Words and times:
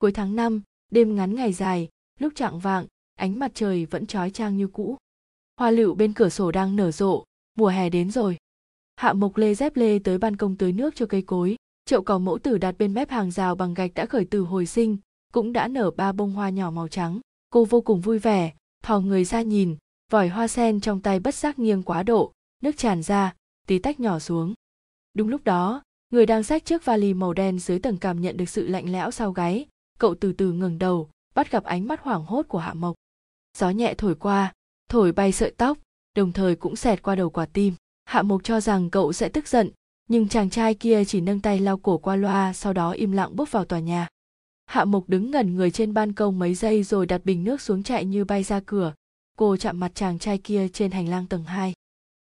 Cuối 0.00 0.12
tháng 0.12 0.36
5, 0.36 0.62
đêm 0.90 1.14
ngắn 1.14 1.34
ngày 1.34 1.52
dài, 1.52 1.88
lúc 2.18 2.32
trạng 2.36 2.58
vạng, 2.58 2.86
ánh 3.16 3.38
mặt 3.38 3.50
trời 3.54 3.86
vẫn 3.86 4.06
trói 4.06 4.30
trang 4.30 4.56
như 4.56 4.68
cũ. 4.68 4.96
Hoa 5.56 5.70
lựu 5.70 5.94
bên 5.94 6.12
cửa 6.12 6.28
sổ 6.28 6.50
đang 6.50 6.76
nở 6.76 6.90
rộ, 6.90 7.24
mùa 7.54 7.68
hè 7.68 7.90
đến 7.90 8.10
rồi. 8.10 8.36
Hạ 8.96 9.12
Mộc 9.12 9.36
lê 9.36 9.54
dép 9.54 9.76
lê 9.76 9.98
tới 9.98 10.18
ban 10.18 10.36
công 10.36 10.56
tưới 10.56 10.72
nước 10.72 10.94
cho 10.96 11.06
cây 11.06 11.22
cối. 11.22 11.56
Chậu 11.84 12.02
cỏ 12.02 12.18
mẫu 12.18 12.38
tử 12.38 12.58
đặt 12.58 12.74
bên 12.78 12.94
mép 12.94 13.10
hàng 13.10 13.30
rào 13.30 13.54
bằng 13.54 13.74
gạch 13.74 13.94
đã 13.94 14.06
khởi 14.06 14.24
từ 14.24 14.40
hồi 14.40 14.66
sinh, 14.66 14.96
cũng 15.32 15.52
đã 15.52 15.68
nở 15.68 15.90
ba 15.90 16.12
bông 16.12 16.32
hoa 16.32 16.48
nhỏ 16.48 16.70
màu 16.70 16.88
trắng. 16.88 17.20
Cô 17.50 17.64
vô 17.64 17.80
cùng 17.80 18.00
vui 18.00 18.18
vẻ, 18.18 18.52
thò 18.82 19.00
người 19.00 19.24
ra 19.24 19.42
nhìn, 19.42 19.76
vòi 20.10 20.28
hoa 20.28 20.48
sen 20.48 20.80
trong 20.80 21.00
tay 21.00 21.20
bất 21.20 21.34
giác 21.34 21.58
nghiêng 21.58 21.82
quá 21.82 22.02
độ, 22.02 22.32
nước 22.62 22.76
tràn 22.76 23.02
ra, 23.02 23.34
tí 23.66 23.78
tách 23.78 24.00
nhỏ 24.00 24.18
xuống. 24.18 24.54
Đúng 25.14 25.28
lúc 25.28 25.44
đó, 25.44 25.82
người 26.10 26.26
đang 26.26 26.42
xách 26.42 26.64
chiếc 26.64 26.84
vali 26.84 27.14
màu 27.14 27.32
đen 27.32 27.58
dưới 27.58 27.78
tầng 27.78 27.96
cảm 27.96 28.20
nhận 28.20 28.36
được 28.36 28.48
sự 28.48 28.68
lạnh 28.68 28.92
lẽo 28.92 29.10
sau 29.10 29.32
gáy, 29.32 29.66
cậu 30.00 30.14
từ 30.14 30.32
từ 30.32 30.52
ngừng 30.52 30.78
đầu, 30.78 31.10
bắt 31.34 31.50
gặp 31.50 31.64
ánh 31.64 31.88
mắt 31.88 32.00
hoảng 32.00 32.24
hốt 32.24 32.42
của 32.48 32.58
Hạ 32.58 32.74
Mộc. 32.74 32.94
Gió 33.58 33.70
nhẹ 33.70 33.94
thổi 33.98 34.14
qua, 34.14 34.52
thổi 34.88 35.12
bay 35.12 35.32
sợi 35.32 35.50
tóc, 35.56 35.78
đồng 36.16 36.32
thời 36.32 36.56
cũng 36.56 36.76
xẹt 36.76 37.02
qua 37.02 37.14
đầu 37.14 37.30
quả 37.30 37.46
tim. 37.46 37.74
Hạ 38.04 38.22
Mộc 38.22 38.44
cho 38.44 38.60
rằng 38.60 38.90
cậu 38.90 39.12
sẽ 39.12 39.28
tức 39.28 39.48
giận, 39.48 39.70
nhưng 40.08 40.28
chàng 40.28 40.50
trai 40.50 40.74
kia 40.74 41.04
chỉ 41.04 41.20
nâng 41.20 41.40
tay 41.40 41.58
lau 41.58 41.76
cổ 41.76 41.98
qua 41.98 42.16
loa 42.16 42.52
sau 42.52 42.72
đó 42.72 42.90
im 42.90 43.12
lặng 43.12 43.36
bước 43.36 43.52
vào 43.52 43.64
tòa 43.64 43.78
nhà. 43.78 44.08
Hạ 44.66 44.84
Mộc 44.84 45.08
đứng 45.08 45.30
ngẩn 45.30 45.56
người 45.56 45.70
trên 45.70 45.94
ban 45.94 46.12
công 46.12 46.38
mấy 46.38 46.54
giây 46.54 46.82
rồi 46.82 47.06
đặt 47.06 47.24
bình 47.24 47.44
nước 47.44 47.60
xuống 47.60 47.82
chạy 47.82 48.04
như 48.04 48.24
bay 48.24 48.42
ra 48.42 48.60
cửa. 48.66 48.94
Cô 49.38 49.56
chạm 49.56 49.80
mặt 49.80 49.92
chàng 49.94 50.18
trai 50.18 50.38
kia 50.38 50.68
trên 50.68 50.90
hành 50.90 51.08
lang 51.08 51.26
tầng 51.26 51.44
2. 51.44 51.72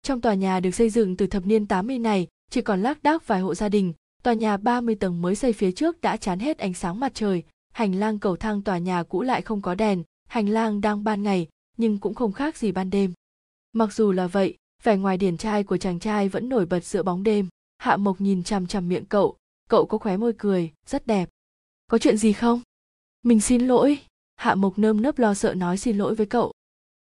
Trong 0.02 0.20
tòa 0.20 0.34
nhà 0.34 0.60
được 0.60 0.70
xây 0.70 0.90
dựng 0.90 1.16
từ 1.16 1.26
thập 1.26 1.46
niên 1.46 1.66
80 1.66 1.98
này, 1.98 2.26
chỉ 2.50 2.60
còn 2.60 2.82
lác 2.82 3.02
đác 3.02 3.26
vài 3.26 3.40
hộ 3.40 3.54
gia 3.54 3.68
đình, 3.68 3.92
tòa 4.22 4.34
nhà 4.34 4.56
30 4.56 4.94
tầng 4.94 5.22
mới 5.22 5.34
xây 5.34 5.52
phía 5.52 5.72
trước 5.72 6.00
đã 6.00 6.16
chán 6.16 6.38
hết 6.38 6.58
ánh 6.58 6.74
sáng 6.74 7.00
mặt 7.00 7.12
trời, 7.14 7.42
hành 7.72 7.94
lang 7.94 8.18
cầu 8.18 8.36
thang 8.36 8.62
tòa 8.62 8.78
nhà 8.78 9.02
cũ 9.02 9.22
lại 9.22 9.42
không 9.42 9.62
có 9.62 9.74
đèn, 9.74 10.02
hành 10.28 10.48
lang 10.48 10.80
đang 10.80 11.04
ban 11.04 11.22
ngày, 11.22 11.48
nhưng 11.76 11.98
cũng 11.98 12.14
không 12.14 12.32
khác 12.32 12.56
gì 12.56 12.72
ban 12.72 12.90
đêm. 12.90 13.12
Mặc 13.72 13.92
dù 13.92 14.12
là 14.12 14.26
vậy, 14.26 14.56
vẻ 14.82 14.96
ngoài 14.96 15.16
điển 15.16 15.36
trai 15.36 15.64
của 15.64 15.76
chàng 15.76 15.98
trai 15.98 16.28
vẫn 16.28 16.48
nổi 16.48 16.66
bật 16.66 16.84
giữa 16.84 17.02
bóng 17.02 17.22
đêm. 17.22 17.48
Hạ 17.78 17.96
Mộc 17.96 18.20
nhìn 18.20 18.42
chằm 18.42 18.66
chằm 18.66 18.88
miệng 18.88 19.04
cậu, 19.04 19.36
cậu 19.68 19.86
có 19.86 19.98
khóe 19.98 20.16
môi 20.16 20.32
cười, 20.38 20.70
rất 20.86 21.06
đẹp. 21.06 21.28
Có 21.86 21.98
chuyện 21.98 22.16
gì 22.16 22.32
không? 22.32 22.60
Mình 23.22 23.40
xin 23.40 23.66
lỗi. 23.66 23.98
Hạ 24.36 24.54
Mộc 24.54 24.78
nơm 24.78 25.02
nớp 25.02 25.18
lo 25.18 25.34
sợ 25.34 25.54
nói 25.54 25.78
xin 25.78 25.98
lỗi 25.98 26.14
với 26.14 26.26
cậu. 26.26 26.52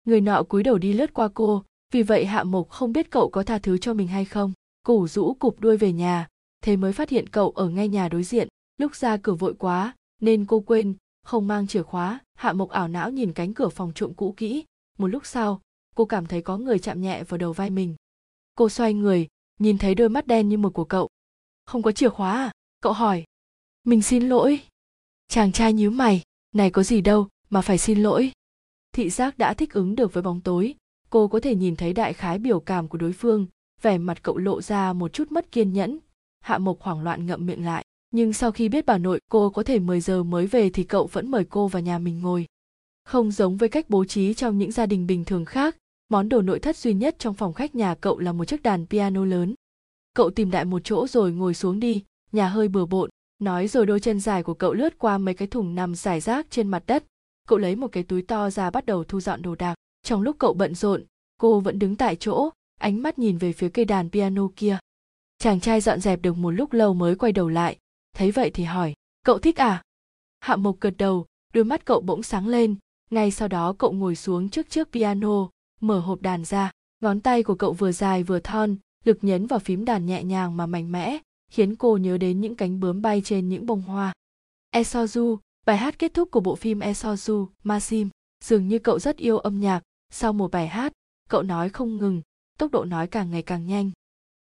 Người 0.04 0.20
nọ 0.20 0.42
cúi 0.42 0.62
đầu 0.62 0.78
đi 0.78 0.92
lướt 0.92 1.14
qua 1.14 1.28
cô, 1.34 1.64
vì 1.92 2.02
vậy 2.02 2.24
Hạ 2.24 2.44
Mộc 2.44 2.68
không 2.68 2.92
biết 2.92 3.10
cậu 3.10 3.30
có 3.30 3.42
tha 3.42 3.58
thứ 3.58 3.78
cho 3.78 3.94
mình 3.94 4.08
hay 4.08 4.24
không. 4.24 4.52
Củ 4.86 5.08
rũ 5.08 5.34
cụp 5.34 5.60
đuôi 5.60 5.76
về 5.76 5.92
nhà, 5.92 6.28
thế 6.62 6.76
mới 6.76 6.92
phát 6.92 7.08
hiện 7.08 7.28
cậu 7.28 7.50
ở 7.50 7.68
ngay 7.68 7.88
nhà 7.88 8.08
đối 8.08 8.22
diện. 8.22 8.48
Lúc 8.78 8.96
ra 8.96 9.16
cửa 9.16 9.34
vội 9.34 9.54
quá, 9.58 9.94
nên 10.24 10.44
cô 10.44 10.60
quên, 10.60 10.94
không 11.22 11.48
mang 11.48 11.66
chìa 11.66 11.82
khóa. 11.82 12.20
Hạ 12.34 12.52
Mộc 12.52 12.70
ảo 12.70 12.88
não 12.88 13.10
nhìn 13.10 13.32
cánh 13.32 13.54
cửa 13.54 13.68
phòng 13.68 13.92
trộm 13.94 14.14
cũ 14.14 14.34
kỹ. 14.36 14.64
Một 14.98 15.06
lúc 15.06 15.26
sau, 15.26 15.60
cô 15.94 16.04
cảm 16.04 16.26
thấy 16.26 16.42
có 16.42 16.58
người 16.58 16.78
chạm 16.78 17.00
nhẹ 17.00 17.24
vào 17.24 17.38
đầu 17.38 17.52
vai 17.52 17.70
mình. 17.70 17.96
Cô 18.54 18.68
xoay 18.68 18.94
người, 18.94 19.28
nhìn 19.58 19.78
thấy 19.78 19.94
đôi 19.94 20.08
mắt 20.08 20.26
đen 20.26 20.48
như 20.48 20.58
mực 20.58 20.72
của 20.72 20.84
cậu. 20.84 21.08
Không 21.64 21.82
có 21.82 21.92
chìa 21.92 22.08
khóa 22.08 22.32
à? 22.32 22.52
Cậu 22.80 22.92
hỏi. 22.92 23.24
Mình 23.84 24.02
xin 24.02 24.28
lỗi. 24.28 24.60
Chàng 25.28 25.52
trai 25.52 25.72
nhíu 25.72 25.90
mày. 25.90 26.22
Này 26.54 26.70
có 26.70 26.82
gì 26.82 27.00
đâu 27.00 27.28
mà 27.50 27.60
phải 27.60 27.78
xin 27.78 28.02
lỗi. 28.02 28.32
Thị 28.92 29.10
giác 29.10 29.38
đã 29.38 29.54
thích 29.54 29.72
ứng 29.72 29.94
được 29.94 30.12
với 30.12 30.22
bóng 30.22 30.40
tối. 30.40 30.74
Cô 31.10 31.28
có 31.28 31.40
thể 31.40 31.54
nhìn 31.54 31.76
thấy 31.76 31.92
đại 31.92 32.12
khái 32.12 32.38
biểu 32.38 32.60
cảm 32.60 32.88
của 32.88 32.98
đối 32.98 33.12
phương. 33.12 33.46
Vẻ 33.82 33.98
mặt 33.98 34.22
cậu 34.22 34.36
lộ 34.36 34.62
ra 34.62 34.92
một 34.92 35.12
chút 35.12 35.32
mất 35.32 35.52
kiên 35.52 35.72
nhẫn. 35.72 35.98
Hạ 36.40 36.58
mộc 36.58 36.80
hoảng 36.80 37.02
loạn 37.02 37.26
ngậm 37.26 37.46
miệng 37.46 37.64
lại 37.64 37.84
nhưng 38.14 38.32
sau 38.32 38.52
khi 38.52 38.68
biết 38.68 38.86
bà 38.86 38.98
nội, 38.98 39.20
cô 39.30 39.50
có 39.50 39.62
thể 39.62 39.78
10 39.78 40.00
giờ 40.00 40.22
mới 40.22 40.46
về 40.46 40.70
thì 40.70 40.84
cậu 40.84 41.06
vẫn 41.06 41.30
mời 41.30 41.44
cô 41.44 41.68
vào 41.68 41.82
nhà 41.82 41.98
mình 41.98 42.20
ngồi. 42.20 42.46
Không 43.04 43.30
giống 43.30 43.56
với 43.56 43.68
cách 43.68 43.86
bố 43.88 44.04
trí 44.04 44.34
trong 44.34 44.58
những 44.58 44.72
gia 44.72 44.86
đình 44.86 45.06
bình 45.06 45.24
thường 45.24 45.44
khác, 45.44 45.76
món 46.08 46.28
đồ 46.28 46.42
nội 46.42 46.58
thất 46.58 46.76
duy 46.76 46.94
nhất 46.94 47.16
trong 47.18 47.34
phòng 47.34 47.52
khách 47.52 47.74
nhà 47.74 47.94
cậu 47.94 48.18
là 48.18 48.32
một 48.32 48.44
chiếc 48.44 48.62
đàn 48.62 48.86
piano 48.86 49.24
lớn. 49.24 49.54
Cậu 50.14 50.30
tìm 50.30 50.50
đại 50.50 50.64
một 50.64 50.80
chỗ 50.84 51.06
rồi 51.06 51.32
ngồi 51.32 51.54
xuống 51.54 51.80
đi, 51.80 52.04
nhà 52.32 52.48
hơi 52.48 52.68
bừa 52.68 52.86
bộn. 52.86 53.10
Nói 53.38 53.68
rồi 53.68 53.86
đôi 53.86 54.00
chân 54.00 54.20
dài 54.20 54.42
của 54.42 54.54
cậu 54.54 54.72
lướt 54.72 54.98
qua 54.98 55.18
mấy 55.18 55.34
cái 55.34 55.48
thùng 55.48 55.74
nằm 55.74 55.94
rải 55.94 56.20
rác 56.20 56.46
trên 56.50 56.68
mặt 56.68 56.82
đất. 56.86 57.04
Cậu 57.48 57.58
lấy 57.58 57.76
một 57.76 57.88
cái 57.92 58.02
túi 58.02 58.22
to 58.22 58.50
ra 58.50 58.70
bắt 58.70 58.86
đầu 58.86 59.04
thu 59.04 59.20
dọn 59.20 59.42
đồ 59.42 59.54
đạc. 59.54 59.74
Trong 60.02 60.22
lúc 60.22 60.36
cậu 60.38 60.54
bận 60.54 60.74
rộn, 60.74 61.04
cô 61.40 61.60
vẫn 61.60 61.78
đứng 61.78 61.96
tại 61.96 62.16
chỗ, 62.16 62.50
ánh 62.80 63.02
mắt 63.02 63.18
nhìn 63.18 63.38
về 63.38 63.52
phía 63.52 63.68
cây 63.68 63.84
đàn 63.84 64.10
piano 64.10 64.48
kia. 64.56 64.78
Chàng 65.38 65.60
trai 65.60 65.80
dọn 65.80 66.00
dẹp 66.00 66.22
được 66.22 66.36
một 66.36 66.50
lúc 66.50 66.72
lâu 66.72 66.94
mới 66.94 67.14
quay 67.14 67.32
đầu 67.32 67.48
lại 67.48 67.78
thấy 68.14 68.30
vậy 68.30 68.50
thì 68.50 68.64
hỏi, 68.64 68.94
cậu 69.24 69.38
thích 69.38 69.60
à? 69.60 69.82
Hạ 70.40 70.56
mộc 70.56 70.80
gật 70.80 70.94
đầu, 70.98 71.26
đôi 71.54 71.64
mắt 71.64 71.84
cậu 71.84 72.00
bỗng 72.00 72.22
sáng 72.22 72.48
lên. 72.48 72.76
Ngay 73.10 73.30
sau 73.30 73.48
đó 73.48 73.74
cậu 73.78 73.92
ngồi 73.92 74.16
xuống 74.16 74.48
trước 74.48 74.70
chiếc 74.70 74.92
piano, 74.92 75.48
mở 75.80 76.00
hộp 76.00 76.22
đàn 76.22 76.44
ra. 76.44 76.70
Ngón 77.00 77.20
tay 77.20 77.42
của 77.42 77.54
cậu 77.54 77.72
vừa 77.72 77.92
dài 77.92 78.22
vừa 78.22 78.40
thon, 78.40 78.76
lực 79.04 79.18
nhấn 79.22 79.46
vào 79.46 79.58
phím 79.58 79.84
đàn 79.84 80.06
nhẹ 80.06 80.24
nhàng 80.24 80.56
mà 80.56 80.66
mạnh 80.66 80.92
mẽ, 80.92 81.18
khiến 81.50 81.76
cô 81.76 81.96
nhớ 81.96 82.18
đến 82.18 82.40
những 82.40 82.54
cánh 82.54 82.80
bướm 82.80 83.02
bay 83.02 83.22
trên 83.24 83.48
những 83.48 83.66
bông 83.66 83.82
hoa. 83.82 84.12
Esoju 84.74 85.36
bài 85.66 85.76
hát 85.76 85.98
kết 85.98 86.14
thúc 86.14 86.30
của 86.30 86.40
bộ 86.40 86.54
phim 86.54 86.78
esoju 86.78 87.46
masim, 87.62 88.08
dường 88.44 88.68
như 88.68 88.78
cậu 88.78 88.98
rất 88.98 89.16
yêu 89.16 89.38
âm 89.38 89.60
nhạc. 89.60 89.82
Sau 90.10 90.32
một 90.32 90.50
bài 90.50 90.68
hát, 90.68 90.92
cậu 91.28 91.42
nói 91.42 91.68
không 91.68 91.96
ngừng, 91.96 92.22
tốc 92.58 92.72
độ 92.72 92.84
nói 92.84 93.06
càng 93.06 93.30
ngày 93.30 93.42
càng 93.42 93.66
nhanh. 93.66 93.90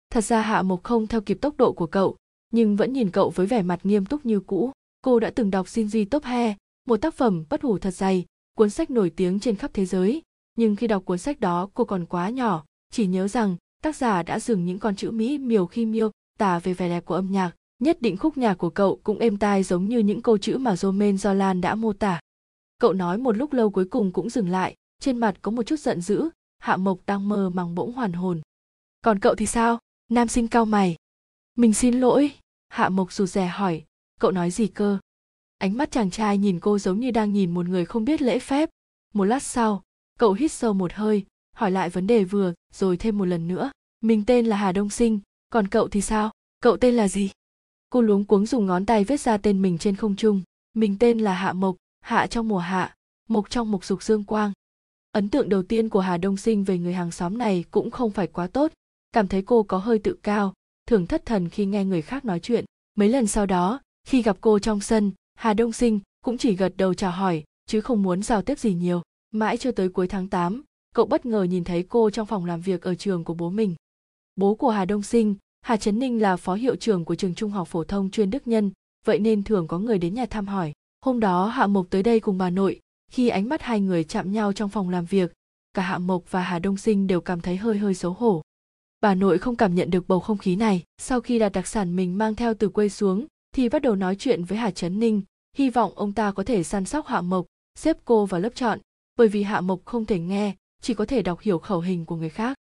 Thật 0.09 0.21
ra 0.21 0.41
hạ 0.41 0.61
mộc 0.61 0.83
không 0.83 1.07
theo 1.07 1.21
kịp 1.21 1.37
tốc 1.41 1.57
độ 1.57 1.73
của 1.73 1.87
cậu 1.87 2.17
nhưng 2.51 2.75
vẫn 2.75 2.93
nhìn 2.93 3.11
cậu 3.11 3.29
với 3.29 3.47
vẻ 3.47 3.61
mặt 3.61 3.79
nghiêm 3.83 4.05
túc 4.05 4.25
như 4.25 4.39
cũ 4.39 4.71
cô 5.01 5.19
đã 5.19 5.29
từng 5.35 5.51
đọc 5.51 5.67
Shinji 5.67 6.05
Top 6.05 6.23
He, 6.23 6.55
một 6.87 6.97
tác 6.97 7.13
phẩm 7.13 7.43
bất 7.49 7.61
hủ 7.61 7.77
thật 7.77 7.91
dày, 7.91 8.25
cuốn 8.57 8.69
sách 8.69 8.91
nổi 8.91 9.09
tiếng 9.09 9.39
trên 9.39 9.55
khắp 9.55 9.71
thế 9.73 9.85
giới 9.85 10.21
nhưng 10.57 10.75
khi 10.75 10.87
đọc 10.87 11.05
cuốn 11.05 11.17
sách 11.17 11.39
đó 11.39 11.69
cô 11.73 11.85
còn 11.85 12.05
quá 12.05 12.29
nhỏ 12.29 12.63
chỉ 12.91 13.07
nhớ 13.07 13.27
rằng 13.27 13.55
tác 13.83 13.95
giả 13.95 14.23
đã 14.23 14.39
dừng 14.39 14.65
những 14.65 14.79
con 14.79 14.95
chữ 14.95 15.11
mỹ 15.11 15.37
miều 15.37 15.65
khi 15.65 15.85
miêu 15.85 16.11
tả 16.39 16.59
về 16.59 16.73
vẻ 16.73 16.89
đẹp 16.89 17.05
của 17.05 17.15
âm 17.15 17.31
nhạc 17.31 17.51
nhất 17.81 18.01
định 18.01 18.17
khúc 18.17 18.37
nhạc 18.37 18.53
của 18.53 18.69
cậu 18.69 18.99
cũng 19.03 19.19
êm 19.19 19.37
tai 19.37 19.63
giống 19.63 19.85
như 19.85 19.99
những 19.99 20.21
câu 20.21 20.37
chữ 20.37 20.57
mà 20.57 20.75
Romain 20.75 21.15
Zolan 21.15 21.61
đã 21.61 21.75
mô 21.75 21.93
tả. 21.93 22.19
Cậu 22.79 22.93
nói 22.93 23.17
một 23.17 23.37
lúc 23.37 23.53
lâu 23.53 23.69
cuối 23.69 23.85
cùng 23.85 24.11
cũng 24.11 24.29
dừng 24.29 24.49
lại, 24.49 24.75
trên 24.99 25.17
mặt 25.17 25.35
có 25.41 25.51
một 25.51 25.63
chút 25.63 25.79
giận 25.79 26.01
dữ, 26.01 26.29
Hạ 26.59 26.77
Mộc 26.77 26.99
đang 27.05 27.29
mơ 27.29 27.49
màng 27.49 27.75
bỗng 27.75 27.93
hoàn 27.93 28.13
hồn. 28.13 28.41
Còn 29.01 29.19
cậu 29.19 29.35
thì 29.35 29.45
sao? 29.45 29.79
Nam 30.09 30.27
sinh 30.27 30.47
cao 30.47 30.65
mày. 30.65 30.95
Mình 31.57 31.73
xin 31.73 31.99
lỗi, 31.99 32.31
Hạ 32.71 32.89
Mộc 32.89 33.11
rụt 33.13 33.29
rè 33.29 33.47
hỏi, 33.47 33.83
cậu 34.19 34.31
nói 34.31 34.51
gì 34.51 34.67
cơ? 34.67 34.97
Ánh 35.57 35.77
mắt 35.77 35.91
chàng 35.91 36.11
trai 36.11 36.37
nhìn 36.37 36.59
cô 36.59 36.79
giống 36.79 36.99
như 36.99 37.11
đang 37.11 37.33
nhìn 37.33 37.51
một 37.51 37.67
người 37.67 37.85
không 37.85 38.05
biết 38.05 38.21
lễ 38.21 38.39
phép. 38.39 38.69
Một 39.13 39.23
lát 39.23 39.43
sau, 39.43 39.83
cậu 40.19 40.33
hít 40.33 40.51
sâu 40.51 40.73
một 40.73 40.93
hơi 40.93 41.25
hỏi 41.55 41.71
lại 41.71 41.89
vấn 41.89 42.07
đề 42.07 42.23
vừa 42.23 42.53
rồi 42.73 42.97
thêm 42.97 43.17
một 43.17 43.25
lần 43.25 43.47
nữa. 43.47 43.71
Mình 44.01 44.23
tên 44.27 44.45
là 44.45 44.57
hà 44.57 44.71
đông 44.71 44.89
sinh 44.89 45.19
còn 45.49 45.67
cậu 45.67 45.87
thì 45.87 46.01
sao? 46.01 46.31
Cậu 46.61 46.77
tên 46.77 46.95
là 46.95 47.07
gì? 47.07 47.31
Cô 47.89 48.01
luống 48.01 48.25
cuống 48.25 48.45
dùng 48.45 48.65
ngón 48.65 48.85
tay 48.85 49.03
viết 49.03 49.19
ra 49.19 49.37
tên 49.37 49.61
mình 49.61 49.77
trên 49.77 49.95
không 49.95 50.15
trung. 50.15 50.41
Mình 50.73 50.97
tên 50.99 51.19
là 51.19 51.33
hạ 51.33 51.53
mộc 51.53 51.75
hạ 52.01 52.27
trong 52.27 52.47
mùa 52.47 52.59
hạ 52.59 52.95
mộc 53.29 53.49
trong 53.49 53.71
mục 53.71 53.85
dục 53.85 54.03
dương 54.03 54.23
quang. 54.23 54.51
Ấn 55.11 55.29
tượng 55.29 55.49
đầu 55.49 55.63
tiên 55.63 55.89
của 55.89 55.99
hà 55.99 56.17
đông 56.17 56.37
sinh 56.37 56.63
về 56.63 56.77
người 56.77 56.93
hàng 56.93 57.11
xóm 57.11 57.37
này 57.37 57.65
cũng 57.71 57.91
không 57.91 58.11
phải 58.11 58.27
quá 58.27 58.47
tốt. 58.47 58.71
Cảm 59.11 59.27
thấy 59.27 59.41
cô 59.41 59.63
có 59.63 59.77
hơi 59.77 59.99
tự 59.99 60.13
cao 60.23 60.53
thường 60.91 61.07
thất 61.07 61.25
thần 61.25 61.49
khi 61.49 61.65
nghe 61.65 61.85
người 61.85 62.01
khác 62.01 62.25
nói 62.25 62.39
chuyện 62.39 62.65
mấy 62.95 63.09
lần 63.09 63.27
sau 63.27 63.45
đó 63.45 63.79
khi 64.07 64.21
gặp 64.21 64.37
cô 64.41 64.59
trong 64.59 64.81
sân 64.81 65.11
hà 65.35 65.53
đông 65.53 65.71
sinh 65.71 65.99
cũng 66.25 66.37
chỉ 66.37 66.55
gật 66.55 66.73
đầu 66.77 66.93
chào 66.93 67.11
hỏi 67.11 67.43
chứ 67.67 67.81
không 67.81 68.03
muốn 68.03 68.23
giao 68.23 68.41
tiếp 68.41 68.59
gì 68.59 68.73
nhiều 68.73 69.01
Mãi 69.33 69.57
cho 69.57 69.71
tới 69.71 69.89
cuối 69.89 70.07
tháng 70.07 70.27
8, 70.27 70.63
cậu 70.95 71.05
bất 71.05 71.25
ngờ 71.25 71.43
nhìn 71.43 71.63
thấy 71.63 71.83
cô 71.83 72.09
trong 72.09 72.25
phòng 72.25 72.45
làm 72.45 72.61
việc 72.61 72.81
ở 72.81 72.95
trường 72.95 73.23
của 73.23 73.33
bố 73.33 73.49
mình. 73.49 73.75
Bố 74.35 74.55
của 74.55 74.69
Hà 74.69 74.85
Đông 74.85 75.03
Sinh, 75.03 75.35
Hà 75.61 75.77
Trấn 75.77 75.99
Ninh 75.99 76.21
là 76.21 76.35
phó 76.35 76.53
hiệu 76.53 76.75
trưởng 76.75 77.05
của 77.05 77.15
trường 77.15 77.35
trung 77.35 77.51
học 77.51 77.67
phổ 77.67 77.83
thông 77.83 78.11
chuyên 78.11 78.29
Đức 78.29 78.47
Nhân, 78.47 78.71
vậy 79.05 79.19
nên 79.19 79.43
thường 79.43 79.67
có 79.67 79.79
người 79.79 79.97
đến 79.97 80.13
nhà 80.13 80.25
thăm 80.25 80.47
hỏi. 80.47 80.73
Hôm 81.05 81.19
đó 81.19 81.47
Hạ 81.47 81.67
Mộc 81.67 81.89
tới 81.89 82.03
đây 82.03 82.19
cùng 82.19 82.37
bà 82.37 82.49
nội, 82.49 82.79
khi 83.11 83.29
ánh 83.29 83.49
mắt 83.49 83.61
hai 83.61 83.81
người 83.81 84.03
chạm 84.03 84.31
nhau 84.31 84.53
trong 84.53 84.69
phòng 84.69 84.89
làm 84.89 85.05
việc, 85.05 85.33
cả 85.73 85.81
Hạ 85.81 85.97
Mộc 85.97 86.31
và 86.31 86.41
Hà 86.41 86.59
Đông 86.59 86.77
Sinh 86.77 87.07
đều 87.07 87.21
cảm 87.21 87.41
thấy 87.41 87.57
hơi 87.57 87.77
hơi 87.77 87.93
xấu 87.93 88.13
hổ. 88.13 88.41
Bà 89.01 89.15
nội 89.15 89.37
không 89.37 89.55
cảm 89.55 89.75
nhận 89.75 89.91
được 89.91 90.07
bầu 90.07 90.19
không 90.19 90.37
khí 90.37 90.55
này, 90.55 90.83
sau 90.97 91.21
khi 91.21 91.39
đặt 91.39 91.49
đặc 91.49 91.67
sản 91.67 91.95
mình 91.95 92.17
mang 92.17 92.35
theo 92.35 92.53
từ 92.53 92.69
quê 92.69 92.89
xuống, 92.89 93.25
thì 93.55 93.69
bắt 93.69 93.81
đầu 93.81 93.95
nói 93.95 94.15
chuyện 94.15 94.43
với 94.43 94.57
Hà 94.57 94.71
Trấn 94.71 94.99
Ninh, 94.99 95.21
hy 95.57 95.69
vọng 95.69 95.91
ông 95.95 96.13
ta 96.13 96.31
có 96.31 96.43
thể 96.43 96.63
săn 96.63 96.85
sóc 96.85 97.07
Hạ 97.07 97.21
Mộc, 97.21 97.45
xếp 97.75 97.97
cô 98.05 98.25
vào 98.25 98.41
lớp 98.41 98.55
chọn, 98.55 98.79
bởi 99.15 99.27
vì 99.27 99.43
hạ 99.43 99.61
mộc 99.61 99.85
không 99.85 100.05
thể 100.05 100.19
nghe 100.19 100.55
chỉ 100.81 100.93
có 100.93 101.05
thể 101.05 101.21
đọc 101.21 101.39
hiểu 101.39 101.59
khẩu 101.59 101.79
hình 101.79 102.05
của 102.05 102.15
người 102.15 102.29
khác. 102.29 102.57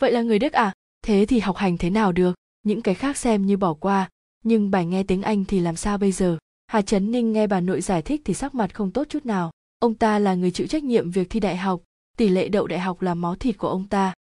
Vậy 0.00 0.12
là 0.12 0.22
người 0.22 0.38
đức 0.38 0.52
à? 0.52 0.72
Thế 1.02 1.26
thì 1.28 1.38
học 1.38 1.56
hành 1.56 1.78
thế 1.78 1.90
nào 1.90 2.12
được? 2.12 2.34
Những 2.62 2.82
cái 2.82 2.94
khác 2.94 3.16
xem 3.16 3.46
như 3.46 3.56
bỏ 3.56 3.74
qua 3.74 4.08
nhưng 4.44 4.70
bài 4.70 4.86
nghe 4.86 5.02
tiếng 5.02 5.22
anh 5.22 5.44
thì 5.44 5.60
làm 5.60 5.76
sao 5.76 5.98
bây 5.98 6.12
giờ? 6.12 6.38
Hà 6.66 6.82
trấn 6.82 7.10
ninh 7.10 7.32
nghe 7.32 7.46
bà 7.46 7.60
nội 7.60 7.80
giải 7.80 8.02
thích 8.02 8.22
thì 8.24 8.34
sắc 8.34 8.54
mặt 8.54 8.74
không 8.74 8.90
tốt 8.90 9.06
chút 9.08 9.26
nào. 9.26 9.50
Ông 9.78 9.94
ta 9.94 10.18
là 10.18 10.34
người 10.34 10.50
chịu 10.50 10.66
trách 10.66 10.84
nhiệm 10.84 11.10
việc 11.10 11.30
thi 11.30 11.40
đại 11.40 11.56
học 11.56 11.82
tỷ 12.16 12.28
lệ 12.28 12.48
đậu 12.48 12.66
đại 12.66 12.80
học 12.80 13.02
là 13.02 13.14
máu 13.14 13.34
thịt 13.36 13.58
của 13.58 13.68
ông 13.68 13.88
ta 13.88 14.14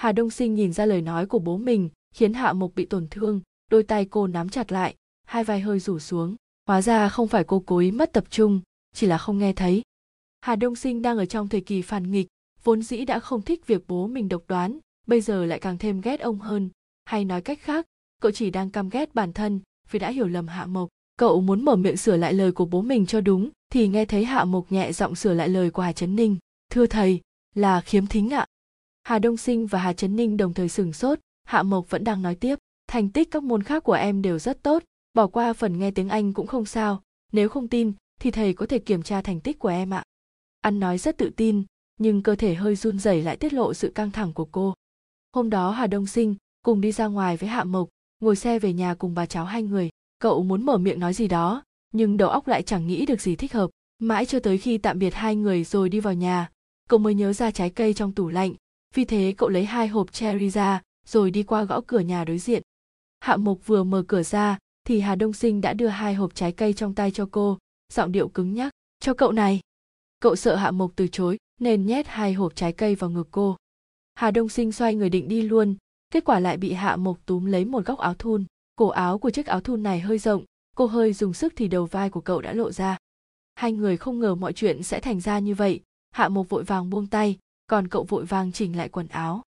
hà 0.00 0.12
đông 0.12 0.30
sinh 0.30 0.54
nhìn 0.54 0.72
ra 0.72 0.86
lời 0.86 1.02
nói 1.02 1.26
của 1.26 1.38
bố 1.38 1.56
mình, 1.56 1.88
khiến 2.14 2.32
hạ 2.32 2.52
mộc 2.52 2.74
bị 2.74 2.84
tổn 2.84 3.06
thương, 3.10 3.40
đôi 3.70 3.82
tay 3.82 4.04
cô 4.04 4.26
nắm 4.26 4.48
chặt 4.48 4.72
lại, 4.72 4.94
hai 5.26 5.44
vai 5.44 5.60
hơi 5.60 5.80
rủ 5.80 5.98
xuống. 5.98 6.36
Hóa 6.66 6.82
ra 6.82 7.08
không 7.08 7.28
phải 7.28 7.44
cô 7.44 7.62
cố 7.66 7.78
ý 7.78 7.90
mất 7.90 8.12
tập 8.12 8.24
trung, 8.30 8.60
chỉ 8.94 9.06
là 9.06 9.18
không 9.18 9.38
nghe 9.38 9.52
thấy. 9.52 9.82
Hà 10.40 10.56
đông 10.56 10.76
sinh 10.76 11.02
đang 11.02 11.18
ở 11.18 11.26
trong 11.26 11.48
thời 11.48 11.60
kỳ 11.60 11.82
phản 11.82 12.10
nghịch, 12.10 12.26
vốn 12.64 12.82
dĩ 12.82 13.04
đã 13.04 13.18
không 13.18 13.42
thích 13.42 13.66
việc 13.66 13.84
bố 13.88 14.06
mình 14.06 14.28
độc 14.28 14.42
đoán, 14.48 14.78
bây 15.06 15.20
giờ 15.20 15.44
lại 15.44 15.58
càng 15.58 15.78
thêm 15.78 16.00
ghét 16.00 16.20
ông 16.20 16.38
hơn. 16.38 16.70
Hay 17.04 17.24
nói 17.24 17.40
cách 17.40 17.58
khác, 17.62 17.86
cậu 18.20 18.32
chỉ 18.32 18.50
đang 18.50 18.70
căm 18.70 18.88
ghét 18.88 19.14
bản 19.14 19.32
thân 19.32 19.60
vì 19.90 19.98
đã 19.98 20.10
hiểu 20.10 20.28
lầm 20.28 20.48
hạ 20.48 20.66
mộc. 20.66 20.88
Cậu 21.16 21.40
muốn 21.40 21.64
mở 21.64 21.76
miệng 21.76 21.96
sửa 21.96 22.16
lại 22.16 22.34
lời 22.34 22.52
của 22.52 22.64
bố 22.64 22.82
mình 22.82 23.06
cho 23.06 23.20
đúng, 23.20 23.50
thì 23.72 23.88
nghe 23.88 24.04
thấy 24.04 24.24
hạ 24.24 24.44
mộc 24.44 24.72
nhẹ 24.72 24.92
giọng 24.92 25.14
sửa 25.14 25.34
lại 25.34 25.48
lời 25.48 25.70
của 25.70 25.82
hà 25.82 25.92
trấn 25.92 26.16
ninh. 26.16 26.36
Thưa 26.70 26.86
thầy, 26.86 27.20
là 27.54 27.80
khiếm 27.80 28.06
thính 28.06 28.30
ạ 28.30 28.46
hà 29.02 29.18
đông 29.18 29.36
sinh 29.36 29.66
và 29.66 29.78
hà 29.78 29.92
trấn 29.92 30.16
ninh 30.16 30.36
đồng 30.36 30.54
thời 30.54 30.68
sửng 30.68 30.92
sốt, 30.92 31.18
hạ 31.44 31.62
mộc 31.62 31.90
vẫn 31.90 32.04
đang 32.04 32.22
nói 32.22 32.34
tiếp, 32.34 32.58
thành 32.88 33.08
tích 33.08 33.30
các 33.30 33.42
môn 33.42 33.62
khác 33.62 33.84
của 33.84 33.92
em 33.92 34.22
đều 34.22 34.38
rất 34.38 34.62
tốt, 34.62 34.82
bỏ 35.14 35.26
qua 35.26 35.52
phần 35.52 35.78
nghe 35.78 35.90
tiếng 35.90 36.08
anh 36.08 36.32
cũng 36.32 36.46
không 36.46 36.64
sao, 36.64 37.02
nếu 37.32 37.48
không 37.48 37.68
tin 37.68 37.92
thì 38.20 38.30
thầy 38.30 38.54
có 38.54 38.66
thể 38.66 38.78
kiểm 38.78 39.02
tra 39.02 39.22
thành 39.22 39.40
tích 39.40 39.58
của 39.58 39.68
em 39.68 39.94
ạ. 39.94 40.02
Ăn 40.60 40.80
nói 40.80 40.98
rất 40.98 41.18
tự 41.18 41.30
tin, 41.36 41.62
nhưng 41.98 42.22
cơ 42.22 42.34
thể 42.34 42.54
hơi 42.54 42.76
run 42.76 42.98
rẩy 42.98 43.22
lại 43.22 43.36
tiết 43.36 43.52
lộ 43.52 43.74
sự 43.74 43.92
căng 43.94 44.10
thẳng 44.10 44.32
của 44.32 44.44
cô. 44.44 44.74
Hôm 45.32 45.50
đó 45.50 45.70
hà 45.70 45.86
đông 45.86 46.06
sinh 46.06 46.34
cùng 46.62 46.80
đi 46.80 46.92
ra 46.92 47.06
ngoài 47.06 47.36
với 47.36 47.48
hạ 47.48 47.64
mộc, 47.64 47.88
ngồi 48.20 48.36
xe 48.36 48.58
về 48.58 48.72
nhà 48.72 48.94
cùng 48.94 49.14
bà 49.14 49.26
cháu 49.26 49.44
hai 49.44 49.62
người, 49.62 49.90
cậu 50.18 50.42
muốn 50.42 50.66
mở 50.66 50.78
miệng 50.78 51.00
nói 51.00 51.14
gì 51.14 51.28
đó, 51.28 51.62
nhưng 51.92 52.16
đầu 52.16 52.28
óc 52.28 52.48
lại 52.48 52.62
chẳng 52.62 52.86
nghĩ 52.86 53.06
được 53.06 53.20
gì 53.20 53.36
thích 53.36 53.52
hợp. 53.52 53.70
Mãi 53.98 54.26
cho 54.26 54.40
tới 54.40 54.58
khi 54.58 54.78
tạm 54.78 54.98
biệt 54.98 55.14
hai 55.14 55.36
người 55.36 55.64
rồi 55.64 55.88
đi 55.88 56.00
vào 56.00 56.14
nhà, 56.14 56.50
cậu 56.88 56.98
mới 56.98 57.14
nhớ 57.14 57.32
ra 57.32 57.50
trái 57.50 57.70
cây 57.70 57.94
trong 57.94 58.12
tủ 58.12 58.28
lạnh 58.28 58.54
vì 58.94 59.04
thế 59.04 59.34
cậu 59.36 59.48
lấy 59.48 59.64
hai 59.64 59.88
hộp 59.88 60.12
cherry 60.12 60.50
ra, 60.50 60.82
rồi 61.06 61.30
đi 61.30 61.42
qua 61.42 61.64
gõ 61.64 61.80
cửa 61.86 61.98
nhà 62.00 62.24
đối 62.24 62.38
diện. 62.38 62.62
Hạ 63.20 63.36
mộc 63.36 63.66
vừa 63.66 63.84
mở 63.84 64.04
cửa 64.08 64.22
ra, 64.22 64.58
thì 64.84 65.00
hà 65.00 65.14
đông 65.14 65.32
sinh 65.32 65.60
đã 65.60 65.72
đưa 65.72 65.88
hai 65.88 66.14
hộp 66.14 66.34
trái 66.34 66.52
cây 66.52 66.72
trong 66.72 66.94
tay 66.94 67.10
cho 67.10 67.28
cô, 67.30 67.58
giọng 67.92 68.12
điệu 68.12 68.28
cứng 68.28 68.54
nhắc, 68.54 68.72
cho 69.00 69.14
cậu 69.14 69.32
này. 69.32 69.60
Cậu 70.20 70.36
sợ 70.36 70.56
hạ 70.56 70.70
mộc 70.70 70.92
từ 70.96 71.08
chối, 71.08 71.38
nên 71.60 71.86
nhét 71.86 72.06
hai 72.06 72.32
hộp 72.32 72.56
trái 72.56 72.72
cây 72.72 72.94
vào 72.94 73.10
ngực 73.10 73.28
cô. 73.30 73.56
Hà 74.14 74.30
đông 74.30 74.48
sinh 74.48 74.72
xoay 74.72 74.94
người 74.94 75.10
định 75.10 75.28
đi 75.28 75.42
luôn, 75.42 75.76
kết 76.10 76.24
quả 76.24 76.40
lại 76.40 76.56
bị 76.56 76.72
hạ 76.72 76.96
mộc 76.96 77.18
túm 77.26 77.44
lấy 77.44 77.64
một 77.64 77.86
góc 77.86 77.98
áo 77.98 78.14
thun. 78.14 78.44
Cổ 78.76 78.88
áo 78.88 79.18
của 79.18 79.30
chiếc 79.30 79.46
áo 79.46 79.60
thun 79.60 79.82
này 79.82 80.00
hơi 80.00 80.18
rộng, 80.18 80.44
cô 80.76 80.86
hơi 80.86 81.12
dùng 81.12 81.32
sức 81.32 81.52
thì 81.56 81.68
đầu 81.68 81.86
vai 81.86 82.10
của 82.10 82.20
cậu 82.20 82.40
đã 82.40 82.52
lộ 82.52 82.72
ra. 82.72 82.96
Hai 83.54 83.72
người 83.72 83.96
không 83.96 84.20
ngờ 84.20 84.34
mọi 84.34 84.52
chuyện 84.52 84.82
sẽ 84.82 85.00
thành 85.00 85.20
ra 85.20 85.38
như 85.38 85.54
vậy. 85.54 85.80
Hạ 86.10 86.28
mộc 86.28 86.48
vội 86.48 86.64
vàng 86.64 86.90
buông 86.90 87.06
tay 87.06 87.38
còn 87.70 87.88
cậu 87.88 88.04
vội 88.04 88.24
vàng 88.24 88.52
chỉnh 88.52 88.76
lại 88.76 88.88
quần 88.88 89.06
áo. 89.06 89.42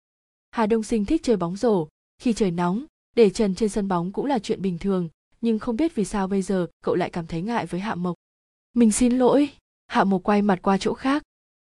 Hà 0.51 0.67
đông 0.67 0.83
sinh 0.83 1.05
thích 1.05 1.21
chơi 1.25 1.37
bóng 1.37 1.57
rổ. 1.57 1.89
Khi 2.19 2.33
trời 2.33 2.51
nóng, 2.51 2.85
để 3.17 3.31
trần 3.31 3.55
trên 3.55 3.69
sân 3.69 3.89
bóng 3.89 4.13
cũng 4.13 4.27
là 4.27 4.39
chuyện 4.39 4.63
bình 4.63 4.79
thường, 4.79 5.09
nhưng 5.41 5.59
không 5.59 5.77
biết 5.77 5.95
vì 5.95 6.05
sao 6.05 6.29
bây 6.29 6.43
giờ 6.43 6.67
cậu 6.85 6.95
lại 6.95 7.11
cảm 7.11 7.27
thấy 7.27 7.43
ngại 7.43 7.67
với 7.67 7.81
hạ 7.81 7.95
mộc. 7.95 8.15
Mình 8.75 8.93
xin 8.93 9.19
lỗi. 9.19 9.49
Hạ 9.87 10.05
mộc 10.05 10.23
quay 10.23 10.43
mặt 10.43 10.59
qua 10.63 10.79
chỗ 10.79 10.95
khác. 10.95 11.23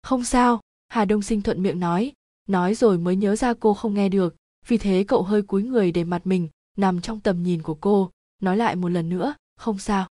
Không 0.04 0.24
sao. 0.24 0.60
Hà 0.88 1.06
đông 1.06 1.22
sinh 1.22 1.42
thuận 1.42 1.64
miệng 1.64 1.80
nói. 1.80 2.12
Nói 2.48 2.76
rồi 2.76 2.98
mới 2.98 3.16
nhớ 3.16 3.36
ra 3.36 3.54
cô 3.54 3.74
không 3.74 3.94
nghe 3.94 4.10
được, 4.10 4.36
vì 4.68 4.78
thế 4.78 5.06
cậu 5.08 5.24
hơi 5.24 5.42
cúi 5.42 5.64
người 5.64 5.92
để 5.92 6.04
mặt 6.04 6.28
mình 6.28 6.50
nằm 6.78 7.02
trong 7.02 7.20
tầm 7.20 7.44
nhìn 7.44 7.62
của 7.62 7.76
cô. 7.76 8.12
Nói 8.42 8.58
lại 8.58 8.76
một 8.76 8.90
lần 8.90 9.10
nữa, 9.10 9.34
không 9.56 9.80
sao. 9.80 10.08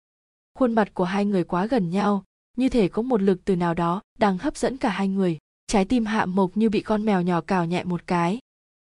Khuôn 0.54 0.72
mặt 0.72 0.94
của 0.94 1.04
hai 1.04 1.24
người 1.24 1.44
quá 1.44 1.66
gần 1.66 1.90
nhau, 1.90 2.24
như 2.56 2.68
thể 2.68 2.88
có 2.88 3.02
một 3.02 3.22
lực 3.22 3.40
từ 3.44 3.56
nào 3.56 3.74
đó 3.74 4.02
đang 4.18 4.38
hấp 4.38 4.56
dẫn 4.56 4.76
cả 4.76 4.88
hai 4.88 5.08
người 5.08 5.38
trái 5.70 5.84
tim 5.84 6.06
hạ 6.06 6.26
mộc 6.26 6.56
như 6.56 6.70
bị 6.70 6.80
con 6.80 7.04
mèo 7.04 7.22
nhỏ 7.22 7.40
cào 7.40 7.66
nhẹ 7.66 7.84
một 7.84 8.06
cái. 8.06 8.38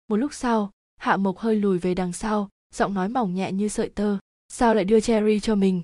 Một 0.08 0.16
lúc 0.16 0.34
sau, 0.34 0.72
hạ 0.98 1.18
mộc 1.18 1.38
hơi 1.38 1.56
lùi 1.56 1.78
về 1.78 1.94
đằng 1.94 2.14
sau, 2.14 2.50
giọng 2.74 2.94
nói 2.94 3.10
mỏng 3.10 3.36
nhẹ 3.36 3.52
như 3.52 3.68
sợi 3.68 3.90
tơ. 3.90 4.18
Sao 4.48 4.74
lại 4.76 4.86
đưa 4.86 5.00
cherry 5.00 5.40
cho 5.40 5.56
mình? 5.56 5.82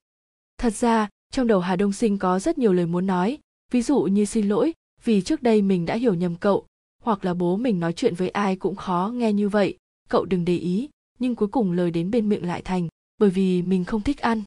Thật 0.57 0.74
ra, 0.74 1.09
trong 1.31 1.47
đầu 1.47 1.59
hà 1.59 1.75
đông 1.75 1.94
sinh 1.94 2.18
có 2.18 2.39
rất 2.39 2.57
nhiều 2.57 2.74
lời 2.74 2.86
muốn 2.86 3.07
nói. 3.07 3.38
Ví 3.71 3.81
dụ 3.81 4.01
như 4.01 4.25
xin 4.25 4.50
lỗi, 4.50 4.74
vì 5.03 5.21
trước 5.21 5.44
đây 5.44 5.62
mình 5.62 5.86
đã 5.86 5.95
hiểu 5.95 6.13
nhầm 6.13 6.36
cậu. 6.36 6.65
Hoặc 7.03 7.25
là 7.25 7.33
bố 7.33 7.57
mình 7.57 7.80
nói 7.80 7.94
chuyện 7.94 8.15
với 8.15 8.30
ai 8.30 8.56
cũng 8.56 8.75
khó 8.75 9.12
nghe 9.13 9.33
như 9.33 9.50
vậy. 9.50 9.77
Cậu 10.09 10.25
đừng 10.25 10.45
để 10.45 10.57
ý, 10.57 10.89
nhưng 11.19 11.36
cuối 11.36 11.47
cùng 11.47 11.71
lời 11.71 11.92
đến 11.92 12.12
bên 12.12 12.30
miệng 12.30 12.47
lại 12.47 12.62
thành, 12.62 12.88
bởi 13.18 13.30
vì 13.30 13.62
mình 13.62 13.86
không 13.86 14.01
thích 14.01 14.21
ăn. 14.21 14.44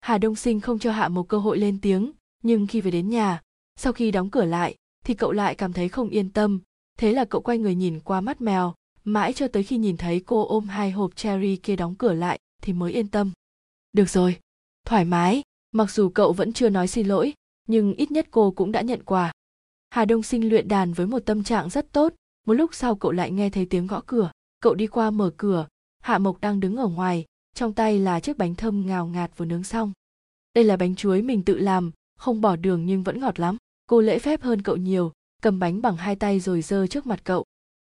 Hà 0.00 0.18
đông 0.18 0.34
sinh 0.34 0.60
không 0.60 0.78
cho 0.78 0.92
hạ 0.92 1.08
một 1.08 1.28
cơ 1.28 1.38
hội 1.38 1.58
lên 1.58 1.78
tiếng, 1.82 2.12
nhưng 2.42 2.66
khi 2.66 2.80
về 2.80 2.90
đến 2.90 3.10
nhà, 3.10 3.40
sau 3.76 3.92
khi 3.92 4.10
đóng 4.10 4.30
cửa 4.30 4.44
lại 4.44 4.76
thì 5.04 5.14
cậu 5.14 5.32
lại 5.32 5.54
cảm 5.54 5.72
thấy 5.72 5.88
không 5.88 6.08
yên 6.08 6.30
tâm. 6.30 6.60
Thế 6.98 7.12
là 7.12 7.24
cậu 7.24 7.40
quay 7.40 7.58
người 7.58 7.74
nhìn 7.74 8.00
qua 8.00 8.20
mắt 8.20 8.40
mèo, 8.40 8.74
mãi 9.04 9.32
cho 9.32 9.48
tới 9.48 9.62
khi 9.62 9.78
nhìn 9.78 9.96
thấy 9.96 10.20
cô 10.20 10.46
ôm 10.46 10.68
hai 10.68 10.90
hộp 10.90 11.16
cherry 11.16 11.56
kia 11.56 11.76
đóng 11.76 11.94
cửa 11.94 12.12
lại 12.12 12.38
thì 12.62 12.72
mới 12.72 12.92
yên 12.92 13.08
tâm. 13.08 13.30
Được 13.92 14.08
rồi, 14.08 14.36
thoải 14.86 15.04
mái. 15.04 15.42
Mặc 15.72 15.90
dù 15.90 16.08
cậu 16.08 16.32
vẫn 16.32 16.52
chưa 16.52 16.68
nói 16.68 16.88
xin 16.88 17.06
lỗi, 17.06 17.32
nhưng 17.68 17.94
ít 17.94 18.10
nhất 18.10 18.26
cô 18.30 18.50
cũng 18.50 18.72
đã 18.72 18.80
nhận 18.80 19.02
quà. 19.04 19.32
Hà 19.90 20.04
đông 20.04 20.22
sinh 20.22 20.48
luyện 20.48 20.68
đàn 20.68 20.92
với 20.92 21.06
một 21.06 21.18
tâm 21.26 21.44
trạng 21.44 21.70
rất 21.70 21.92
tốt. 21.92 22.12
Một 22.46 22.54
lúc 22.54 22.74
sau 22.74 22.94
cậu 22.94 23.12
lại 23.12 23.30
nghe 23.30 23.50
thấy 23.50 23.66
tiếng 23.66 23.86
gõ 23.86 24.02
cửa. 24.06 24.30
Cậu 24.60 24.74
đi 24.74 24.86
qua 24.86 25.10
mở 25.10 25.30
cửa. 25.36 25.66
Hạ 26.00 26.18
mộc 26.18 26.40
đang 26.40 26.60
đứng 26.60 26.76
ở 26.76 26.88
ngoài. 26.88 27.24
Trong 27.54 27.72
tay 27.72 27.98
là 27.98 28.20
chiếc 28.20 28.38
bánh 28.38 28.54
thơm 28.54 28.86
ngào 28.86 29.06
ngạt 29.06 29.30
vừa 29.36 29.44
nướng 29.44 29.64
xong. 29.64 29.92
Đây 30.54 30.64
là 30.64 30.76
bánh 30.76 30.94
chuối 30.94 31.22
mình 31.22 31.42
tự 31.42 31.58
làm, 31.58 31.90
không 32.18 32.40
bỏ 32.40 32.56
đường 32.56 32.86
nhưng 32.86 33.02
vẫn 33.02 33.20
ngọt 33.20 33.40
lắm 33.40 33.56
cô 33.92 34.00
lễ 34.00 34.18
phép 34.18 34.42
hơn 34.42 34.62
cậu 34.62 34.76
nhiều, 34.76 35.12
cầm 35.42 35.58
bánh 35.58 35.82
bằng 35.82 35.96
hai 35.96 36.16
tay 36.16 36.40
rồi 36.40 36.62
giơ 36.62 36.86
trước 36.86 37.06
mặt 37.06 37.20
cậu. 37.24 37.44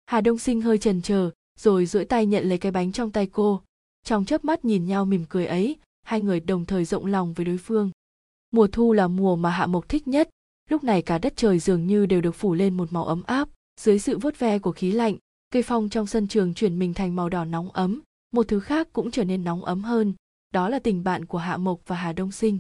Hà 0.06 0.20
đông 0.20 0.38
sinh 0.38 0.60
hơi 0.60 0.78
chần 0.78 1.02
chờ 1.02 1.31
rồi 1.58 1.87
duỗi 1.87 2.04
tay 2.04 2.26
nhận 2.26 2.48
lấy 2.48 2.58
cái 2.58 2.72
bánh 2.72 2.93
trong 2.93 3.10
tay 3.10 3.26
cô. 3.26 3.62
Trong 4.04 4.25
chớp 4.25 4.44
mắt 4.44 4.64
nhìn 4.64 4.87
nhau 4.87 5.04
mỉm 5.04 5.25
cười 5.28 5.46
ấy, 5.46 5.76
hai 6.02 6.20
người 6.20 6.40
đồng 6.40 6.64
thời 6.64 6.84
rộng 6.84 7.06
lòng 7.06 7.32
với 7.32 7.46
đối 7.46 7.58
phương. 7.58 7.90
Mùa 8.50 8.66
thu 8.66 8.93
là 8.93 9.08
mùa 9.08 9.37
mà 9.37 9.50
hạ 9.50 9.66
mộc 9.66 9.88
thích 9.88 10.08
nhất. 10.08 10.31
Lúc 10.70 10.84
này 10.84 11.02
cả 11.02 11.19
đất 11.19 11.32
trời 11.37 11.58
dường 11.58 11.87
như 11.87 12.06
đều 12.06 12.20
được 12.20 12.34
phủ 12.34 12.54
lên 12.54 12.76
một 12.76 12.93
màu 12.93 13.04
ấm 13.04 13.22
áp, 13.22 13.48
dưới 13.81 13.98
sự 13.98 14.19
vuốt 14.19 14.38
ve 14.38 14.58
của 14.58 14.72
khí 14.72 14.93
lạnh, 14.93 15.16
cây 15.50 15.62
phong 15.62 15.88
trong 15.88 16.06
sân 16.06 16.28
trường 16.28 16.54
chuyển 16.54 16.78
mình 16.78 16.94
thành 16.94 17.16
màu 17.16 17.28
đỏ 17.28 17.44
nóng 17.44 17.70
ấm. 17.70 18.02
Một 18.32 18.48
thứ 18.48 18.60
khác 18.60 18.88
cũng 18.93 19.10
trở 19.10 19.25
nên 19.25 19.44
nóng 19.44 19.64
ấm 19.64 19.84
hơn, 19.84 20.14
đó 20.50 20.69
là 20.69 20.78
tình 20.78 21.04
bạn 21.04 21.25
của 21.25 21.38
hạ 21.38 21.56
mộc 21.56 21.81
và 21.87 21.96
hà 21.96 22.12
đông 22.12 22.32
sinh. 22.32 22.58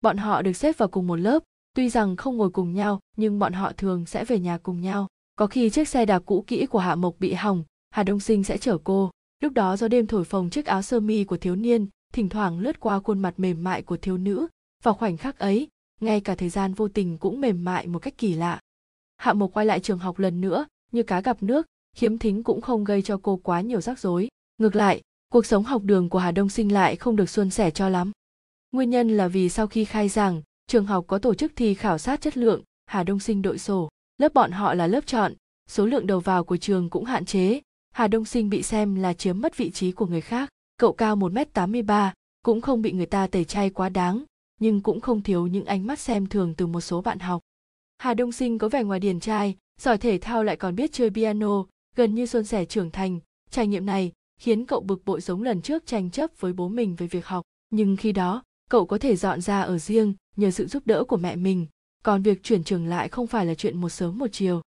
Bọn 0.00 0.16
họ 0.16 0.42
được 0.42 0.56
xếp 0.56 0.78
vào 0.78 0.88
cùng 0.88 1.06
một 1.06 1.16
lớp 1.16 1.42
tuy 1.74 1.88
rằng 1.88 2.16
không 2.16 2.36
ngồi 2.36 2.50
cùng 2.50 2.74
nhau, 2.74 3.00
nhưng 3.16 3.38
bọn 3.38 3.52
họ 3.52 3.72
thường 3.72 4.06
sẽ 4.06 4.24
về 4.24 4.38
nhà 4.38 4.58
cùng 4.58 4.80
nhau. 4.80 5.06
Có 5.36 5.46
khi 5.46 5.70
chiếc 5.70 5.88
xe 5.88 6.06
đạp 6.06 6.22
cũ 6.26 6.44
kỹ 6.46 6.66
của 6.66 6.78
hạ 6.78 6.94
mộc 6.94 7.14
bị 7.18 7.32
hỏng, 7.32 7.64
hà 7.90 8.02
đông 8.02 8.20
sinh 8.20 8.44
sẽ 8.44 8.58
chở 8.58 8.78
cô. 8.84 9.10
Lúc 9.42 9.52
đó 9.52 9.76
do 9.76 9.88
đêm 9.88 10.06
thổi 10.06 10.24
phồng 10.24 10.50
chiếc 10.50 10.66
áo 10.66 10.82
sơ 10.82 11.00
mi 11.00 11.24
của 11.24 11.36
thiếu 11.36 11.56
niên, 11.56 11.86
thỉnh 12.12 12.28
thoảng 12.28 12.58
lướt 12.58 12.80
qua 12.80 13.00
khuôn 13.00 13.18
mặt 13.18 13.34
mềm 13.36 13.64
mại 13.64 13.82
của 13.82 13.96
thiếu 13.96 14.18
nữ. 14.18 14.46
Vào 14.82 14.94
khoảnh 14.94 15.16
khắc 15.16 15.38
ấy, 15.38 15.68
ngay 16.00 16.20
cả 16.20 16.34
thời 16.34 16.48
gian 16.48 16.74
vô 16.74 16.88
tình 16.88 17.18
cũng 17.18 17.40
mềm 17.40 17.64
mại 17.64 17.86
một 17.86 17.98
cách 17.98 18.18
kỳ 18.18 18.34
lạ. 18.34 18.60
Hạ 19.16 19.32
mộc 19.32 19.52
quay 19.52 19.66
lại 19.66 19.80
trường 19.80 19.98
học 19.98 20.18
lần 20.18 20.40
nữa, 20.40 20.66
như 20.92 21.02
cá 21.02 21.20
gặp 21.20 21.42
nước 21.42 21.66
khiếm 21.96 22.18
thính 22.18 22.42
cũng 22.42 22.60
không 22.60 22.84
gây 22.84 23.02
cho 23.02 23.20
cô 23.22 23.36
quá 23.36 23.60
nhiều 23.60 23.80
rắc 23.80 23.98
rối. 23.98 24.28
Ngược 24.58 24.76
lại, 24.76 25.02
cuộc 25.28 25.46
sống 25.46 25.64
học 25.64 25.82
đường 25.84 26.08
của 26.08 26.18
hà 26.18 26.32
đông 26.32 26.48
sinh 26.48 26.72
lại 26.72 26.96
không 26.96 27.16
được 27.16 27.30
suôn 27.30 27.50
sẻ 27.50 27.70
cho 27.70 27.88
lắm. 27.88 28.12
Nguyên 28.72 28.90
nhân 28.90 29.16
là 29.16 29.28
vì 29.28 29.48
sau 29.48 29.66
khi 29.66 29.84
khai 29.84 30.08
giảng 30.08 30.42
trường 30.68 30.86
học 30.86 31.04
có 31.06 31.18
tổ 31.18 31.34
chức 31.34 31.52
thi 31.56 31.74
khảo 31.74 31.98
sát 31.98 32.20
chất 32.20 32.36
lượng 32.36 32.62
hà 32.86 33.02
đông 33.02 33.20
sinh 33.20 33.42
đội 33.42 33.58
sổ. 33.58 33.88
Lớp 34.18 34.34
bọn 34.34 34.50
họ 34.50 34.74
là 34.74 34.86
lớp 34.86 35.06
chọn 35.06 35.32
số 35.68 35.86
lượng 35.86 36.06
đầu 36.06 36.20
vào 36.20 36.44
của 36.44 36.56
trường 36.56 36.90
cũng 36.90 37.04
hạn 37.04 37.24
chế. 37.24 37.60
Hà 37.90 38.08
đông 38.08 38.24
sinh 38.24 38.50
bị 38.50 38.62
xem 38.62 38.94
là 38.94 39.12
chiếm 39.12 39.40
mất 39.40 39.56
vị 39.56 39.70
trí 39.70 39.92
của 39.92 40.06
người 40.06 40.20
khác. 40.20 40.48
Cậu 40.76 40.92
cao 40.92 41.16
1m83, 41.16 42.10
cũng 42.42 42.60
không 42.60 42.82
bị 42.82 42.92
người 42.92 43.06
ta 43.06 43.26
tẩy 43.26 43.44
chay 43.44 43.70
quá 43.70 43.88
đáng 43.88 44.24
nhưng 44.60 44.80
cũng 44.80 45.00
không 45.00 45.22
thiếu 45.22 45.46
những 45.46 45.64
ánh 45.64 45.86
mắt 45.86 45.98
xem 45.98 46.26
thường 46.26 46.54
từ 46.54 46.66
một 46.66 46.80
số 46.80 47.02
bạn 47.02 47.18
học. 47.18 47.42
Hà 47.98 48.14
đông 48.14 48.32
sinh 48.32 48.58
có 48.58 48.68
vẻ 48.68 48.82
ngoài 48.82 49.00
điển 49.00 49.20
trai 49.20 49.56
giỏi 49.80 49.98
thể 49.98 50.18
thao 50.18 50.44
lại 50.44 50.56
còn 50.56 50.74
biết 50.74 50.92
chơi 50.92 51.10
piano 51.10 51.64
gần 51.96 52.14
như 52.14 52.26
xuân 52.26 52.44
sẻ 52.44 52.64
trưởng 52.64 52.90
thành. 52.90 53.20
Trải 53.50 53.66
nghiệm 53.66 53.86
này 53.86 54.12
khiến 54.40 54.66
cậu 54.66 54.80
bực 54.80 55.04
bội 55.04 55.20
giống 55.20 55.42
lần 55.42 55.62
trước 55.62 55.86
tranh 55.86 56.10
chấp 56.10 56.30
với 56.38 56.52
bố 56.52 56.68
mình 56.68 56.96
về 56.96 57.06
việc 57.06 57.26
học. 57.26 57.44
Nhưng 57.70 57.96
khi 57.96 58.12
đó 58.12 58.42
cậu 58.70 58.86
có 58.86 58.98
thể 58.98 59.16
dọn 59.16 59.40
ra 59.40 59.60
ở 59.60 59.78
riêng 59.78 60.14
nhờ 60.38 60.50
sự 60.50 60.66
giúp 60.66 60.82
đỡ 60.86 61.04
của 61.04 61.16
mẹ 61.16 61.36
mình, 61.36 61.66
còn 62.04 62.22
việc 62.22 62.42
chuyển 62.42 62.64
trường 62.64 62.86
lại 62.86 63.08
không 63.08 63.26
phải 63.26 63.46
là 63.46 63.54
chuyện 63.54 63.80
một 63.80 63.88
sớm 63.88 64.18
một 64.18 64.26
chiều. 64.32 64.62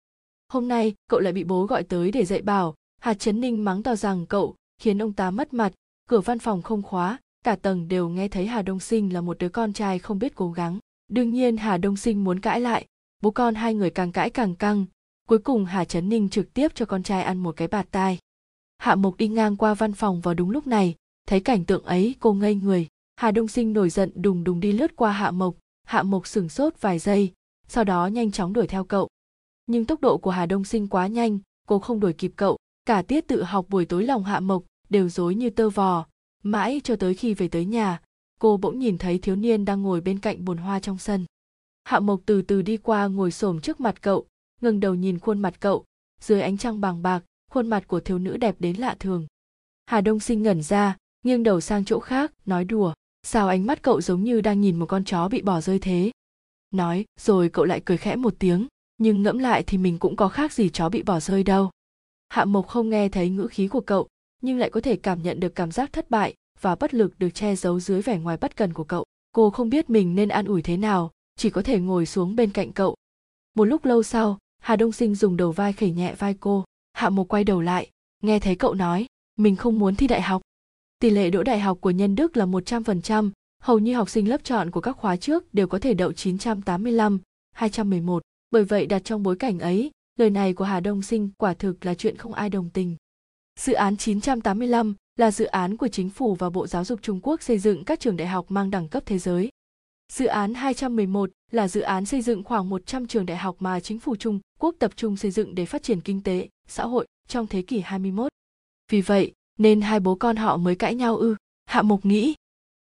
Hôm 0.50 0.68
nay, 0.68 0.94
cậu 1.10 1.20
lại 1.20 1.34
bị 1.34 1.44
bố 1.44 1.66
gọi 1.66 1.84
tới 1.84 2.12
để 2.12 2.26
dạy 2.26 2.42
bảo. 2.42 2.76
Hà 3.02 3.14
trấn 3.14 3.42
ninh 3.42 3.64
mắng 3.64 3.84
to 3.84 3.96
rằng 3.96 4.26
cậu 4.26 4.56
khiến 4.82 5.02
ông 5.02 5.14
ta 5.14 5.32
mất 5.32 5.54
mặt, 5.54 5.74
cửa 6.10 6.20
văn 6.20 6.40
phòng 6.40 6.62
không 6.62 6.82
khóa, 6.82 7.20
cả 7.44 7.56
tầng 7.56 7.88
đều 7.88 8.10
nghe 8.10 8.28
thấy 8.28 8.48
hà 8.48 8.62
đông 8.62 8.80
sinh 8.80 9.14
là 9.14 9.22
một 9.22 9.38
đứa 9.38 9.50
con 9.50 9.74
trai 9.74 10.00
không 10.00 10.20
biết 10.20 10.36
cố 10.36 10.52
gắng. 10.52 10.80
Đương 11.08 11.30
nhiên 11.30 11.58
hà 11.58 11.78
đông 11.78 11.98
sinh 11.98 12.24
muốn 12.24 12.40
cãi 12.40 12.62
lại, 12.62 12.86
bố 13.22 13.32
con 13.32 13.56
hai 13.56 13.74
người 13.74 13.90
càng 13.90 14.12
cãi 14.12 14.30
càng 14.30 14.56
căng. 14.56 14.86
Cuối 15.28 15.40
cùng 15.40 15.66
hà 15.66 15.86
trấn 15.86 16.10
ninh 16.10 16.30
trực 16.30 16.54
tiếp 16.54 16.72
cho 16.76 16.86
con 16.86 17.04
trai 17.04 17.24
ăn 17.24 17.38
một 17.38 17.56
cái 17.56 17.68
bạt 17.68 17.88
tai. 17.92 18.20
Hạ 18.78 18.96
mộc 18.96 19.18
đi 19.18 19.28
ngang 19.28 19.58
qua 19.58 19.74
văn 19.74 19.94
phòng 19.94 20.22
vào 20.22 20.34
đúng 20.34 20.50
lúc 20.50 20.68
này, 20.68 20.96
thấy 21.28 21.40
cảnh 21.40 21.66
tượng 21.66 21.84
ấy 21.84 22.16
cô 22.20 22.34
ngây 22.34 22.56
người 22.56 22.88
hà 23.18 23.32
đông 23.32 23.48
sinh 23.48 23.74
nổi 23.74 23.90
giận 23.90 24.12
đùng 24.16 24.44
đùng 24.44 24.60
đi 24.60 24.72
lướt 24.72 24.96
qua 24.96 25.12
hạ 25.12 25.32
mộc. 25.32 25.56
Hạ 25.84 26.04
mộc 26.04 26.28
sửng 26.28 26.50
sốt 26.50 26.74
vài 26.82 27.00
giây, 27.00 27.34
sau 27.68 27.84
đó 27.84 28.08
nhanh 28.08 28.32
chóng 28.32 28.54
đuổi 28.54 28.68
theo 28.68 28.84
cậu. 28.84 29.08
Nhưng 29.68 29.86
tốc 29.86 30.02
độ 30.02 30.18
của 30.18 30.32
hà 30.32 30.46
đông 30.46 30.64
sinh 30.64 30.88
quá 30.88 31.08
nhanh, 31.08 31.40
cô 31.68 31.80
không 31.80 32.00
đuổi 32.00 32.14
kịp 32.14 32.34
cậu. 32.36 32.58
Cả 32.86 33.02
tiết 33.02 33.28
tự 33.28 33.44
học 33.44 33.66
buổi 33.70 33.86
tối 33.86 34.04
lòng 34.04 34.24
hạ 34.24 34.40
mộc 34.40 34.64
đều 34.90 35.10
rối 35.10 35.36
như 35.36 35.50
tơ 35.50 35.70
vò. 35.70 36.06
Mãi 36.44 36.82
cho 36.84 36.96
tới 36.96 37.14
khi 37.14 37.34
về 37.34 37.48
tới 37.48 37.66
nhà, 37.66 38.02
cô 38.40 38.58
bỗng 38.58 38.80
nhìn 38.80 38.98
thấy 38.98 39.20
thiếu 39.20 39.36
niên 39.36 39.66
đang 39.66 39.82
ngồi 39.82 40.02
bên 40.02 40.20
cạnh 40.20 40.46
bồn 40.46 40.58
hoa 40.58 40.80
trong 40.80 40.98
sân. 40.98 41.26
Hạ 41.84 42.00
mộc 42.00 42.22
từ 42.26 42.42
từ 42.42 42.62
đi 42.62 42.78
qua 42.78 43.08
ngồi 43.08 43.32
xổm 43.32 43.62
trước 43.62 43.80
mặt 43.80 44.02
cậu 44.02 44.28
ngừng 44.62 44.80
đầu 44.80 44.96
nhìn 44.96 45.20
khuôn 45.20 45.40
mặt 45.40 45.54
cậu. 45.60 45.86
Dưới 46.22 46.42
ánh 46.42 46.58
trăng 46.58 46.82
bàng 46.82 47.02
bạc, 47.02 47.24
khuôn 47.52 47.68
mặt 47.68 47.88
của 47.88 48.00
thiếu 48.00 48.20
nữ 48.20 48.38
đẹp 48.38 48.56
đến 48.60 48.76
lạ 48.78 48.96
thường. 49.00 49.28
Hà 49.86 50.02
đông 50.02 50.20
sinh 50.20 50.44
ngẩn 50.44 50.62
ra, 50.62 50.98
nghiêng 51.24 51.44
đầu 51.44 51.62
sang 51.62 51.86
chỗ 51.86 52.00
khác, 52.00 52.34
nói 52.46 52.66
đùa 52.66 52.94
sao 53.28 53.48
ánh 53.48 53.66
mắt 53.66 53.82
cậu 53.82 54.02
giống 54.02 54.24
như 54.24 54.42
đang 54.42 54.62
nhìn 54.62 54.80
một 54.80 54.86
con 54.86 55.04
chó 55.04 55.28
bị 55.30 55.42
bỏ 55.42 55.62
rơi 55.62 55.80
thế? 55.80 56.12
Nói, 56.72 57.06
rồi 57.20 57.50
cậu 57.50 57.66
lại 57.66 57.82
cười 57.86 57.98
khẽ 57.98 58.16
một 58.16 58.36
tiếng, 58.40 58.68
nhưng 58.98 59.24
ngẫm 59.24 59.38
lại 59.38 59.64
thì 59.64 59.78
mình 59.78 60.00
cũng 60.00 60.16
có 60.16 60.28
khác 60.28 60.54
gì 60.54 60.70
chó 60.70 60.90
bị 60.90 61.04
bỏ 61.04 61.20
rơi 61.20 61.44
đâu. 61.44 61.70
Hạ 62.30 62.46
mộc 62.46 62.68
không 62.68 62.90
nghe 62.90 63.10
thấy 63.10 63.30
ngữ 63.30 63.48
khí 63.48 63.68
của 63.68 63.82
cậu, 63.82 64.08
nhưng 64.42 64.58
lại 64.58 64.70
có 64.70 64.82
thể 64.82 64.96
cảm 64.96 65.24
nhận 65.24 65.40
được 65.40 65.56
cảm 65.56 65.72
giác 65.72 65.94
thất 65.94 66.10
bại 66.10 66.34
và 66.62 66.76
bất 66.76 66.94
lực 66.94 67.20
được 67.20 67.30
che 67.30 67.56
giấu 67.56 67.80
dưới 67.80 68.02
vẻ 68.02 68.18
ngoài 68.20 68.38
bất 68.38 68.56
cần 68.56 68.74
của 68.74 68.84
cậu. 68.84 69.06
Cô 69.32 69.50
không 69.50 69.70
biết 69.70 69.90
mình 69.90 70.16
nên 70.16 70.30
an 70.30 70.46
ủi 70.46 70.62
thế 70.62 70.78
nào, 70.78 71.12
chỉ 71.36 71.50
có 71.50 71.62
thể 71.62 71.80
ngồi 71.80 72.06
xuống 72.06 72.36
bên 72.36 72.52
cạnh 72.52 72.72
cậu. 72.72 72.96
Một 73.56 73.66
lúc 73.66 73.86
lâu 73.86 74.04
sau, 74.04 74.38
hà 74.60 74.76
đông 74.76 74.92
sinh 74.92 75.16
dùng 75.16 75.38
đầu 75.38 75.52
vai 75.52 75.74
khẩy 75.74 75.92
nhẹ 75.92 76.16
vai 76.16 76.34
cô. 76.40 76.66
Hạ 76.94 77.10
mộc 77.10 77.28
quay 77.28 77.44
đầu 77.44 77.62
lại, 77.62 77.90
nghe 78.24 78.40
thấy 78.40 78.56
cậu 78.56 78.74
nói, 78.74 79.06
mình 79.38 79.56
không 79.56 79.80
muốn 79.80 79.96
thi 79.96 80.08
đại 80.08 80.22
học 80.22 80.42
tỷ 81.00 81.10
lệ 81.10 81.30
đỗ 81.30 81.44
đại 81.44 81.60
học 81.60 81.78
của 81.82 81.90
nhân 81.90 82.16
đức 82.16 82.38
là 82.38 82.46
100%, 82.46 83.32
hầu 83.60 83.80
như 83.80 83.96
học 83.96 84.10
sinh 84.10 84.30
lớp 84.30 84.44
chọn 84.44 84.72
của 84.72 84.82
các 84.82 84.98
khóa 84.98 85.16
trước 85.16 85.54
đều 85.54 85.68
có 85.68 85.80
thể 85.80 85.94
đậu 85.94 86.14
985, 86.14 87.20
211. 87.52 88.24
Bởi 88.52 88.64
vậy 88.64 88.86
đặt 88.86 89.04
trong 89.04 89.24
bối 89.24 89.36
cảnh 89.36 89.60
ấy, 89.60 89.92
lời 90.20 90.30
này 90.30 90.54
của 90.54 90.64
Hà 90.64 90.80
Đông 90.80 91.02
Sinh 91.02 91.30
quả 91.38 91.54
thực 91.54 91.86
là 91.86 91.94
chuyện 91.94 92.18
không 92.18 92.34
ai 92.34 92.50
đồng 92.50 92.70
tình. 92.70 92.96
Dự 93.60 93.74
án 93.74 93.98
985 93.98 94.96
là 95.16 95.32
dự 95.32 95.46
án 95.46 95.78
của 95.78 95.88
chính 95.88 96.10
phủ 96.10 96.36
và 96.36 96.50
Bộ 96.50 96.68
Giáo 96.68 96.86
dục 96.86 97.00
Trung 97.02 97.20
Quốc 97.24 97.42
xây 97.42 97.58
dựng 97.58 97.84
các 97.84 98.00
trường 98.00 98.18
đại 98.18 98.28
học 98.28 98.46
mang 98.52 98.72
đẳng 98.72 98.88
cấp 98.88 99.04
thế 99.06 99.18
giới. 99.18 99.50
Dự 100.14 100.26
án 100.26 100.54
211 100.54 101.30
là 101.52 101.68
dự 101.68 101.82
án 101.82 102.06
xây 102.06 102.22
dựng 102.22 102.44
khoảng 102.44 102.70
100 102.70 103.08
trường 103.08 103.26
đại 103.26 103.38
học 103.38 103.56
mà 103.60 103.80
chính 103.80 104.00
phủ 104.00 104.16
Trung 104.16 104.40
Quốc 104.60 104.76
tập 104.80 104.92
trung 104.96 105.18
xây 105.18 105.32
dựng 105.32 105.56
để 105.56 105.66
phát 105.66 105.84
triển 105.84 106.02
kinh 106.02 106.24
tế, 106.24 106.50
xã 106.68 106.86
hội 106.86 107.06
trong 107.28 107.48
thế 107.48 107.62
kỷ 107.62 107.80
21. 107.80 108.32
Vì 108.92 109.02
vậy, 109.02 109.34
nên 109.58 109.82
hai 109.82 110.00
bố 110.00 110.16
con 110.16 110.36
họ 110.36 110.58
mới 110.58 110.76
cãi 110.76 110.96
nhau 110.96 111.18
ư. 111.18 111.36
Hạ 111.66 111.82
Mộc 111.82 112.06
nghĩ, 112.06 112.36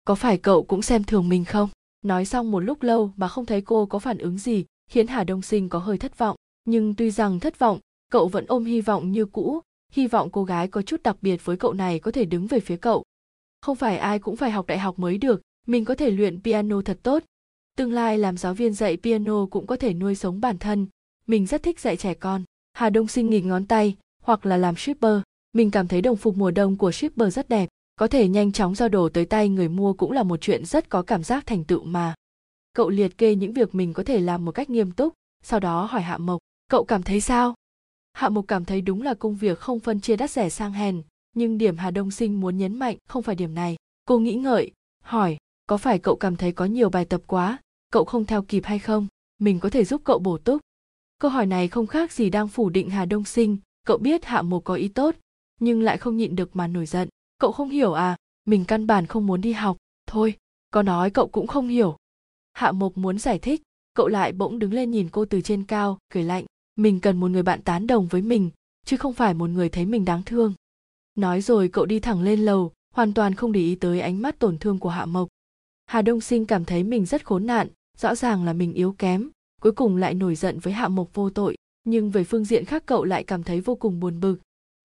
có 0.05 0.15
phải 0.15 0.37
cậu 0.37 0.63
cũng 0.63 0.81
xem 0.81 1.03
thường 1.03 1.29
mình 1.29 1.45
không? 1.45 1.69
Nói 2.01 2.25
xong 2.25 2.51
một 2.51 2.59
lúc 2.59 2.83
lâu 2.83 3.11
mà 3.15 3.27
không 3.27 3.45
thấy 3.45 3.61
cô 3.61 3.85
có 3.85 3.99
phản 3.99 4.17
ứng 4.17 4.37
gì, 4.37 4.65
khiến 4.89 5.07
Hà 5.07 5.23
Đông 5.23 5.41
Sinh 5.41 5.69
có 5.69 5.79
hơi 5.79 5.97
thất 5.97 6.17
vọng. 6.17 6.35
Nhưng 6.65 6.95
tuy 6.95 7.11
rằng 7.11 7.39
thất 7.39 7.59
vọng, 7.59 7.79
cậu 8.11 8.27
vẫn 8.27 8.45
ôm 8.47 8.65
hy 8.65 8.81
vọng 8.81 9.11
như 9.11 9.25
cũ, 9.25 9.61
hy 9.91 10.07
vọng 10.07 10.29
cô 10.31 10.43
gái 10.43 10.67
có 10.67 10.81
chút 10.81 11.03
đặc 11.03 11.17
biệt 11.21 11.45
với 11.45 11.57
cậu 11.57 11.73
này 11.73 11.99
có 11.99 12.11
thể 12.11 12.25
đứng 12.25 12.47
về 12.47 12.59
phía 12.59 12.77
cậu. 12.77 13.03
Không 13.61 13.75
phải 13.75 13.97
ai 13.97 14.19
cũng 14.19 14.35
phải 14.35 14.51
học 14.51 14.67
đại 14.67 14.79
học 14.79 14.99
mới 14.99 15.17
được, 15.17 15.41
mình 15.67 15.85
có 15.85 15.95
thể 15.95 16.09
luyện 16.09 16.41
piano 16.41 16.81
thật 16.81 16.99
tốt. 17.03 17.23
Tương 17.75 17.91
lai 17.91 18.17
làm 18.17 18.37
giáo 18.37 18.53
viên 18.53 18.73
dạy 18.73 18.97
piano 18.97 19.45
cũng 19.45 19.67
có 19.67 19.75
thể 19.75 19.93
nuôi 19.93 20.15
sống 20.15 20.41
bản 20.41 20.57
thân. 20.57 20.87
Mình 21.27 21.45
rất 21.45 21.63
thích 21.63 21.79
dạy 21.79 21.97
trẻ 21.97 22.13
con. 22.13 22.43
Hà 22.73 22.89
Đông 22.89 23.07
Sinh 23.07 23.29
nghịch 23.29 23.45
ngón 23.45 23.65
tay, 23.65 23.95
hoặc 24.21 24.45
là 24.45 24.57
làm 24.57 24.75
shipper. 24.75 25.21
Mình 25.57 25.71
cảm 25.71 25.87
thấy 25.87 26.01
đồng 26.01 26.17
phục 26.17 26.37
mùa 26.37 26.51
đông 26.51 26.77
của 26.77 26.91
shipper 26.91 27.33
rất 27.33 27.49
đẹp. 27.49 27.69
Có 27.95 28.07
thể 28.07 28.27
nhanh 28.27 28.51
chóng 28.51 28.75
giao 28.75 28.89
đồ 28.89 29.09
tới 29.09 29.25
tay 29.25 29.49
người 29.49 29.69
mua 29.69 29.93
cũng 29.93 30.11
là 30.11 30.23
một 30.23 30.41
chuyện 30.41 30.65
rất 30.65 30.89
có 30.89 31.01
cảm 31.01 31.23
giác 31.23 31.45
thành 31.45 31.63
tựu 31.63 31.83
mà. 31.83 32.13
Cậu 32.73 32.89
liệt 32.89 33.17
kê 33.17 33.35
những 33.35 33.53
việc 33.53 33.75
mình 33.75 33.93
có 33.93 34.03
thể 34.03 34.19
làm 34.19 34.45
một 34.45 34.51
cách 34.51 34.69
nghiêm 34.69 34.91
túc, 34.91 35.13
sau 35.43 35.59
đó 35.59 35.85
hỏi 35.85 36.01
Hạ 36.01 36.17
Mộc, 36.17 36.39
cậu 36.67 36.83
cảm 36.83 37.03
thấy 37.03 37.21
sao? 37.21 37.53
Hạ 38.13 38.29
Mộc 38.29 38.45
cảm 38.47 38.65
thấy 38.65 38.81
đúng 38.81 39.01
là 39.01 39.13
công 39.13 39.35
việc 39.35 39.59
không 39.59 39.79
phân 39.79 39.99
chia 39.99 40.15
đắt 40.15 40.31
rẻ 40.31 40.49
sang 40.49 40.73
hèn, 40.73 41.01
nhưng 41.35 41.57
điểm 41.57 41.77
Hà 41.77 41.91
Đông 41.91 42.11
Sinh 42.11 42.39
muốn 42.39 42.57
nhấn 42.57 42.79
mạnh 42.79 42.97
không 43.09 43.23
phải 43.23 43.35
điểm 43.35 43.55
này. 43.55 43.75
Cô 44.05 44.19
nghĩ 44.19 44.33
ngợi, 44.33 44.71
hỏi, 45.03 45.37
có 45.67 45.77
phải 45.77 45.99
cậu 45.99 46.15
cảm 46.15 46.35
thấy 46.35 46.51
có 46.51 46.65
nhiều 46.65 46.89
bài 46.89 47.05
tập 47.05 47.21
quá, 47.27 47.57
cậu 47.91 48.05
không 48.05 48.25
theo 48.25 48.41
kịp 48.41 48.65
hay 48.65 48.79
không? 48.79 49.07
Mình 49.39 49.59
có 49.59 49.69
thể 49.69 49.85
giúp 49.85 50.01
cậu 50.05 50.19
bổ 50.19 50.37
túc. 50.37 50.61
Câu 51.19 51.31
hỏi 51.31 51.45
này 51.45 51.67
không 51.67 51.87
khác 51.87 52.11
gì 52.11 52.29
đang 52.29 52.47
phủ 52.47 52.69
định 52.69 52.89
Hà 52.89 53.05
Đông 53.05 53.25
Sinh, 53.25 53.57
cậu 53.85 53.97
biết 53.97 54.25
Hạ 54.25 54.41
Mộc 54.41 54.63
có 54.63 54.73
ý 54.73 54.87
tốt, 54.87 55.15
nhưng 55.59 55.81
lại 55.81 55.97
không 55.97 56.17
nhịn 56.17 56.35
được 56.35 56.55
mà 56.55 56.67
nổi 56.67 56.85
giận. 56.85 57.09
Cậu 57.37 57.51
không 57.51 57.69
hiểu 57.69 57.93
à, 57.93 58.15
mình 58.45 58.65
căn 58.65 58.87
bản 58.87 59.05
không 59.05 59.27
muốn 59.27 59.41
đi 59.41 59.53
học, 59.53 59.77
thôi, 60.07 60.35
có 60.71 60.83
nói 60.83 61.09
cậu 61.09 61.27
cũng 61.27 61.47
không 61.47 61.67
hiểu. 61.67 61.97
Hạ 62.53 62.71
Mộc 62.71 62.97
muốn 62.97 63.19
giải 63.19 63.39
thích, 63.39 63.61
cậu 63.93 64.07
lại 64.07 64.31
bỗng 64.31 64.59
đứng 64.59 64.73
lên 64.73 64.91
nhìn 64.91 65.09
cô 65.09 65.25
từ 65.25 65.41
trên 65.41 65.63
cao, 65.63 65.97
cười 66.13 66.23
lạnh, 66.23 66.45
mình 66.75 66.99
cần 66.99 67.19
một 67.19 67.31
người 67.31 67.43
bạn 67.43 67.61
tán 67.61 67.87
đồng 67.87 68.07
với 68.07 68.21
mình, 68.21 68.49
chứ 68.85 68.97
không 68.97 69.13
phải 69.13 69.33
một 69.33 69.49
người 69.49 69.69
thấy 69.69 69.85
mình 69.85 70.05
đáng 70.05 70.23
thương. 70.25 70.53
Nói 71.15 71.41
rồi 71.41 71.69
cậu 71.69 71.85
đi 71.85 71.99
thẳng 71.99 72.21
lên 72.21 72.39
lầu, 72.39 72.71
hoàn 72.93 73.13
toàn 73.13 73.35
không 73.35 73.51
để 73.51 73.59
ý 73.59 73.75
tới 73.75 73.99
ánh 73.99 74.21
mắt 74.21 74.39
tổn 74.39 74.57
thương 74.57 74.79
của 74.79 74.89
Hạ 74.89 75.05
Mộc. 75.05 75.27
Hà 75.85 76.01
Đông 76.01 76.21
Sinh 76.21 76.45
cảm 76.45 76.65
thấy 76.65 76.83
mình 76.83 77.05
rất 77.05 77.25
khốn 77.25 77.45
nạn, 77.45 77.67
rõ 77.97 78.15
ràng 78.15 78.43
là 78.43 78.53
mình 78.53 78.73
yếu 78.73 78.95
kém, 78.97 79.29
cuối 79.61 79.71
cùng 79.71 79.97
lại 79.97 80.13
nổi 80.13 80.35
giận 80.35 80.59
với 80.59 80.73
Hạ 80.73 80.87
Mộc 80.87 81.13
vô 81.13 81.29
tội, 81.29 81.55
nhưng 81.83 82.11
về 82.11 82.23
phương 82.23 82.45
diện 82.45 82.65
khác 82.65 82.83
cậu 82.85 83.03
lại 83.03 83.23
cảm 83.23 83.43
thấy 83.43 83.61
vô 83.61 83.75
cùng 83.75 83.99
buồn 83.99 84.19
bực. 84.19 84.37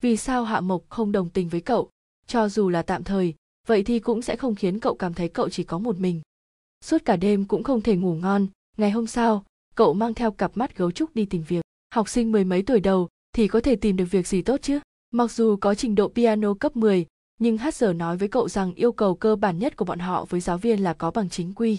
Vì 0.03 0.17
sao 0.17 0.45
Hạ 0.45 0.61
Mộc 0.61 0.83
không 0.89 1.13
đồng 1.13 1.31
tình 1.31 1.49
với 1.49 1.61
cậu? 1.61 1.91
Cho 2.27 2.49
dù 2.49 2.69
là 2.69 2.83
tạm 2.83 3.05
thời, 3.05 3.35
vậy 3.67 3.83
thì 3.83 3.99
cũng 3.99 4.23
sẽ 4.23 4.37
không 4.37 4.55
khiến 4.55 4.81
cậu 4.81 4.95
cảm 4.95 5.15
thấy 5.15 5.29
cậu 5.29 5.49
chỉ 5.49 5.65
có 5.65 5.79
một 5.79 5.99
mình. 5.99 6.21
Suốt 6.85 7.05
cả 7.05 7.17
đêm 7.17 7.45
cũng 7.45 7.63
không 7.63 7.81
thể 7.81 7.97
ngủ 7.97 8.15
ngon, 8.15 8.47
ngày 8.77 8.91
hôm 8.91 9.07
sau, 9.07 9.45
cậu 9.75 9.95
mang 9.95 10.15
theo 10.15 10.31
cặp 10.31 10.57
mắt 10.57 10.77
gấu 10.77 10.91
trúc 10.91 11.15
đi 11.15 11.25
tìm 11.25 11.43
việc. 11.43 11.65
Học 11.95 12.09
sinh 12.09 12.33
mười 12.33 12.45
mấy 12.45 12.63
tuổi 12.63 12.81
đầu 12.81 13.09
thì 13.33 13.49
có 13.49 13.61
thể 13.61 13.77
tìm 13.77 13.97
được 13.97 14.05
việc 14.11 14.27
gì 14.27 14.43
tốt 14.43 14.63
chứ? 14.63 14.81
Mặc 15.11 15.31
dù 15.31 15.57
có 15.57 15.75
trình 15.75 15.95
độ 15.95 16.09
piano 16.09 16.55
cấp 16.55 16.77
10, 16.77 17.07
nhưng 17.39 17.59
hát 17.59 17.75
giờ 17.75 17.93
nói 17.93 18.17
với 18.17 18.29
cậu 18.29 18.49
rằng 18.49 18.75
yêu 18.75 18.93
cầu 18.93 19.15
cơ 19.15 19.37
bản 19.37 19.59
nhất 19.59 19.77
của 19.77 19.85
bọn 19.85 19.99
họ 19.99 20.25
với 20.25 20.41
giáo 20.41 20.59
viên 20.59 20.83
là 20.83 20.93
có 20.93 21.11
bằng 21.11 21.31
chính 21.31 21.55
quy. 21.55 21.79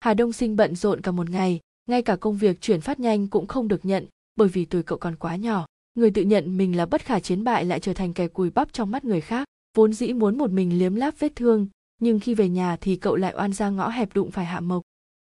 Hà 0.00 0.14
Đông 0.14 0.32
Sinh 0.32 0.56
bận 0.56 0.76
rộn 0.76 1.00
cả 1.00 1.10
một 1.10 1.30
ngày, 1.30 1.60
ngay 1.86 2.02
cả 2.02 2.16
công 2.16 2.36
việc 2.36 2.60
chuyển 2.60 2.80
phát 2.80 3.00
nhanh 3.00 3.28
cũng 3.28 3.46
không 3.46 3.68
được 3.68 3.84
nhận, 3.84 4.06
bởi 4.36 4.48
vì 4.48 4.64
tuổi 4.64 4.82
cậu 4.82 4.98
còn 4.98 5.16
quá 5.16 5.36
nhỏ. 5.36 5.66
Người 5.94 6.10
tự 6.10 6.22
nhận 6.22 6.56
mình 6.56 6.76
là 6.76 6.86
bất 6.86 7.02
khả 7.02 7.20
chiến 7.20 7.44
bại 7.44 7.64
lại 7.64 7.80
trở 7.80 7.94
thành 7.94 8.12
kẻ 8.12 8.28
cùi 8.28 8.50
bắp 8.50 8.72
trong 8.72 8.90
mắt 8.90 9.04
người 9.04 9.20
khác. 9.20 9.48
Vốn 9.76 9.92
dĩ 9.92 10.12
muốn 10.12 10.38
một 10.38 10.50
mình 10.50 10.78
liếm 10.78 10.94
láp 10.94 11.18
vết 11.18 11.36
thương, 11.36 11.68
nhưng 12.00 12.20
khi 12.20 12.34
về 12.34 12.48
nhà 12.48 12.76
thì 12.80 12.96
cậu 12.96 13.16
lại 13.16 13.34
oan 13.36 13.52
ra 13.52 13.70
ngõ 13.70 13.88
hẹp 13.88 14.14
đụng 14.14 14.30
phải 14.30 14.44
Hạ 14.44 14.60
Mộc. 14.60 14.82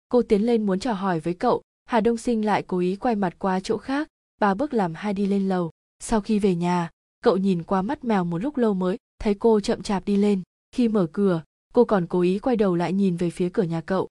Cô 0.09 0.21
tiến 0.21 0.45
lên 0.45 0.65
muốn 0.65 0.79
trò 0.79 0.93
hỏi 0.93 1.19
với 1.19 1.33
cậu, 1.33 1.61
Hà 1.85 2.01
Đông 2.01 2.17
Sinh 2.17 2.45
lại 2.45 2.63
cố 2.67 2.79
ý 2.79 2.95
quay 2.95 3.15
mặt 3.15 3.35
qua 3.39 3.59
chỗ 3.59 3.77
khác, 3.77 4.07
ba 4.41 4.53
bước 4.53 4.73
làm 4.73 4.93
hai 4.93 5.13
đi 5.13 5.25
lên 5.25 5.49
lầu. 5.49 5.71
Sau 5.99 6.21
khi 6.21 6.39
về 6.39 6.55
nhà, 6.55 6.89
cậu 7.23 7.37
nhìn 7.37 7.63
qua 7.63 7.81
mắt 7.81 8.03
mèo 8.03 8.23
một 8.23 8.37
lúc 8.37 8.57
lâu 8.57 8.73
mới 8.73 8.97
thấy 9.19 9.33
cô 9.33 9.59
chậm 9.59 9.81
chạp 9.81 10.05
đi 10.05 10.15
lên 10.15 10.41
khi 10.71 10.87
mở 10.87 11.07
cửa 11.11 11.43
cô 11.73 11.85
còn 11.85 12.07
cố 12.07 12.21
ý 12.21 12.39
quay 12.39 12.55
đầu 12.55 12.75
lại 12.75 12.93
nhìn 12.93 13.15
về 13.15 13.29
phía 13.29 13.49
cửa 13.49 13.63
nhà 13.63 13.81
cậu 13.81 14.07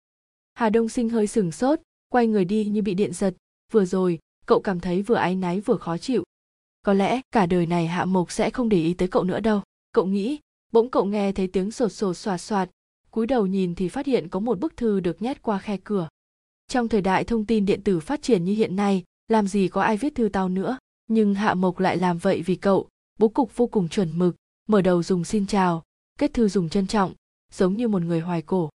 hà 0.55 0.71
đông 0.71 0.89
sinh 0.89 1.09
hơi 1.09 1.27
sừng 1.27 1.53
sốt 1.53 1.81
quay 2.09 2.27
người 2.27 2.45
đi 2.45 2.65
như 2.65 2.83
bị 2.83 2.95
điện 2.95 3.13
giật 3.13 3.35
vừa 3.73 3.85
rồi 3.85 4.19
cậu 4.47 4.61
cảm 4.61 4.81
thấy 4.81 5.03
vừa 5.03 5.15
áy 5.15 5.37
náy 5.37 5.61
vừa 5.61 5.77
khó 5.77 5.99
chịu 5.99 6.25
có 6.83 6.93
lẽ 6.93 7.21
cả 7.33 7.47
đời 7.47 7.67
này 7.67 7.87
hạ 7.87 8.05
mộc 8.05 8.33
sẽ 8.33 8.51
không 8.51 8.69
để 8.69 8.79
ý 8.79 8.95
tới 8.95 9.09
cậu 9.09 9.25
nữa 9.25 9.41
đâu. 9.41 9.63
Cậu 9.93 10.07
nghĩ, 10.07 10.39
bỗng 10.73 10.91
cậu 10.91 11.05
nghe 11.05 11.33
thấy 11.33 11.47
tiếng 11.47 11.71
sột 11.71 11.93
sột 11.93 12.17
xoạt 12.17 12.41
xoạt 12.41 12.71
cúi 13.13 13.27
đầu 13.27 13.47
nhìn 13.47 13.75
thì 13.75 13.89
phát 13.89 14.07
hiện 14.07 14.29
có 14.29 14.41
một 14.41 14.61
bức 14.61 14.77
thư 14.77 15.01
được 15.01 15.23
nhét 15.23 15.43
qua 15.43 15.59
khe 15.59 15.77
cửa. 15.85 16.09
Trong 16.69 16.89
thời 16.89 17.01
đại 17.01 17.25
thông 17.25 17.45
tin 17.45 17.67
điện 17.67 17.83
tử 17.83 18.01
phát 18.01 18.23
triển 18.23 18.45
như 18.45 18.53
hiện 18.53 18.77
nay, 18.77 19.05
làm 19.29 19.47
gì 19.47 19.69
có 19.69 19.83
ai 19.83 19.97
viết 19.97 20.15
thư 20.15 20.29
tao 20.29 20.49
nữa. 20.49 20.79
Nhưng 21.09 21.35
hạ 21.35 21.55
mộc 21.55 21.79
lại 21.79 21.97
làm 21.97 22.19
vậy 22.19 22.43
vì 22.43 22.55
cậu. 22.55 22.89
Bố 23.19 23.29
cục 23.29 23.57
vô 23.57 23.67
cùng 23.67 23.89
chuẩn 23.89 24.19
mực, 24.19 24.37
mở 24.69 24.83
đầu 24.83 25.03
dùng 25.03 25.25
xin 25.25 25.47
chào, 25.47 25.83
kết 26.19 26.35
thư 26.35 26.49
dùng 26.49 26.69
trân 26.69 26.87
trọng, 26.87 27.13
giống 27.53 27.77
như 27.77 27.89
một 27.89 28.03
người 28.03 28.21
hoài 28.21 28.43
cổ. 28.43 28.71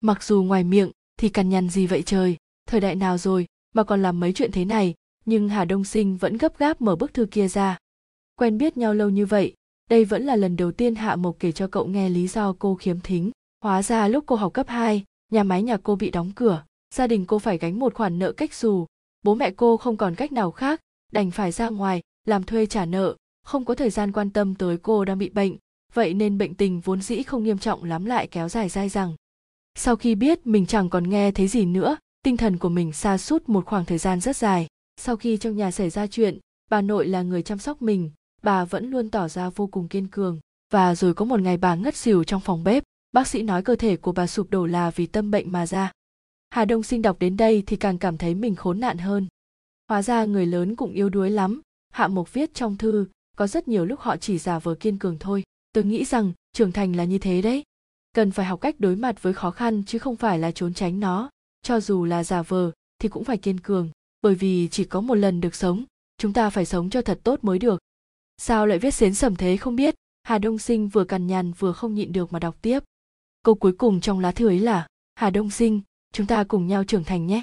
Mặc 0.00 0.22
dù 0.22 0.42
ngoài 0.42 0.64
miệng 0.64 0.90
thì 1.16 1.28
cằn 1.28 1.48
nhằn 1.48 1.68
gì 1.68 1.86
vậy 1.86 2.02
trời? 2.02 2.36
Thời 2.66 2.80
đại 2.80 2.94
nào 2.94 3.18
rồi 3.18 3.46
mà 3.74 3.84
còn 3.84 4.02
làm 4.02 4.20
mấy 4.20 4.32
chuyện 4.32 4.52
thế 4.52 4.64
này? 4.64 4.94
Nhưng 5.24 5.48
hà 5.48 5.64
đông 5.64 5.84
sinh 5.84 6.16
vẫn 6.16 6.38
gấp 6.38 6.58
gáp 6.58 6.80
mở 6.80 6.96
bức 6.96 7.14
thư 7.14 7.26
kia 7.26 7.48
ra. 7.48 7.78
Quen 8.36 8.58
biết 8.58 8.76
nhau 8.76 8.94
lâu 8.94 9.10
như 9.10 9.26
vậy 9.26 9.54
đây 9.90 10.04
vẫn 10.04 10.22
là 10.22 10.36
lần 10.36 10.56
đầu 10.56 10.72
tiên 10.72 10.94
hạ 10.94 11.16
mộc 11.16 11.36
kể 11.38 11.52
cho 11.52 11.66
cậu 11.66 11.86
nghe 11.86 12.08
lý 12.08 12.28
do 12.28 12.52
cô 12.58 12.74
khiếm 12.74 13.00
thính. 13.00 13.30
Hóa 13.62 13.82
ra 13.82 14.08
lúc 14.08 14.24
cô 14.26 14.36
học 14.36 14.52
cấp 14.52 14.68
2, 14.68 15.04
nhà 15.32 15.42
máy 15.42 15.62
nhà 15.62 15.76
cô 15.82 15.96
bị 15.96 16.10
đóng 16.10 16.32
cửa 16.34 16.64
gia 16.94 17.06
đình 17.06 17.26
cô 17.26 17.38
phải 17.38 17.58
gánh 17.58 17.78
một 17.78 17.94
khoản 17.94 18.18
nợ 18.18 18.32
cách 18.32 18.54
xù. 18.54 18.86
Bố 19.22 19.34
mẹ 19.34 19.50
cô 19.50 19.76
không 19.76 19.96
còn 19.96 20.14
cách 20.14 20.32
nào 20.32 20.50
khác 20.50 20.80
đành 21.12 21.30
phải 21.30 21.52
ra 21.52 21.68
ngoài 21.68 22.02
làm 22.24 22.44
thuê 22.44 22.66
trả 22.66 22.86
nợ 22.86 23.16
không 23.44 23.64
có 23.64 23.74
thời 23.74 23.90
gian 23.90 24.12
quan 24.12 24.30
tâm 24.30 24.54
tới 24.54 24.76
cô 24.82 25.04
đang 25.04 25.18
bị 25.18 25.28
bệnh. 25.28 25.56
Vậy 25.94 26.14
nên 26.14 26.38
bệnh 26.38 26.54
tình 26.54 26.80
vốn 26.80 27.02
dĩ 27.02 27.22
không 27.22 27.44
nghiêm 27.44 27.58
trọng 27.58 27.84
lắm 27.84 28.04
lại 28.04 28.26
kéo 28.26 28.48
dài 28.48 28.68
dai 28.68 28.88
dẳng. 28.88 29.14
Sau 29.74 29.96
khi 29.96 30.14
biết 30.14 30.46
mình 30.46 30.66
chẳng 30.66 30.90
còn 30.90 31.10
nghe 31.10 31.30
thấy 31.30 31.48
gì 31.48 31.66
nữa 31.66 31.96
tinh 32.24 32.36
thần 32.36 32.58
của 32.58 32.68
mình 32.68 32.92
xa 32.92 33.18
suốt 33.18 33.48
một 33.48 33.66
khoảng 33.66 33.84
thời 33.84 33.98
gian 33.98 34.20
rất 34.20 34.36
dài 34.36 34.66
sau 34.96 35.16
khi 35.16 35.36
trong 35.36 35.56
nhà 35.56 35.70
xảy 35.70 35.90
ra 35.90 36.06
chuyện, 36.06 36.38
bà 36.70 36.80
nội 36.80 37.06
là 37.08 37.22
người 37.22 37.42
chăm 37.42 37.58
sóc 37.58 37.82
mình, 37.82 38.10
bà 38.42 38.64
vẫn 38.64 38.90
luôn 38.90 39.10
tỏ 39.10 39.28
ra 39.28 39.50
vô 39.50 39.66
cùng 39.66 39.88
kiên 39.88 40.08
cường. 40.08 40.40
Và 40.72 40.94
rồi 40.94 41.14
có 41.14 41.24
một 41.24 41.40
ngày 41.40 41.56
bà 41.56 41.74
ngất 41.74 41.96
xỉu 41.96 42.24
trong 42.24 42.40
phòng 42.40 42.64
bếp, 42.64 42.84
bác 43.12 43.28
sĩ 43.28 43.42
nói 43.42 43.62
cơ 43.62 43.76
thể 43.76 43.96
của 43.96 44.12
bà 44.12 44.26
sụp 44.26 44.50
đổ 44.50 44.66
là 44.66 44.90
vì 44.90 45.06
tâm 45.06 45.30
bệnh 45.30 45.52
mà 45.52 45.66
ra. 45.66 45.92
Hà 46.50 46.64
đông 46.64 46.82
sinh 46.82 47.02
đọc 47.02 47.16
đến 47.18 47.36
đây 47.36 47.62
thì 47.66 47.76
càng 47.76 47.98
cảm 47.98 48.18
thấy 48.18 48.34
mình 48.34 48.54
khốn 48.54 48.80
nạn 48.80 48.98
hơn. 48.98 49.26
Hóa 49.88 50.02
ra 50.02 50.24
người 50.24 50.46
lớn 50.46 50.76
cũng 50.76 50.92
yếu 50.92 51.08
đuối 51.08 51.30
lắm. 51.30 51.60
Hạ 51.90 52.08
mộc 52.08 52.32
viết 52.32 52.54
trong 52.54 52.76
thư, 52.76 53.06
có 53.36 53.46
rất 53.46 53.68
nhiều 53.68 53.84
lúc 53.84 54.00
họ 54.00 54.16
chỉ 54.16 54.38
giả 54.38 54.58
vờ 54.58 54.74
kiên 54.74 54.98
cường 54.98 55.18
thôi. 55.18 55.42
Tôi 55.72 55.84
nghĩ 55.84 56.04
rằng, 56.04 56.32
trưởng 56.52 56.72
thành 56.72 56.96
là 56.96 57.04
như 57.04 57.18
thế 57.18 57.42
đấy. 57.42 57.62
Cần 58.12 58.30
phải 58.30 58.46
học 58.46 58.60
cách 58.60 58.74
đối 58.78 58.96
mặt 58.96 59.22
với 59.22 59.32
khó 59.32 59.50
khăn 59.50 59.82
chứ 59.86 59.98
không 59.98 60.16
phải 60.16 60.38
là 60.38 60.50
trốn 60.50 60.74
tránh 60.74 61.00
nó. 61.00 61.30
Cho 61.62 61.80
dù 61.80 62.04
là 62.04 62.24
giả 62.24 62.42
vờ, 62.42 62.70
thì 62.98 63.08
cũng 63.08 63.24
phải 63.24 63.36
kiên 63.36 63.60
cường 63.60 63.90
bởi 64.24 64.34
vì 64.34 64.68
chỉ 64.70 64.84
có 64.84 65.00
một 65.00 65.14
lần 65.14 65.40
được 65.40 65.54
sống, 65.54 65.84
chúng 66.18 66.32
ta 66.32 66.50
phải 66.50 66.64
sống 66.64 66.90
cho 66.90 67.02
thật 67.02 67.20
tốt 67.24 67.38
mới 67.42 67.58
được. 67.58 67.80
Sao 68.36 68.66
lại 68.66 68.78
viết 68.78 68.94
xến 68.94 69.14
sầm 69.14 69.36
thế 69.36 69.56
không 69.56 69.76
biết? 69.76 69.94
Hà 70.22 70.38
đông 70.38 70.58
sinh 70.58 70.88
vừa 70.88 71.04
cằn 71.04 71.26
nhằn 71.26 71.52
vừa 71.52 71.72
không 71.72 71.94
nhịn 71.94 72.12
được 72.12 72.32
mà 72.32 72.38
đọc 72.38 72.56
tiếp. 72.62 72.80
Câu 73.42 73.54
cuối 73.54 73.72
cùng 73.72 74.00
trong 74.00 74.20
lá 74.20 74.32
thư 74.32 74.46
ấy 74.46 74.58
là, 74.58 74.86
hà 75.14 75.30
đông 75.30 75.50
sinh, 75.50 75.80
chúng 76.12 76.26
ta 76.26 76.44
cùng 76.44 76.66
nhau 76.66 76.84
trưởng 76.84 77.04
thành 77.04 77.26
nhé. 77.26 77.42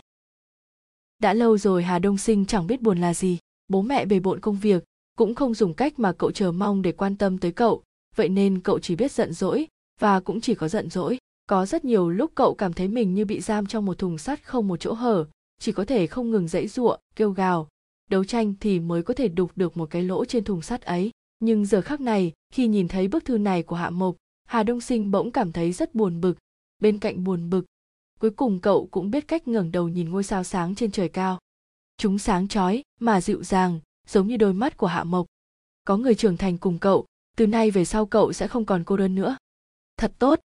Đã 1.20 1.34
lâu 1.34 1.58
rồi 1.58 1.84
hà 1.84 2.00
đông 2.00 2.18
sinh 2.18 2.46
chẳng 2.46 2.68
biết 2.68 2.82
buồn 2.82 3.02
là 3.02 3.14
gì. 3.14 3.38
Bố 3.68 3.82
mẹ 3.82 4.06
bề 4.06 4.20
bộn 4.20 4.40
công 4.40 4.58
việc, 4.58 4.84
cũng 5.18 5.36
không 5.36 5.54
dùng 5.54 5.74
cách 5.74 6.00
mà 6.00 6.14
cậu 6.14 6.32
chờ 6.32 6.52
mong 6.52 6.82
để 6.82 6.92
quan 6.92 7.18
tâm 7.18 7.38
tới 7.38 7.52
cậu. 7.52 7.84
Vậy 8.16 8.30
nên 8.30 8.60
cậu 8.60 8.80
chỉ 8.80 8.96
biết 8.96 9.12
giận 9.12 9.34
dỗi, 9.34 9.68
và 10.00 10.20
cũng 10.20 10.42
chỉ 10.42 10.56
có 10.56 10.68
giận 10.68 10.90
dỗi. 10.90 11.18
Có 11.46 11.66
rất 11.66 11.86
nhiều 11.86 12.10
lúc 12.10 12.32
cậu 12.36 12.56
cảm 12.56 12.74
thấy 12.74 12.88
mình 12.88 13.14
như 13.14 13.26
bị 13.26 13.40
giam 13.40 13.66
trong 13.66 13.86
một 13.86 13.98
thùng 13.98 14.18
sắt 14.18 14.44
không 14.44 14.68
một 14.68 14.78
chỗ 14.78 14.94
hở 14.94 15.26
chỉ 15.62 15.72
có 15.72 15.86
thể 15.86 16.08
không 16.08 16.32
ngừng 16.32 16.48
dãy 16.48 16.68
giụa 16.68 16.98
kêu 17.16 17.32
gào. 17.32 17.68
Đấu 18.10 18.24
tranh 18.24 18.54
thì 18.60 18.80
mới 18.80 19.04
có 19.04 19.14
thể 19.14 19.28
đục 19.28 19.52
được 19.56 19.78
một 19.78 19.90
cái 19.90 20.04
lỗ 20.04 20.26
trên 20.26 20.44
thùng 20.44 20.62
sắt 20.62 20.82
ấy. 20.82 21.12
Nhưng 21.40 21.66
giờ 21.66 21.82
khắc 21.82 22.02
này, 22.02 22.34
khi 22.54 22.68
nhìn 22.68 22.88
thấy 22.88 23.08
bức 23.08 23.26
thư 23.26 23.38
này 23.38 23.64
của 23.64 23.76
hạ 23.76 23.90
mộc, 23.90 24.16
hà 24.46 24.64
đông 24.64 24.82
sinh 24.82 25.12
bỗng 25.12 25.32
cảm 25.32 25.52
thấy 25.52 25.72
rất 25.72 25.96
buồn 25.96 26.22
bực. 26.22 26.38
Bên 26.80 27.00
cạnh 27.00 27.24
buồn 27.24 27.50
bực, 27.50 27.66
cuối 28.20 28.32
cùng 28.32 28.60
cậu 28.60 28.88
cũng 28.92 29.12
biết 29.12 29.28
cách 29.28 29.48
ngẩng 29.48 29.72
đầu 29.72 29.90
nhìn 29.90 30.10
ngôi 30.10 30.24
sao 30.24 30.44
sáng 30.44 30.76
trên 30.76 30.92
trời 30.92 31.10
cao. 31.10 31.40
Chúng 31.98 32.18
sáng 32.18 32.48
chói 32.48 32.84
mà 33.00 33.22
dịu 33.22 33.44
dàng, 33.44 33.80
giống 34.08 34.28
như 34.28 34.38
đôi 34.38 34.54
mắt 34.54 34.78
của 34.78 34.88
hạ 34.88 35.04
mộc. 35.04 35.26
Có 35.86 35.98
người 35.98 36.16
trưởng 36.16 36.38
thành 36.38 36.58
cùng 36.58 36.80
cậu, 36.80 37.06
từ 37.38 37.48
nay 37.48 37.72
về 37.72 37.86
sau 37.86 38.06
cậu 38.06 38.34
sẽ 38.34 38.48
không 38.48 38.66
còn 38.66 38.84
cô 38.84 38.98
đơn 38.98 39.16
nữa. 39.16 39.38
Thật 39.98 40.14
tốt. 40.20 40.40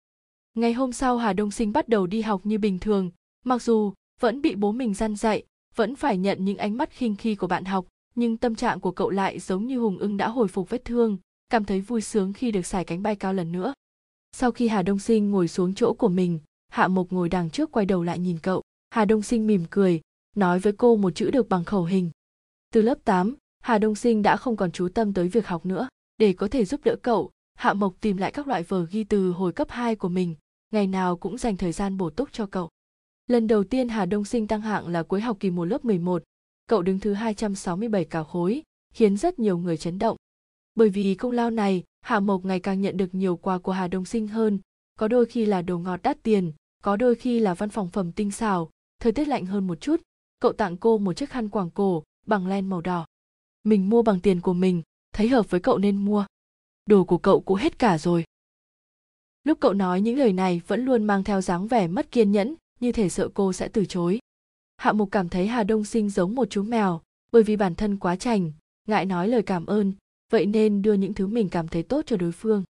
Ngày 0.55 0.73
hôm 0.73 0.93
sau 0.93 1.17
hà 1.17 1.33
đông 1.33 1.51
sinh 1.51 1.73
bắt 1.73 1.89
đầu 1.89 2.07
đi 2.07 2.23
học 2.23 2.41
như 2.45 2.59
bình 2.59 2.79
thường. 2.79 3.11
Mặc 3.45 3.63
dù 3.63 3.93
vẫn 4.21 4.43
bị 4.43 4.55
bố 4.55 4.73
mình 4.73 4.95
gian 4.95 5.17
dạy 5.17 5.45
vẫn 5.75 5.97
phải 5.97 6.19
nhận 6.19 6.45
những 6.45 6.59
ánh 6.59 6.77
mắt 6.77 6.91
khinh 6.91 7.17
khi 7.17 7.35
của 7.35 7.47
bạn 7.47 7.65
học 7.65 7.87
nhưng 8.15 8.37
tâm 8.37 8.55
trạng 8.55 8.81
của 8.81 8.91
cậu 8.91 9.11
lại 9.11 9.39
giống 9.39 9.67
như 9.67 9.79
hùng 9.79 9.99
ưng 9.99 10.17
đã 10.17 10.29
hồi 10.29 10.49
phục 10.49 10.71
vết 10.71 10.85
thương 10.85 11.19
cảm 11.49 11.65
thấy 11.65 11.81
vui 11.81 12.01
sướng 12.01 12.33
khi 12.33 12.51
được 12.51 12.67
xài 12.67 12.85
cánh 12.85 13.03
bay 13.03 13.17
cao 13.17 13.33
lần 13.33 13.53
nữa. 13.53 13.75
Sau 14.33 14.53
khi 14.53 14.69
hà 14.69 14.83
đông 14.83 14.99
sinh 14.99 15.31
ngồi 15.31 15.49
xuống 15.49 15.75
chỗ 15.75 15.95
của 15.95 16.09
mình 16.09 16.39
hạ 16.69 16.89
mộc 16.89 17.13
ngồi 17.13 17.29
đằng 17.29 17.51
trước 17.51 17.73
quay 17.73 17.87
đầu 17.87 18.03
lại 18.03 18.19
nhìn 18.19 18.39
cậu. 18.39 18.63
Hà 18.91 19.05
đông 19.05 19.23
sinh 19.23 19.47
mỉm 19.47 19.65
cười 19.71 20.01
nói 20.37 20.59
với 20.59 20.73
cô 20.73 20.97
một 20.97 21.15
chữ 21.15 21.31
được 21.31 21.49
bằng 21.49 21.65
khẩu 21.65 21.85
hình. 21.85 22.11
Từ 22.73 22.83
lớp 22.83 22.99
8, 23.05 23.37
hà 23.61 23.79
đông 23.79 23.95
sinh 23.95 24.23
đã 24.23 24.37
không 24.37 24.57
còn 24.57 24.73
chú 24.73 24.89
tâm 24.89 25.13
tới 25.13 25.29
việc 25.29 25.47
học 25.47 25.67
nữa. 25.67 25.89
Để 26.19 26.33
có 26.33 26.49
thể 26.49 26.65
giúp 26.65 26.81
đỡ 26.85 26.97
cậu 27.03 27.31
hạ 27.55 27.73
mộc 27.73 27.95
tìm 28.01 28.17
lại 28.17 28.33
các 28.33 28.49
loại 28.49 28.63
vở 28.63 28.87
ghi 28.91 29.05
từ 29.05 29.31
hồi 29.31 29.53
cấp 29.53 29.69
2 29.71 29.97
của 29.97 30.09
mình. 30.09 30.35
Ngày 30.73 30.87
nào 30.87 31.17
cũng 31.17 31.39
dành 31.39 31.57
thời 31.57 31.73
gian 31.73 31.97
bổ 31.97 32.11
túc 32.11 32.33
cho 32.33 32.47
cậu 32.47 32.69
lần 33.27 33.47
đầu 33.47 33.65
tiên 33.65 33.89
hà 33.89 34.07
đông 34.07 34.25
sinh 34.25 34.47
tăng 34.47 34.61
hạng 34.61 34.89
là 34.89 35.03
cuối 35.03 35.21
học 35.21 35.37
kỳ 35.41 35.51
một 35.51 35.65
lớp 35.65 35.85
11, 35.85 36.23
cậu 36.67 36.83
đứng 36.83 37.01
thứ 37.01 37.13
267 37.13 38.05
cả 38.05 38.23
khối, 38.23 38.63
khiến 38.95 39.17
rất 39.17 39.39
nhiều 39.39 39.59
người 39.59 39.77
chấn 39.77 39.99
động. 39.99 40.17
Bởi 40.75 40.89
vì 40.89 41.15
công 41.15 41.33
lao 41.33 41.51
này, 41.51 41.85
Hạ 42.01 42.21
Mộc 42.21 42.45
ngày 42.45 42.61
càng 42.61 42.81
nhận 42.81 42.97
được 42.97 43.15
nhiều 43.15 43.37
quà 43.37 43.59
của 43.59 43.73
Hà 43.73 43.89
Đông 43.89 44.05
Sinh 44.05 44.29
hơn, 44.29 44.59
có 44.99 45.09
đôi 45.09 45.27
khi 45.27 45.47
là 45.47 45.63
đồ 45.63 45.79
ngọt 45.79 46.01
đắt 46.03 46.23
tiền, 46.23 46.53
có 46.83 46.97
đôi 46.97 47.15
khi 47.15 47.39
là 47.39 47.55
văn 47.55 47.69
phòng 47.69 47.89
phẩm 47.89 48.13
tinh 48.13 48.31
xảo, 48.31 48.71
thời 48.99 49.13
tiết 49.13 49.29
lạnh 49.29 49.47
hơn 49.47 49.67
một 49.67 49.81
chút, 49.81 50.01
cậu 50.39 50.53
tặng 50.53 50.77
cô 50.77 50.99
một 50.99 51.13
chiếc 51.13 51.31
khăn 51.31 51.49
quàng 51.49 51.71
cổ 51.71 52.03
bằng 52.27 52.47
len 52.47 52.67
màu 52.67 52.81
đỏ. 52.81 53.07
Mình 53.65 53.89
mua 53.91 54.03
bằng 54.03 54.21
tiền 54.21 54.41
của 54.41 54.53
mình, 54.53 54.83
thấy 55.13 55.29
hợp 55.29 55.51
với 55.51 55.61
cậu 55.61 55.79
nên 55.79 56.05
mua. 56.05 56.27
Đồ 56.87 57.05
của 57.05 57.19
cậu 57.19 57.41
cũng 57.41 57.57
hết 57.57 57.79
cả 57.79 57.99
rồi. 57.99 58.25
Lúc 59.45 59.59
cậu 59.61 59.73
nói 59.73 60.01
những 60.01 60.19
lời 60.19 60.33
này 60.33 60.61
vẫn 60.67 60.85
luôn 60.85 61.05
mang 61.05 61.25
theo 61.25 61.41
dáng 61.41 61.67
vẻ 61.67 61.89
mất 61.89 62.11
kiên 62.11 62.33
nhẫn, 62.33 62.55
như 62.81 62.93
thể 62.93 63.09
sợ 63.09 63.29
cô 63.35 63.53
sẽ 63.53 63.69
từ 63.69 63.85
chối. 63.85 64.19
Hạ 64.77 64.93
Mục 64.93 65.09
cảm 65.13 65.29
thấy 65.29 65.47
Hà 65.47 65.65
Đông 65.65 65.85
Sinh 65.85 66.11
giống 66.11 66.35
một 66.35 66.51
chú 66.51 66.63
mèo, 66.63 67.01
bởi 67.33 67.43
vì 67.43 67.57
bản 67.57 67.75
thân 67.75 67.97
quá 67.97 68.17
chảnh, 68.17 68.53
ngại 68.89 69.07
nói 69.07 69.29
lời 69.29 69.43
cảm 69.43 69.67
ơn, 69.67 69.93
vậy 70.33 70.47
nên 70.47 70.83
đưa 70.83 70.93
những 70.93 71.15
thứ 71.15 71.27
mình 71.27 71.49
cảm 71.49 71.69
thấy 71.69 71.83
tốt 71.83 72.03
cho 72.07 72.17
đối 72.17 72.33
phương. 72.33 72.65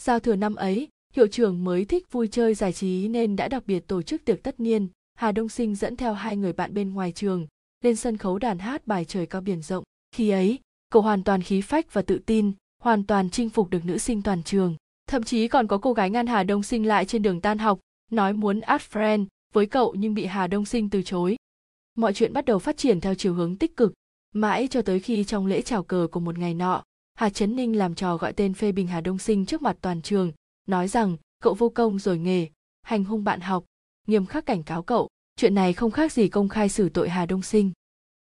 Giao 0.00 0.20
thừa 0.20 0.36
năm 0.36 0.54
ấy, 0.54 0.88
hiệu 1.14 1.26
trưởng 1.26 1.64
mới 1.64 1.84
thích 1.84 2.12
vui 2.12 2.28
chơi 2.28 2.54
giải 2.54 2.72
trí 2.72 3.08
nên 3.08 3.36
đã 3.36 3.48
đặc 3.48 3.62
biệt 3.66 3.86
tổ 3.86 4.02
chức 4.02 4.24
tiệc 4.24 4.42
tất 4.42 4.60
niên. 4.60 4.88
Hà 5.14 5.32
Đông 5.32 5.48
Sinh 5.48 5.74
dẫn 5.74 5.96
theo 5.96 6.12
hai 6.12 6.36
người 6.36 6.52
bạn 6.52 6.74
bên 6.74 6.94
ngoài 6.94 7.12
trường, 7.12 7.46
lên 7.84 7.96
sân 7.96 8.16
khấu 8.16 8.38
đàn 8.38 8.58
hát 8.58 8.86
bài 8.86 9.04
trời 9.04 9.26
cao 9.26 9.40
biển 9.40 9.62
rộng. 9.62 9.84
Khi 10.12 10.30
ấy, 10.30 10.58
cậu 10.90 11.02
hoàn 11.02 11.24
toàn 11.24 11.42
khí 11.42 11.60
phách 11.60 11.92
và 11.92 12.02
tự 12.02 12.18
tin, 12.26 12.52
hoàn 12.82 13.04
toàn 13.04 13.30
chinh 13.30 13.50
phục 13.50 13.70
được 13.70 13.84
nữ 13.84 13.98
sinh 13.98 14.22
toàn 14.22 14.42
trường. 14.42 14.76
Thậm 15.06 15.22
chí 15.22 15.48
còn 15.48 15.66
có 15.66 15.78
cô 15.78 15.92
gái 15.92 16.10
ngăn 16.10 16.26
Hà 16.26 16.42
Đông 16.42 16.62
Sinh 16.62 16.86
lại 16.86 17.04
trên 17.04 17.22
đường 17.22 17.40
tan 17.40 17.58
học, 17.58 17.78
nói 18.10 18.32
muốn 18.32 18.60
add 18.60 18.84
friend 18.92 19.26
với 19.54 19.66
cậu 19.66 19.94
nhưng 19.98 20.14
bị 20.14 20.26
Hà 20.26 20.46
Đông 20.46 20.64
Sinh 20.64 20.90
từ 20.90 21.02
chối. 21.02 21.36
Mọi 21.94 22.12
chuyện 22.12 22.32
bắt 22.32 22.44
đầu 22.44 22.58
phát 22.58 22.76
triển 22.76 23.00
theo 23.00 23.14
chiều 23.14 23.34
hướng 23.34 23.56
tích 23.56 23.76
cực, 23.76 23.92
mãi 24.34 24.68
cho 24.68 24.82
tới 24.82 25.00
khi 25.00 25.24
trong 25.24 25.46
lễ 25.46 25.62
chào 25.62 25.82
cờ 25.82 26.08
của 26.12 26.20
một 26.20 26.38
ngày 26.38 26.54
nọ, 26.54 26.82
Hà 27.14 27.30
Trấn 27.30 27.56
Ninh 27.56 27.78
làm 27.78 27.94
trò 27.94 28.16
gọi 28.16 28.32
tên 28.32 28.54
phê 28.54 28.72
bình 28.72 28.86
Hà 28.86 29.00
Đông 29.00 29.18
Sinh 29.18 29.46
trước 29.46 29.62
mặt 29.62 29.76
toàn 29.80 30.02
trường, 30.02 30.32
nói 30.66 30.88
rằng 30.88 31.16
cậu 31.42 31.54
vô 31.54 31.68
công 31.68 31.98
rồi 31.98 32.18
nghề, 32.18 32.48
hành 32.82 33.04
hung 33.04 33.24
bạn 33.24 33.40
học, 33.40 33.64
nghiêm 34.06 34.26
khắc 34.26 34.46
cảnh 34.46 34.62
cáo 34.62 34.82
cậu, 34.82 35.08
chuyện 35.36 35.54
này 35.54 35.72
không 35.72 35.90
khác 35.90 36.12
gì 36.12 36.28
công 36.28 36.48
khai 36.48 36.68
xử 36.68 36.88
tội 36.88 37.08
Hà 37.08 37.26
Đông 37.26 37.42
Sinh. 37.42 37.72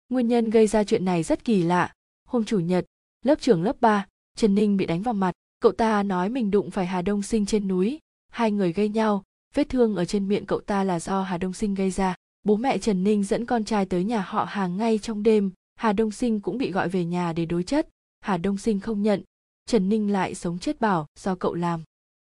Nguyên 0.08 0.28
nhân 0.28 0.50
gây 0.50 0.66
ra 0.66 0.84
chuyện 0.84 1.04
này 1.04 1.22
rất 1.22 1.44
kỳ 1.44 1.62
lạ, 1.62 1.92
hôm 2.28 2.44
chủ 2.44 2.58
nhật, 2.58 2.86
lớp 3.24 3.40
trưởng 3.40 3.62
lớp 3.62 3.80
3, 3.80 4.06
Trần 4.36 4.54
Ninh 4.54 4.76
bị 4.76 4.86
đánh 4.86 5.02
vào 5.02 5.14
mặt, 5.14 5.32
cậu 5.60 5.72
ta 5.72 6.02
nói 6.02 6.28
mình 6.28 6.50
đụng 6.50 6.70
phải 6.70 6.86
Hà 6.86 7.02
Đông 7.02 7.22
Sinh 7.22 7.46
trên 7.46 7.68
núi, 7.68 7.98
hai 8.28 8.50
người 8.50 8.72
gây 8.72 8.88
nhau, 8.88 9.22
vết 9.56 9.68
thương 9.68 9.96
ở 9.96 10.04
trên 10.04 10.28
miệng 10.28 10.46
cậu 10.46 10.60
ta 10.60 10.84
là 10.84 11.00
do 11.00 11.22
Hà 11.22 11.38
Đông 11.38 11.52
Sinh 11.52 11.74
gây 11.74 11.90
ra. 11.90 12.14
Bố 12.42 12.56
mẹ 12.56 12.78
Trần 12.78 13.04
Ninh 13.04 13.24
dẫn 13.24 13.44
con 13.44 13.64
trai 13.64 13.86
tới 13.86 14.04
nhà 14.04 14.20
họ 14.20 14.44
hàng 14.44 14.76
ngay 14.76 14.98
trong 14.98 15.22
đêm, 15.22 15.50
Hà 15.74 15.92
Đông 15.92 16.10
Sinh 16.10 16.40
cũng 16.40 16.58
bị 16.58 16.70
gọi 16.70 16.88
về 16.88 17.04
nhà 17.04 17.32
để 17.32 17.46
đối 17.46 17.62
chất. 17.62 17.88
Hà 18.20 18.36
Đông 18.36 18.58
Sinh 18.58 18.80
không 18.80 19.02
nhận, 19.02 19.22
Trần 19.66 19.88
Ninh 19.88 20.12
lại 20.12 20.34
sống 20.34 20.58
chết 20.58 20.80
bảo 20.80 21.06
do 21.18 21.34
cậu 21.34 21.54
làm. 21.54 21.82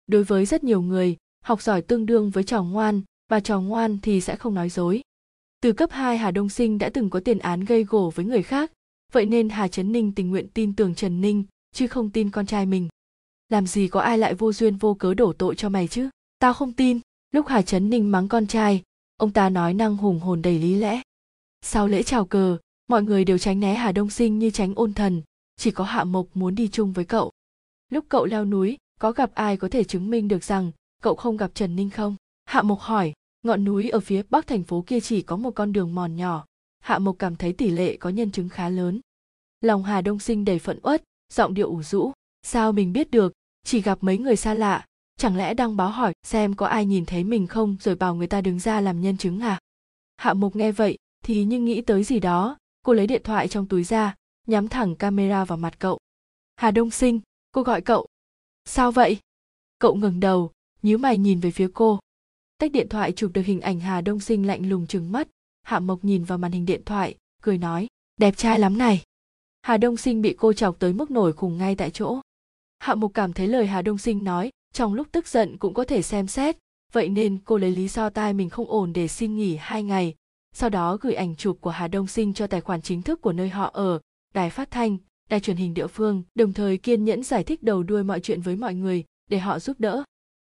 Đối 0.07 0.23
với 0.23 0.45
rất 0.45 0.63
nhiều 0.63 0.81
người, 0.81 1.17
học 1.43 1.61
giỏi 1.61 1.81
tương 1.81 2.05
đương 2.05 2.29
với 2.29 2.43
trò 2.43 2.63
ngoan, 2.63 3.01
và 3.29 3.39
trò 3.39 3.61
ngoan 3.61 3.97
thì 4.01 4.21
sẽ 4.21 4.35
không 4.35 4.53
nói 4.53 4.69
dối. 4.69 5.01
Từ 5.61 5.73
cấp 5.73 5.91
2 5.91 6.17
Hà 6.17 6.31
Đông 6.31 6.49
Sinh 6.49 6.77
đã 6.77 6.89
từng 6.93 7.09
có 7.09 7.19
tiền 7.19 7.39
án 7.39 7.65
gây 7.65 7.83
gổ 7.83 8.11
với 8.15 8.25
người 8.25 8.43
khác, 8.43 8.71
vậy 9.11 9.25
nên 9.25 9.49
Hà 9.49 9.67
Trấn 9.67 9.91
Ninh 9.91 10.11
tình 10.15 10.29
nguyện 10.29 10.47
tin 10.53 10.75
tưởng 10.75 10.95
Trần 10.95 11.21
Ninh, 11.21 11.43
chứ 11.71 11.87
không 11.87 12.09
tin 12.09 12.29
con 12.29 12.45
trai 12.45 12.65
mình. 12.65 12.87
Làm 13.49 13.67
gì 13.67 13.87
có 13.87 13.99
ai 13.99 14.17
lại 14.17 14.33
vô 14.33 14.53
duyên 14.53 14.75
vô 14.75 14.93
cớ 14.93 15.13
đổ 15.13 15.33
tội 15.33 15.55
cho 15.55 15.69
mày 15.69 15.87
chứ? 15.87 16.09
Tao 16.39 16.53
không 16.53 16.73
tin 16.73 16.99
lúc 17.31 17.47
hà 17.47 17.61
trấn 17.61 17.89
ninh 17.89 18.11
mắng 18.11 18.27
con 18.27 18.47
trai, 18.47 18.83
ông 19.17 19.31
ta 19.31 19.49
nói 19.49 19.73
năng 19.73 19.97
hùng 19.97 20.19
hồn 20.19 20.41
đầy 20.41 20.59
lý 20.59 20.75
lẽ. 20.75 21.01
Sau 21.61 21.87
lễ 21.87 22.03
chào 22.03 22.25
cờ, 22.25 22.57
mọi 22.87 23.03
người 23.03 23.25
đều 23.25 23.37
tránh 23.37 23.59
né 23.59 23.73
hà 23.73 23.91
đông 23.91 24.09
sinh 24.09 24.39
như 24.39 24.49
tránh 24.49 24.73
ôn 24.75 24.93
thần, 24.93 25.21
chỉ 25.57 25.71
có 25.71 25.83
hạ 25.83 26.03
mộc 26.03 26.27
muốn 26.33 26.55
đi 26.55 26.67
chung 26.67 26.93
với 26.93 27.05
cậu. 27.05 27.31
Lúc 27.89 28.05
cậu 28.09 28.25
leo 28.25 28.45
núi, 28.45 28.77
có 28.99 29.11
gặp 29.11 29.31
ai 29.33 29.57
có 29.57 29.69
thể 29.69 29.83
chứng 29.83 30.09
minh 30.09 30.27
được 30.27 30.43
rằng 30.43 30.71
cậu 31.01 31.15
không 31.15 31.37
gặp 31.37 31.51
trần 31.53 31.75
ninh 31.75 31.89
không? 31.89 32.15
Hạ 32.45 32.61
mộc 32.61 32.79
hỏi, 32.79 33.13
ngọn 33.43 33.63
núi 33.63 33.89
ở 33.89 33.99
phía 33.99 34.21
bắc 34.29 34.47
thành 34.47 34.63
phố 34.63 34.83
kia 34.87 34.99
chỉ 34.99 35.21
có 35.21 35.35
một 35.35 35.51
con 35.55 35.73
đường 35.73 35.95
mòn 35.95 36.15
nhỏ. 36.15 36.45
Hạ 36.79 36.99
mộc 36.99 37.15
cảm 37.19 37.35
thấy 37.35 37.53
tỷ 37.53 37.69
lệ 37.69 37.97
có 37.97 38.09
nhân 38.09 38.31
chứng 38.31 38.49
khá 38.49 38.69
lớn. 38.69 38.99
Lòng 39.61 39.83
hà 39.83 40.01
đông 40.01 40.19
sinh 40.19 40.45
đầy 40.45 40.59
phẫn 40.59 40.79
uất, 40.83 41.03
giọng 41.33 41.53
điệu 41.53 41.67
ủ 41.67 41.83
rũ. 41.83 42.11
Sao 42.43 42.71
mình 42.71 42.93
biết 42.93 43.11
được, 43.11 43.33
chỉ 43.63 43.81
gặp 43.81 43.97
mấy 44.01 44.17
người 44.17 44.35
xa 44.35 44.53
lạ 44.53 44.85
chẳng 45.19 45.37
lẽ 45.37 45.53
đăng 45.53 45.77
báo 45.77 45.89
hỏi 45.89 46.13
xem 46.23 46.53
có 46.53 46.65
ai 46.65 46.85
nhìn 46.85 47.05
thấy 47.05 47.23
mình 47.23 47.47
không 47.47 47.77
rồi 47.81 47.95
bảo 47.95 48.15
người 48.15 48.27
ta 48.27 48.41
đứng 48.41 48.59
ra 48.59 48.81
làm 48.81 49.01
nhân 49.01 49.17
chứng 49.17 49.39
à? 49.39 49.59
Hạ 50.17 50.33
mục 50.33 50.55
nghe 50.55 50.71
vậy 50.71 50.97
thì 51.23 51.43
như 51.43 51.59
nghĩ 51.59 51.81
tới 51.81 52.03
gì 52.03 52.19
đó, 52.19 52.57
cô 52.85 52.93
lấy 52.93 53.07
điện 53.07 53.21
thoại 53.23 53.47
trong 53.47 53.67
túi 53.67 53.83
ra, 53.83 54.15
nhắm 54.47 54.67
thẳng 54.67 54.95
camera 54.95 55.45
vào 55.45 55.57
mặt 55.57 55.79
cậu. 55.79 55.99
Hà 56.55 56.71
đông 56.71 56.91
sinh, 56.91 57.19
cô 57.51 57.63
gọi 57.63 57.81
cậu. 57.81 58.07
Sao 58.65 58.91
vậy? 58.91 59.19
Cậu 59.79 59.95
ngừng 59.95 60.19
đầu, 60.19 60.51
nhíu 60.81 60.97
mày 60.97 61.17
nhìn 61.17 61.39
về 61.39 61.51
phía 61.51 61.67
cô. 61.73 61.99
Tách 62.57 62.71
điện 62.71 62.89
thoại 62.89 63.11
chụp 63.11 63.31
được 63.33 63.45
hình 63.45 63.61
ảnh 63.61 63.79
hà 63.79 64.01
đông 64.01 64.19
sinh 64.19 64.47
lạnh 64.47 64.69
lùng 64.69 64.87
trừng 64.87 65.11
mắt, 65.11 65.27
hạ 65.61 65.79
mộc 65.79 66.03
nhìn 66.03 66.23
vào 66.23 66.37
màn 66.37 66.51
hình 66.51 66.65
điện 66.65 66.81
thoại, 66.85 67.15
cười 67.41 67.57
nói, 67.57 67.87
đẹp 68.17 68.37
trai 68.37 68.59
lắm 68.59 68.77
này. 68.77 69.03
Hà 69.61 69.77
đông 69.77 69.97
sinh 69.97 70.21
bị 70.21 70.35
cô 70.37 70.53
chọc 70.53 70.79
tới 70.79 70.93
mức 70.93 71.11
nổi 71.11 71.33
khùng 71.33 71.57
ngay 71.57 71.75
tại 71.75 71.91
chỗ. 71.91 72.19
Hạ 72.79 72.95
mục 72.95 73.11
cảm 73.13 73.33
thấy 73.33 73.47
lời 73.47 73.67
hà 73.67 73.81
đông 73.81 73.97
sinh 73.97 74.23
nói 74.23 74.51
trong 74.73 74.93
lúc 74.93 75.07
tức 75.11 75.27
giận 75.27 75.57
cũng 75.57 75.73
có 75.73 75.83
thể 75.83 76.01
xem 76.01 76.27
xét, 76.27 76.57
vậy 76.91 77.09
nên 77.09 77.37
cô 77.45 77.57
lấy 77.57 77.71
lý 77.71 77.87
do 77.87 78.09
tai 78.09 78.33
mình 78.33 78.49
không 78.49 78.69
ổn 78.69 78.93
để 78.93 79.07
xin 79.07 79.35
nghỉ 79.35 79.55
hai 79.55 79.83
ngày. 79.83 80.15
Sau 80.53 80.69
đó 80.69 80.97
gửi 81.01 81.13
ảnh 81.13 81.35
chụp 81.35 81.57
của 81.61 81.69
hà 81.69 81.87
đông 81.87 82.07
sinh 82.07 82.33
cho 82.33 82.47
tài 82.47 82.61
khoản 82.61 82.81
chính 82.81 83.01
thức 83.01 83.21
của 83.21 83.33
nơi 83.33 83.49
họ 83.49 83.69
ở, 83.73 83.99
đài 84.33 84.49
phát 84.49 84.71
thanh, 84.71 84.97
đài 85.29 85.39
truyền 85.39 85.57
hình 85.57 85.73
địa 85.73 85.87
phương, 85.87 86.23
đồng 86.35 86.53
thời 86.53 86.77
kiên 86.77 87.05
nhẫn 87.05 87.23
giải 87.23 87.43
thích 87.43 87.63
đầu 87.63 87.83
đuôi 87.83 88.03
mọi 88.03 88.19
chuyện 88.19 88.41
với 88.41 88.55
mọi 88.55 88.73
người 88.73 89.03
để 89.29 89.39
họ 89.39 89.59
giúp 89.59 89.79
đỡ. 89.79 90.03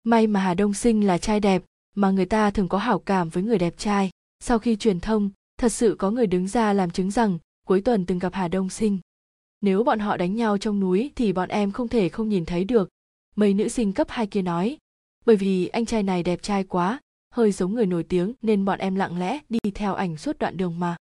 May 0.04 0.28
mà 0.28 0.39
hà 0.39 0.54
đông 0.54 0.74
sinh 0.74 1.08
là 1.08 1.17
trai 1.17 1.39
đẹp, 1.39 1.63
mà 1.95 2.12
người 2.12 2.26
ta 2.26 2.52
thường 2.52 2.69
có 2.69 2.78
hảo 2.78 3.00
cảm 3.00 3.30
với 3.30 3.43
người 3.43 3.58
đẹp 3.58 3.74
trai. 3.78 4.10
Sau 4.39 4.60
khi 4.60 4.76
truyền 4.76 5.00
thông, 5.00 5.30
thật 5.58 5.69
sự 5.69 5.95
có 6.00 6.12
người 6.12 6.28
đứng 6.28 6.48
ra 6.48 6.74
làm 6.74 6.89
chứng 6.91 7.12
rằng 7.12 7.38
cuối 7.67 7.82
tuần 7.82 8.06
từng 8.06 8.19
gặp 8.19 8.34
hà 8.34 8.48
đông 8.48 8.69
sinh. 8.69 9.00
Nếu 9.62 9.84
bọn 9.84 10.00
họ 10.00 10.17
đánh 10.17 10.36
nhau 10.36 10.58
trong 10.58 10.80
núi 10.80 11.12
thì 11.15 11.34
bọn 11.34 11.50
em 11.50 11.72
không 11.72 11.88
thể 11.88 12.10
không 12.10 12.30
nhìn 12.30 12.45
thấy 12.45 12.63
được 12.63 12.89
mấy 13.39 13.54
nữ 13.54 13.67
sinh 13.67 13.93
cấp 13.93 14.08
hai 14.10 14.28
kia 14.28 14.41
nói, 14.41 14.78
bởi 15.25 15.36
vì 15.36 15.67
anh 15.67 15.86
trai 15.86 16.04
này 16.04 16.23
đẹp 16.23 16.41
trai 16.41 16.63
quá, 16.63 16.99
hơi 17.34 17.52
giống 17.52 17.73
người 17.73 17.86
nổi 17.86 18.04
tiếng 18.04 18.34
nên 18.41 18.65
bọn 18.65 18.80
em 18.80 18.95
lặng 18.95 19.19
lẽ 19.19 19.39
đi 19.49 19.60
theo 19.75 19.93
ảnh 19.93 20.17
suốt 20.17 20.39
đoạn 20.39 20.58
đường 20.58 20.80
mà. 20.80 20.95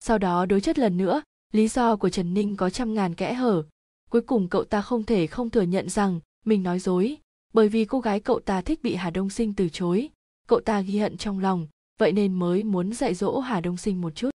Sau 0.00 0.18
đó 0.18 0.46
đối 0.46 0.60
chất 0.60 0.78
lần 0.78 0.96
nữa, 0.96 1.22
lý 1.52 1.68
do 1.68 1.96
của 1.96 2.08
trần 2.08 2.34
ninh 2.34 2.56
có 2.56 2.70
trăm 2.70 2.94
ngàn 2.94 3.14
kẽ 3.14 3.34
hở. 3.34 3.64
Cuối 4.10 4.20
cùng 4.20 4.48
cậu 4.48 4.64
ta 4.64 4.82
không 4.82 5.04
thể 5.04 5.26
không 5.26 5.50
thừa 5.50 5.62
nhận 5.62 5.88
rằng 5.88 6.20
mình 6.44 6.62
nói 6.62 6.78
dối, 6.78 7.16
bởi 7.54 7.68
vì 7.68 7.84
cô 7.84 8.00
gái 8.00 8.20
cậu 8.20 8.40
ta 8.40 8.60
thích 8.60 8.82
bị 8.82 8.94
hà 8.94 9.10
đông 9.10 9.30
sinh 9.30 9.54
từ 9.54 9.68
chối. 9.68 10.08
Cậu 10.48 10.60
ta 10.60 10.80
ghi 10.80 10.98
hận 10.98 11.16
trong 11.16 11.38
lòng, 11.38 11.66
vậy 11.98 12.12
nên 12.12 12.34
mới 12.34 12.62
muốn 12.62 12.92
dạy 12.92 13.14
dỗ 13.14 13.38
hà 13.38 13.60
đông 13.60 13.76
sinh 13.76 14.00
một 14.00 14.10
chút. 14.14 14.30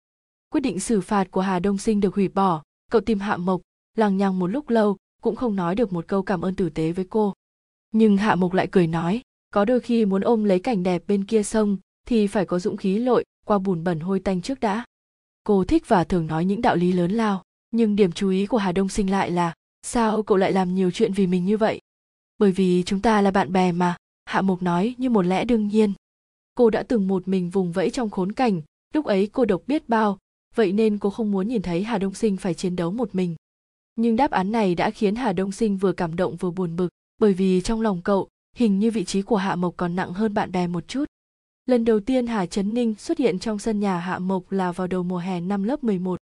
Quyết 0.50 0.60
định 0.60 0.80
xử 0.80 1.00
phạt 1.00 1.30
của 1.30 1.40
hà 1.40 1.58
đông 1.58 1.78
sinh 1.78 2.00
được 2.00 2.14
hủy 2.14 2.28
bỏ. 2.28 2.62
Cậu 2.90 3.00
tìm 3.00 3.18
hạ 3.18 3.36
mộc, 3.36 3.60
lằng 3.96 4.16
nhằng 4.16 4.38
một 4.38 4.46
lúc 4.46 4.70
lâu 4.70 4.96
cũng 5.26 5.36
không 5.36 5.56
nói 5.56 5.74
được 5.74 5.92
một 5.92 6.08
câu 6.08 6.22
cảm 6.22 6.40
ơn 6.40 6.54
tử 6.54 6.70
tế 6.70 6.92
với 6.92 7.04
cô. 7.10 7.32
Nhưng 7.92 8.16
hạ 8.16 8.34
mộc 8.34 8.52
lại 8.52 8.68
cười 8.72 8.86
nói, 8.86 9.22
có 9.50 9.64
đôi 9.64 9.80
khi 9.80 10.04
muốn 10.04 10.22
ôm 10.22 10.44
lấy 10.44 10.60
cảnh 10.60 10.82
đẹp 10.82 11.02
bên 11.06 11.24
kia 11.24 11.42
sông, 11.42 11.76
thì 12.08 12.26
phải 12.26 12.46
có 12.46 12.58
dũng 12.58 12.76
khí 12.76 12.98
lội, 12.98 13.24
qua 13.46 13.58
bùn 13.58 13.84
bẩn 13.84 14.00
hôi 14.00 14.20
tanh 14.20 14.42
trước 14.42 14.60
đã. 14.60 14.84
Cô 15.44 15.64
thích 15.64 15.88
và 15.88 16.04
thường 16.04 16.26
nói 16.26 16.44
những 16.44 16.62
đạo 16.62 16.76
lý 16.76 16.92
lớn 16.92 17.10
lao, 17.10 17.42
nhưng 17.70 17.96
điểm 17.96 18.12
chú 18.12 18.30
ý 18.30 18.46
của 18.46 18.56
hà 18.56 18.72
đông 18.72 18.88
sinh 18.88 19.10
lại 19.10 19.30
là, 19.30 19.54
sao 19.82 20.22
cậu 20.22 20.36
lại 20.36 20.52
làm 20.52 20.74
nhiều 20.74 20.90
chuyện 20.90 21.12
vì 21.12 21.26
mình 21.26 21.44
như 21.44 21.56
vậy? 21.56 21.80
Bởi 22.38 22.52
vì 22.52 22.82
chúng 22.86 23.00
ta 23.00 23.20
là 23.20 23.30
bạn 23.30 23.52
bè 23.52 23.72
mà, 23.72 23.96
hạ 24.24 24.42
mục 24.42 24.62
nói 24.62 24.94
như 24.98 25.10
một 25.10 25.22
lẽ 25.22 25.44
đương 25.44 25.68
nhiên. 25.68 25.92
Cô 26.54 26.70
đã 26.70 26.82
từng 26.82 27.08
một 27.08 27.28
mình 27.28 27.50
vùng 27.50 27.72
vẫy 27.72 27.90
trong 27.90 28.10
khốn 28.10 28.32
cảnh, 28.32 28.62
lúc 28.94 29.04
ấy 29.04 29.26
cô 29.32 29.44
độc 29.44 29.62
biết 29.66 29.88
bao, 29.88 30.18
vậy 30.54 30.72
nên 30.72 30.98
cô 30.98 31.10
không 31.10 31.32
muốn 31.32 31.48
nhìn 31.48 31.62
thấy 31.62 31.82
hà 31.82 31.98
đông 31.98 32.14
sinh 32.14 32.36
phải 32.36 32.54
chiến 32.54 32.76
đấu 32.76 32.90
một 32.90 33.14
mình 33.14 33.36
nhưng 33.96 34.16
đáp 34.16 34.30
án 34.30 34.52
này 34.52 34.74
đã 34.74 34.90
khiến 34.90 35.14
hà 35.14 35.32
đông 35.32 35.52
sinh 35.52 35.76
vừa 35.76 35.92
cảm 35.92 36.16
động 36.16 36.36
vừa 36.36 36.50
buồn 36.50 36.76
bực, 36.76 36.88
bởi 37.18 37.32
vì 37.32 37.60
trong 37.60 37.80
lòng 37.80 38.02
cậu, 38.02 38.28
hình 38.56 38.78
như 38.78 38.90
vị 38.90 39.04
trí 39.04 39.22
của 39.22 39.36
hạ 39.36 39.56
mộc 39.56 39.74
còn 39.76 39.96
nặng 39.96 40.12
hơn 40.12 40.34
bạn 40.34 40.52
bè 40.52 40.66
một 40.66 40.88
chút. 40.88 41.04
Lần 41.66 41.84
đầu 41.84 42.00
tiên 42.00 42.26
hà 42.26 42.46
trấn 42.46 42.74
ninh 42.74 42.94
xuất 42.94 43.18
hiện 43.18 43.38
trong 43.38 43.58
sân 43.58 43.80
nhà 43.80 43.98
hạ 43.98 44.18
mộc 44.18 44.52
là 44.52 44.72
vào 44.72 44.86
đầu 44.86 45.02
mùa 45.02 45.18
hè 45.18 45.40
năm 45.40 45.62
lớp 45.62 45.84
11. 45.84 46.20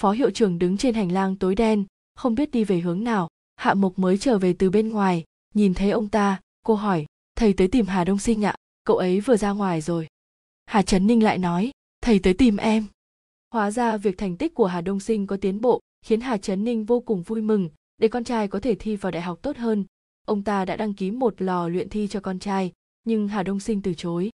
phó 0.00 0.12
hiệu 0.12 0.30
trưởng 0.30 0.58
đứng 0.58 0.76
trên 0.76 0.94
hành 0.94 1.12
lang 1.12 1.36
tối 1.36 1.54
đen, 1.54 1.84
không 2.14 2.34
biết 2.34 2.50
đi 2.50 2.64
về 2.64 2.80
hướng 2.80 3.04
nào. 3.04 3.28
Hạ 3.56 3.74
mộc 3.74 3.98
mới 3.98 4.18
trở 4.18 4.38
về 4.38 4.52
từ 4.52 4.70
bên 4.70 4.88
ngoài, 4.88 5.24
nhìn 5.54 5.74
thấy 5.74 5.90
ông 5.90 6.08
ta, 6.08 6.40
cô 6.62 6.74
hỏi, 6.74 7.06
thầy 7.36 7.52
tới 7.52 7.68
tìm 7.68 7.86
hà 7.86 8.04
đông 8.04 8.18
sinh 8.18 8.44
ạ? 8.44 8.54
Cậu 8.84 8.96
ấy 8.96 9.20
vừa 9.20 9.36
ra 9.36 9.52
ngoài 9.52 9.80
rồi. 9.80 10.06
Hà 10.66 10.82
trấn 10.82 11.06
ninh 11.06 11.22
lại 11.22 11.38
nói, 11.38 11.70
thầy 12.00 12.18
tới 12.18 12.34
tìm 12.34 12.56
em. 12.56 12.86
Hóa 13.52 13.70
ra 13.70 13.96
việc 13.96 14.18
thành 14.18 14.36
tích 14.36 14.54
của 14.54 14.66
hà 14.66 14.80
đông 14.80 15.00
sinh 15.00 15.26
có 15.26 15.36
tiến 15.40 15.60
bộ 15.60 15.80
khiến 16.06 16.20
hà 16.20 16.36
trấn 16.36 16.64
ninh 16.64 16.84
vô 16.84 17.00
cùng 17.00 17.22
vui 17.22 17.42
mừng 17.42 17.68
để 17.98 18.08
con 18.08 18.24
trai 18.24 18.48
có 18.48 18.60
thể 18.60 18.74
thi 18.74 18.96
vào 18.96 19.12
đại 19.12 19.22
học 19.22 19.38
tốt 19.42 19.56
hơn. 19.56 19.84
Ông 20.26 20.42
ta 20.42 20.64
đã 20.64 20.76
đăng 20.76 20.94
ký 20.94 21.10
một 21.10 21.42
lò 21.42 21.68
luyện 21.68 21.88
thi 21.88 22.08
cho 22.08 22.20
con 22.20 22.38
trai, 22.38 22.72
nhưng 23.04 23.28
hà 23.28 23.42
đông 23.42 23.60
sinh 23.60 23.82
từ 23.82 23.94
chối. 23.94 24.30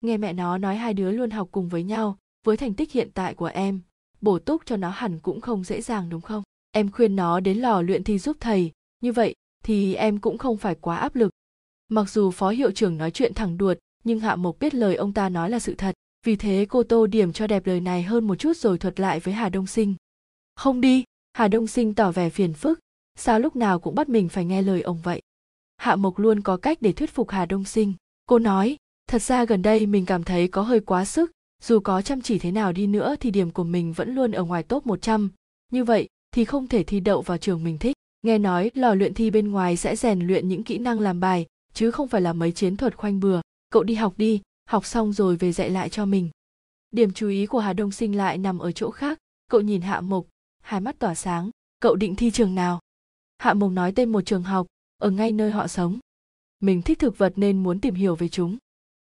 Nghe 0.00 0.16
mẹ 0.16 0.32
nó 0.32 0.58
nói 0.58 0.76
hai 0.76 0.94
đứa 0.94 1.12
luôn 1.12 1.30
học 1.30 1.48
cùng 1.52 1.68
với 1.68 1.82
nhau, 1.82 2.18
với 2.46 2.56
thành 2.56 2.74
tích 2.74 2.92
hiện 2.92 3.10
tại 3.14 3.34
của 3.34 3.46
em, 3.46 3.80
bổ 4.20 4.38
túc 4.38 4.62
cho 4.66 4.76
nó 4.76 4.90
hẳn 4.90 5.18
cũng 5.18 5.40
không 5.40 5.64
dễ 5.64 5.80
dàng 5.80 6.08
đúng 6.08 6.20
không? 6.20 6.42
Em 6.72 6.90
khuyên 6.90 7.16
nó 7.16 7.40
đến 7.40 7.58
lò 7.58 7.82
luyện 7.82 8.04
thi 8.04 8.18
giúp 8.18 8.36
thầy, 8.40 8.72
như 9.00 9.12
vậy 9.12 9.34
thì 9.64 9.94
em 9.94 10.18
cũng 10.18 10.38
không 10.38 10.56
phải 10.56 10.74
quá 10.74 10.96
áp 10.96 11.14
lực. 11.14 11.30
Mặc 11.88 12.10
dù 12.10 12.30
phó 12.30 12.50
hiệu 12.50 12.70
trưởng 12.70 12.98
nói 12.98 13.10
chuyện 13.10 13.34
thẳng 13.34 13.58
đuột, 13.58 13.78
nhưng 14.04 14.20
hạ 14.20 14.36
mộc 14.36 14.58
biết 14.58 14.74
lời 14.74 14.96
ông 14.96 15.12
ta 15.12 15.28
nói 15.28 15.50
là 15.50 15.58
sự 15.58 15.74
thật, 15.74 15.94
vì 16.26 16.36
thế 16.36 16.66
cô 16.68 16.82
tô 16.82 17.06
điểm 17.06 17.32
cho 17.32 17.46
đẹp 17.46 17.66
lời 17.66 17.80
này 17.80 18.02
hơn 18.02 18.26
một 18.26 18.34
chút 18.34 18.56
rồi 18.56 18.78
thuật 18.78 19.00
lại 19.00 19.20
với 19.20 19.34
hà 19.34 19.48
đông 19.48 19.66
sinh. 19.66 19.94
Không 20.56 20.80
đi! 20.80 21.04
Hà 21.38 21.48
đông 21.48 21.66
sinh 21.66 21.94
tỏ 21.94 22.12
vẻ 22.12 22.30
phiền 22.30 22.52
phức 22.52 22.80
sao 23.18 23.40
lúc 23.40 23.56
nào 23.56 23.78
cũng 23.78 23.94
bắt 23.94 24.08
mình 24.08 24.28
phải 24.28 24.44
nghe 24.44 24.62
lời 24.62 24.82
ông 24.82 25.00
vậy 25.02 25.22
hạ 25.76 25.96
mộc 25.96 26.18
luôn 26.18 26.40
có 26.40 26.56
cách 26.56 26.78
để 26.80 26.92
thuyết 26.92 27.10
phục 27.10 27.30
hà 27.30 27.46
đông 27.46 27.64
sinh 27.64 27.92
cô 28.26 28.38
nói 28.38 28.76
thật 29.08 29.22
ra 29.22 29.44
gần 29.44 29.62
đây 29.62 29.86
mình 29.86 30.06
cảm 30.06 30.24
thấy 30.24 30.48
có 30.48 30.62
hơi 30.62 30.80
quá 30.80 31.04
sức 31.04 31.30
dù 31.62 31.80
có 31.80 32.02
chăm 32.02 32.20
chỉ 32.20 32.38
thế 32.38 32.50
nào 32.50 32.72
đi 32.72 32.86
nữa 32.86 33.16
thì 33.20 33.30
điểm 33.30 33.50
của 33.50 33.64
mình 33.64 33.92
vẫn 33.92 34.14
luôn 34.14 34.32
ở 34.32 34.44
ngoài 34.44 34.62
top 34.62 34.86
100. 34.86 35.30
Như 35.72 35.84
vậy 35.84 36.08
thì 36.32 36.44
không 36.44 36.66
thể 36.66 36.82
thi 36.82 37.00
đậu 37.00 37.22
vào 37.22 37.38
trường 37.38 37.64
mình 37.64 37.78
thích. 37.78 37.96
Nghe 38.22 38.38
nói 38.38 38.70
lò 38.74 38.94
luyện 38.94 39.14
thi 39.14 39.30
bên 39.30 39.50
ngoài 39.50 39.76
sẽ 39.76 39.96
rèn 39.96 40.20
luyện 40.20 40.48
những 40.48 40.64
kỹ 40.64 40.78
năng 40.78 41.00
làm 41.00 41.20
bài, 41.20 41.46
chứ 41.74 41.90
không 41.90 42.08
phải 42.08 42.20
là 42.20 42.32
mấy 42.32 42.52
chiến 42.52 42.76
thuật 42.76 42.96
khoanh 42.96 43.20
bừa. 43.20 43.40
Cậu 43.70 43.82
đi 43.82 43.94
học 43.94 44.14
đi, 44.16 44.40
học 44.68 44.86
xong 44.86 45.12
rồi 45.12 45.36
về 45.36 45.52
dạy 45.52 45.70
lại 45.70 45.88
cho 45.88 46.04
mình. 46.04 46.30
Điểm 46.90 47.12
chú 47.12 47.28
ý 47.28 47.46
của 47.46 47.58
Hà 47.58 47.72
Đông 47.72 47.90
Sinh 47.90 48.16
lại 48.16 48.38
nằm 48.38 48.58
ở 48.58 48.72
chỗ 48.72 48.90
khác. 48.90 49.18
Cậu 49.50 49.60
nhìn 49.60 49.80
Hạ 49.80 50.00
Mộc, 50.00 50.26
hai 50.68 50.80
mắt 50.80 50.98
tỏa 50.98 51.14
sáng. 51.14 51.50
Cậu 51.80 51.96
định 51.96 52.14
thi 52.14 52.30
trường 52.30 52.54
nào? 52.54 52.80
Hạ 53.38 53.54
Mộc 53.54 53.72
nói 53.72 53.92
tên 53.92 54.12
một 54.12 54.20
trường 54.20 54.42
học, 54.42 54.66
ở 54.98 55.10
ngay 55.10 55.32
nơi 55.32 55.50
họ 55.50 55.66
sống. 55.66 55.98
Mình 56.60 56.82
thích 56.82 56.98
thực 56.98 57.18
vật 57.18 57.32
nên 57.36 57.62
muốn 57.62 57.80
tìm 57.80 57.94
hiểu 57.94 58.14
về 58.14 58.28
chúng. 58.28 58.56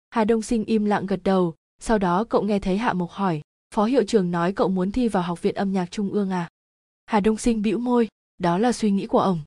Hà 0.10 0.24
Đông 0.24 0.41
Sinh 0.41 0.65
im 0.65 0.86
lặng 0.86 1.06
gật 1.06 1.19
đầu, 1.24 1.56
sau 1.80 1.97
đó 1.97 2.24
cậu 2.24 2.41
nghe 2.41 2.60
thấy 2.60 2.78
Hạ 2.78 2.93
Mộc 2.93 3.12
hỏi, 3.12 3.41
phó 3.76 3.86
hiệu 3.86 4.04
trưởng 4.04 4.32
nói 4.32 4.54
cậu 4.54 4.69
muốn 4.69 4.91
thi 4.91 5.08
vào 5.08 5.24
học 5.24 5.41
viện 5.41 5.56
âm 5.56 5.71
nhạc 5.71 5.91
trung 5.91 6.10
ương 6.10 6.30
à? 6.30 6.50
Hà 7.06 7.19
Đông 7.19 7.38
Sinh 7.38 7.62
bĩu 7.62 7.78
môi, 7.78 8.08
đó 8.38 8.58
là 8.58 8.71
suy 8.71 8.91
nghĩ 8.91 9.08
của 9.08 9.19
ông. 9.19 9.39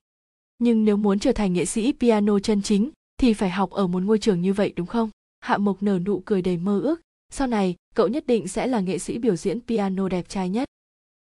Nhưng 0.57 0.85
nếu 0.85 0.97
muốn 0.97 1.19
trở 1.19 1.31
thành 1.31 1.53
nghệ 1.53 1.65
sĩ 1.65 1.93
piano 1.99 2.39
chân 2.39 2.61
chính 2.61 2.91
thì 3.17 3.33
phải 3.33 3.49
học 3.49 3.69
ở 3.69 3.87
một 3.87 4.03
ngôi 4.03 4.19
trường 4.19 4.41
như 4.41 4.53
vậy 4.53 4.73
đúng 4.75 4.87
không? 4.87 5.09
Hạ 5.39 5.57
Mộc 5.57 5.83
nở 5.83 5.99
nụ 5.99 6.21
cười 6.25 6.41
đầy 6.41 6.57
mơ 6.57 6.79
ước, 6.79 7.01
sau 7.29 7.47
này 7.47 7.75
cậu 7.95 8.07
nhất 8.07 8.27
định 8.27 8.47
sẽ 8.47 8.67
là 8.67 8.79
nghệ 8.79 8.99
sĩ 8.99 9.17
biểu 9.17 9.35
diễn 9.35 9.61
piano 9.61 10.09
đẹp 10.09 10.29
trai 10.29 10.49
nhất. 10.49 10.67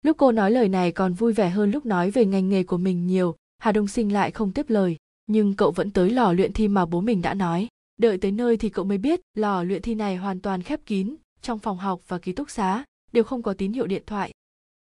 Lúc 0.03 0.17
cô 0.17 0.31
nói 0.31 0.51
lời 0.51 0.69
này 0.69 0.91
còn 0.91 1.13
vui 1.13 1.33
vẻ 1.33 1.49
hơn 1.49 1.71
lúc 1.71 1.85
nói 1.85 2.11
về 2.11 2.25
ngành 2.25 2.49
nghề 2.49 2.63
của 2.63 2.77
mình 2.77 3.07
nhiều, 3.07 3.35
Hà 3.57 3.71
Đông 3.71 3.87
Sinh 3.87 4.13
lại 4.13 4.31
không 4.31 4.51
tiếp 4.51 4.69
lời, 4.69 4.97
nhưng 5.27 5.55
cậu 5.55 5.71
vẫn 5.71 5.91
tới 5.91 6.09
lò 6.09 6.33
luyện 6.33 6.53
thi 6.53 6.67
mà 6.67 6.85
bố 6.85 7.01
mình 7.01 7.21
đã 7.21 7.33
nói. 7.33 7.67
Đợi 7.97 8.17
tới 8.17 8.31
nơi 8.31 8.57
thì 8.57 8.69
cậu 8.69 8.85
mới 8.85 8.97
biết 8.97 9.21
lò 9.33 9.63
luyện 9.63 9.81
thi 9.81 9.95
này 9.95 10.15
hoàn 10.15 10.39
toàn 10.39 10.61
khép 10.61 10.79
kín 10.85 11.15
trong 11.41 11.59
phòng 11.59 11.77
học 11.77 12.01
và 12.07 12.17
ký 12.17 12.33
túc 12.33 12.49
xá 12.49 12.85
đều 13.11 13.23
không 13.23 13.43
có 13.43 13.53
tín 13.53 13.73
hiệu 13.73 13.87
điện 13.87 14.03
thoại. 14.05 14.31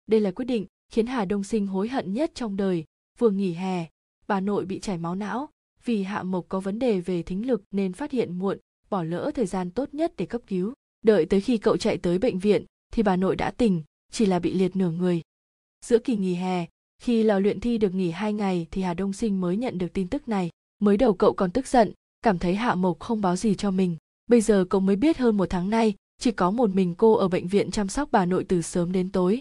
Đây 0.07 0.19
là 0.19 0.31
quyết 0.31 0.45
định 0.45 0.65
khiến 0.91 1.07
hà 1.07 1.25
đông 1.25 1.43
sinh 1.43 1.67
hối 1.67 1.87
hận 1.87 2.13
nhất 2.13 2.31
trong 2.35 2.57
đời. 2.57 2.83
Vừa 3.19 3.29
nghỉ 3.29 3.53
hè 3.53 3.87
bà 4.29 4.39
nội 4.39 4.65
bị 4.65 4.79
chảy 4.79 4.97
máu 4.97 5.15
não. 5.15 5.49
Vì 5.85 6.03
hạ 6.03 6.23
mộc 6.23 6.45
có 6.49 6.59
vấn 6.59 6.79
đề 6.79 6.99
về 6.99 7.23
thính 7.23 7.47
lực 7.47 7.63
nên 7.71 7.93
phát 7.93 8.11
hiện 8.11 8.39
muộn 8.39 8.57
bỏ 8.89 9.03
lỡ 9.03 9.31
thời 9.35 9.45
gian 9.45 9.71
tốt 9.71 9.93
nhất 9.93 10.13
để 10.17 10.25
cấp 10.25 10.41
cứu. 10.47 10.73
Đợi 11.01 11.25
tới 11.25 11.41
khi 11.41 11.57
cậu 11.57 11.77
chạy 11.77 11.97
tới 11.97 12.17
bệnh 12.17 12.39
viện 12.39 12.65
thì 12.91 13.03
bà 13.03 13.15
nội 13.15 13.35
đã 13.35 13.51
tỉnh 13.51 13.83
chỉ 14.11 14.25
là 14.25 14.39
bị 14.39 14.53
liệt 14.53 14.75
nửa 14.75 14.91
người. 14.91 15.21
Giữa 15.85 15.99
kỳ 15.99 16.17
nghỉ 16.17 16.33
hè, 16.33 16.65
khi 17.01 17.23
lò 17.23 17.39
luyện 17.39 17.59
thi 17.59 17.77
được 17.77 17.93
nghỉ 17.93 18.11
hai 18.11 18.33
ngày 18.33 18.67
thì 18.71 18.81
hà 18.81 18.93
đông 18.93 19.13
sinh 19.13 19.41
mới 19.41 19.57
nhận 19.57 19.77
được 19.77 19.93
tin 19.93 20.07
tức 20.07 20.27
này. 20.27 20.49
Mới 20.79 20.97
đầu 20.97 21.13
cậu 21.13 21.33
còn 21.33 21.51
tức 21.51 21.67
giận, 21.67 21.93
cảm 22.21 22.39
thấy 22.39 22.55
hạ 22.55 22.75
mộc 22.75 22.99
không 22.99 23.21
báo 23.21 23.35
gì 23.35 23.55
cho 23.55 23.71
mình. 23.71 23.97
Bây 24.27 24.41
giờ 24.41 24.65
cậu 24.69 24.81
mới 24.81 24.95
biết 24.95 25.17
hơn 25.17 25.37
một 25.37 25.49
tháng 25.49 25.69
nay, 25.69 25.95
chỉ 26.19 26.31
có 26.31 26.51
một 26.51 26.69
mình 26.69 26.95
cô 26.97 27.13
ở 27.13 27.27
bệnh 27.27 27.47
viện 27.47 27.71
chăm 27.71 27.87
sóc 27.87 28.09
bà 28.11 28.25
nội 28.25 28.43
từ 28.43 28.61
sớm 28.61 28.91
đến 28.91 29.11
tối. 29.11 29.39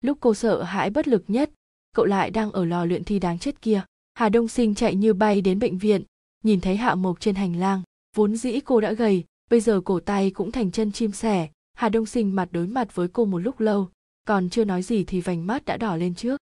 Lúc 0.00 0.18
cô 0.20 0.34
sợ 0.34 0.62
hãi 0.62 0.90
bất 0.90 1.08
lực 1.08 1.24
nhất, 1.28 1.50
cậu 1.92 2.04
lại 2.04 2.30
đang 2.30 2.52
ở 2.52 2.64
lò 2.64 2.84
luyện 2.84 3.04
thi 3.04 3.18
đáng 3.18 3.38
chết 3.38 3.62
kia. 3.62 3.82
Hà 4.14 4.28
đông 4.28 4.48
sinh 4.48 4.74
chạy 4.74 4.94
như 4.94 5.14
bay 5.14 5.40
đến 5.40 5.58
bệnh 5.58 5.78
viện, 5.78 6.02
nhìn 6.44 6.60
thấy 6.60 6.76
hạ 6.76 6.94
mộc 6.94 7.20
trên 7.20 7.34
hành 7.34 7.56
lang, 7.56 7.82
vốn 8.16 8.36
dĩ 8.36 8.60
cô 8.60 8.80
đã 8.80 8.92
gầy, 8.92 9.24
bây 9.50 9.60
giờ 9.60 9.80
cổ 9.80 10.00
tay 10.00 10.30
cũng 10.30 10.52
thành 10.52 10.70
chân 10.70 10.92
chim 10.92 11.12
sẻ. 11.12 11.48
Hà 11.74 11.88
đông 11.88 12.06
sinh 12.06 12.36
mặt 12.36 12.48
đối 12.52 12.66
mặt 12.66 12.94
với 12.94 13.08
cô 13.08 13.24
một 13.24 13.38
lúc 13.38 13.60
lâu 13.60 13.88
còn 14.24 14.50
chưa 14.50 14.64
nói 14.64 14.82
gì 14.82 15.04
thì 15.04 15.20
vành 15.20 15.46
mắt 15.46 15.64
đã 15.64 15.76
đỏ 15.76 15.96
lên 15.96 16.14
trước. 16.14 16.40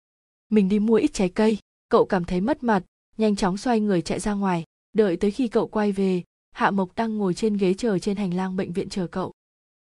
Mình 0.50 0.70
đi 0.70 0.80
mua 0.80 0.96
ít 0.96 1.14
trái 1.14 1.30
cây. 1.30 1.58
Cậu 1.90 2.06
cảm 2.06 2.26
thấy 2.26 2.42
mất 2.42 2.64
mặt, 2.64 2.84
nhanh 3.18 3.36
chóng 3.36 3.58
xoay 3.58 3.80
người 3.80 4.02
chạy 4.02 4.20
ra 4.20 4.34
ngoài, 4.34 4.64
đợi 4.94 5.18
tới 5.18 5.32
khi 5.32 5.48
cậu 5.48 5.68
quay 5.68 5.92
về, 5.92 6.24
hạ 6.52 6.72
mộc 6.72 6.96
đang 6.96 7.18
ngồi 7.18 7.34
trên 7.34 7.58
ghế 7.58 7.74
chờ 7.74 8.00
trên 8.00 8.18
hành 8.18 8.34
lang 8.34 8.56
bệnh 8.56 8.74
viện 8.74 8.90
chờ 8.90 9.08
cậu. 9.08 9.34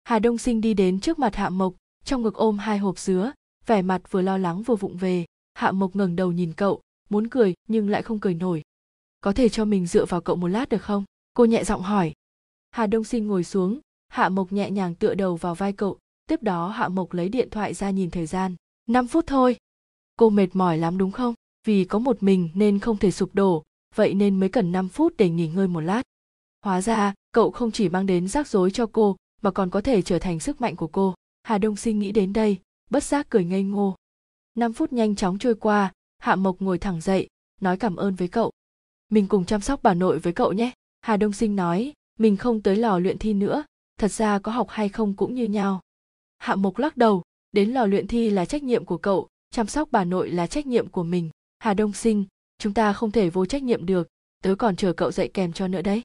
Hà 0.03 0.19
đông 0.19 0.37
sinh 0.37 0.61
đi 0.61 0.73
đến 0.73 0.99
trước 0.99 1.19
mặt 1.19 1.35
hạ 1.35 1.49
mộc, 1.49 1.73
trong 2.05 2.21
ngực 2.21 2.33
ôm 2.33 2.57
hai 2.57 2.77
hộp 2.77 2.99
dứa, 2.99 3.31
vẻ 3.65 3.81
mặt 3.81 4.01
vừa 4.11 4.21
lo 4.21 4.37
lắng 4.37 4.63
vừa 4.63 4.75
vụng 4.75 4.97
về. 4.97 5.25
Hạ 5.53 5.71
mộc 5.71 5.95
ngẩng 5.95 6.15
đầu 6.15 6.31
nhìn 6.31 6.53
cậu, 6.53 6.81
muốn 7.09 7.27
cười 7.27 7.53
nhưng 7.67 7.89
lại 7.89 8.01
không 8.01 8.19
cười 8.19 8.33
nổi. 8.33 8.61
Có 9.21 9.33
thể 9.33 9.49
cho 9.49 9.65
mình 9.65 9.87
dựa 9.87 10.05
vào 10.05 10.21
cậu 10.21 10.35
một 10.35 10.47
lát 10.47 10.69
được 10.69 10.81
không? 10.81 11.03
Cô 11.33 11.45
nhẹ 11.45 11.63
giọng 11.63 11.81
hỏi. 11.81 12.13
Hà 12.71 12.87
đông 12.87 13.03
sinh 13.03 13.27
ngồi 13.27 13.43
xuống, 13.43 13.79
hạ 14.07 14.29
mộc 14.29 14.51
nhẹ 14.51 14.71
nhàng 14.71 14.95
tựa 14.95 15.15
đầu 15.15 15.35
vào 15.35 15.55
vai 15.55 15.73
cậu 15.73 15.97
tiếp 16.27 16.43
đó 16.43 16.69
hạ 16.69 16.87
mộc 16.87 17.13
lấy 17.13 17.29
điện 17.29 17.49
thoại 17.49 17.73
ra 17.73 17.89
nhìn 17.89 18.11
thời 18.11 18.25
gian 18.25 18.55
năm 18.87 19.07
phút 19.07 19.27
thôi 19.27 19.57
cô 20.17 20.29
mệt 20.29 20.47
mỏi 20.53 20.77
lắm 20.77 20.97
đúng 20.97 21.11
không 21.11 21.33
vì 21.67 21.85
có 21.85 21.99
một 21.99 22.23
mình 22.23 22.49
nên 22.53 22.79
không 22.79 22.97
thể 22.97 23.11
sụp 23.11 23.35
đổ 23.35 23.63
vậy 23.97 24.13
nên 24.13 24.39
mới 24.39 24.49
cần 24.49 24.71
5 24.71 24.89
phút 24.89 25.13
để 25.17 25.29
nghỉ 25.29 25.47
ngơi 25.47 25.67
một 25.67 25.79
lát. 25.79 26.01
Hóa 26.61 26.81
ra, 26.81 27.13
cậu 27.31 27.51
không 27.51 27.71
chỉ 27.71 27.89
mang 27.89 28.05
đến 28.05 28.27
rắc 28.27 28.47
rối 28.47 28.71
cho 28.71 28.85
cô, 28.85 29.15
mà 29.41 29.51
còn 29.51 29.69
có 29.69 29.81
thể 29.81 30.01
trở 30.01 30.19
thành 30.19 30.39
sức 30.39 30.61
mạnh 30.61 30.75
của 30.75 30.87
cô. 30.87 31.15
Hà 31.43 31.57
Đông 31.57 31.75
Sinh 31.75 31.99
nghĩ 31.99 32.11
đến 32.11 32.33
đây, 32.33 32.57
bất 32.89 33.03
giác 33.03 33.27
cười 33.29 33.45
ngây 33.45 33.63
ngô. 33.63 33.95
5 34.55 34.73
phút 34.73 34.93
nhanh 34.93 35.15
chóng 35.15 35.37
trôi 35.39 35.55
qua, 35.55 35.93
Hạ 36.17 36.35
Mộc 36.35 36.61
ngồi 36.61 36.77
thẳng 36.77 37.01
dậy, 37.01 37.27
nói 37.61 37.77
cảm 37.77 37.95
ơn 37.95 38.15
với 38.15 38.27
cậu. 38.27 38.51
Mình 39.09 39.27
cùng 39.27 39.45
chăm 39.45 39.61
sóc 39.61 39.79
bà 39.83 39.93
nội 39.93 40.19
với 40.19 40.33
cậu 40.33 40.53
nhé. 40.53 40.71
Hà 41.01 41.17
Đông 41.17 41.33
Sinh 41.33 41.55
nói, 41.55 41.93
mình 42.19 42.37
không 42.37 42.61
tới 42.61 42.75
lò 42.75 42.99
luyện 42.99 43.17
thi 43.17 43.33
nữa, 43.33 43.63
thật 43.99 44.11
ra 44.11 44.39
có 44.39 44.51
học 44.51 44.67
hay 44.69 44.89
không 44.89 45.13
cũng 45.13 45.33
như 45.33 45.45
nhau. 45.45 45.81
Hạ 46.37 46.55
Mộc 46.55 46.77
lắc 46.77 46.97
đầu, 46.97 47.23
đến 47.51 47.69
lò 47.69 47.85
luyện 47.85 48.07
thi 48.07 48.29
là 48.29 48.45
trách 48.45 48.63
nhiệm 48.63 48.85
của 48.85 48.97
cậu, 48.97 49.27
chăm 49.51 49.67
sóc 49.67 49.89
bà 49.91 50.03
nội 50.03 50.29
là 50.29 50.47
trách 50.47 50.67
nhiệm 50.67 50.87
của 50.87 51.03
mình. 51.03 51.29
Hà 51.59 51.73
Đông 51.73 51.93
Sinh, 51.93 52.25
chúng 52.59 52.73
ta 52.73 52.93
không 52.93 53.11
thể 53.11 53.29
vô 53.29 53.45
trách 53.45 53.63
nhiệm 53.63 53.85
được 53.85 54.07
tớ 54.43 54.55
còn 54.55 54.75
chờ 54.75 54.93
cậu 54.93 55.11
dạy 55.11 55.27
kèm 55.27 55.53
cho 55.53 55.67
nữa 55.67 55.81
đấy. 55.81 56.01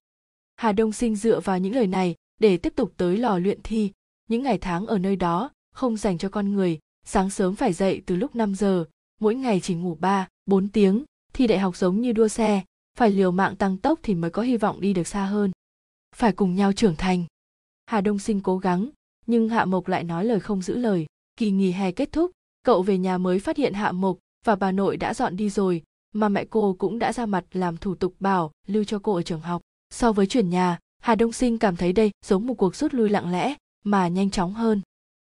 Hà 0.56 0.72
đông 0.72 0.92
sinh 0.92 1.16
dựa 1.16 1.40
vào 1.40 1.58
những 1.58 1.74
lời 1.74 1.86
này 1.86 2.14
để 2.40 2.56
tiếp 2.56 2.72
tục 2.76 2.92
tới 2.96 3.16
lò 3.16 3.38
luyện 3.38 3.60
thi. 3.64 3.92
Những 4.28 4.42
ngày 4.42 4.58
tháng 4.58 4.86
ở 4.86 4.98
nơi 4.98 5.16
đó 5.16 5.50
không 5.74 5.96
dành 5.96 6.18
cho 6.18 6.28
con 6.28 6.52
người 6.52 6.78
sáng 7.04 7.30
sớm 7.30 7.54
phải 7.54 7.72
dậy 7.72 8.02
từ 8.06 8.16
lúc 8.16 8.36
5 8.36 8.54
giờ 8.54 8.84
mỗi 9.20 9.34
ngày 9.34 9.60
chỉ 9.60 9.74
ngủ 9.74 9.96
3, 10.00 10.28
4 10.46 10.68
tiếng 10.68 11.04
thi 11.32 11.46
đại 11.46 11.58
học 11.58 11.76
giống 11.76 12.00
như 12.00 12.12
đua 12.12 12.28
xe 12.28 12.62
phải 12.98 13.10
liều 13.10 13.30
mạng 13.30 13.56
tăng 13.56 13.76
tốc 13.76 14.00
thì 14.02 14.14
mới 14.14 14.30
có 14.30 14.42
hy 14.42 14.56
vọng 14.56 14.80
đi 14.80 14.92
được 14.92 15.06
xa 15.06 15.24
hơn. 15.24 15.50
Phải 16.16 16.32
cùng 16.32 16.54
nhau 16.54 16.72
trưởng 16.72 16.96
thành. 16.96 17.24
Hà 17.86 18.00
đông 18.00 18.18
sinh 18.18 18.40
cố 18.40 18.58
gắng 18.58 18.90
nhưng 19.26 19.48
hạ 19.48 19.64
mộc 19.64 19.88
lại 19.88 20.04
nói 20.04 20.24
lời 20.24 20.40
không 20.40 20.62
giữ 20.62 20.76
lời. 20.76 21.06
Kỳ 21.36 21.50
nghỉ 21.50 21.72
hè 21.72 21.92
kết 21.92 22.12
thúc, 22.12 22.30
cậu 22.62 22.82
về 22.82 22.98
nhà 22.98 23.18
mới 23.18 23.38
phát 23.38 23.56
hiện 23.56 23.72
hạ 23.72 23.92
mộc 23.92 24.18
và 24.44 24.56
bà 24.56 24.72
nội 24.72 24.96
đã 24.96 25.14
dọn 25.14 25.36
đi 25.36 25.50
rồi, 25.50 25.82
mà 26.12 26.28
mẹ 26.28 26.44
cô 26.44 26.76
cũng 26.78 26.98
đã 26.98 27.12
ra 27.12 27.26
mặt 27.26 27.44
làm 27.52 27.76
thủ 27.76 27.94
tục 27.94 28.14
bảo 28.20 28.52
lưu 28.66 28.84
cho 28.84 28.98
cô 28.98 29.14
ở 29.14 29.22
trường 29.22 29.40
học. 29.40 29.62
So 29.90 30.12
với 30.12 30.26
chuyển 30.26 30.50
nhà, 30.50 30.78
hà 30.98 31.14
đông 31.14 31.32
sinh 31.32 31.58
cảm 31.58 31.76
thấy 31.76 31.92
đây 31.92 32.10
giống 32.24 32.46
một 32.46 32.54
cuộc 32.54 32.76
rút 32.76 32.94
lui 32.94 33.08
lặng 33.08 33.32
lẽ, 33.32 33.54
mà 33.84 34.08
nhanh 34.08 34.30
chóng 34.30 34.54
hơn. 34.54 34.80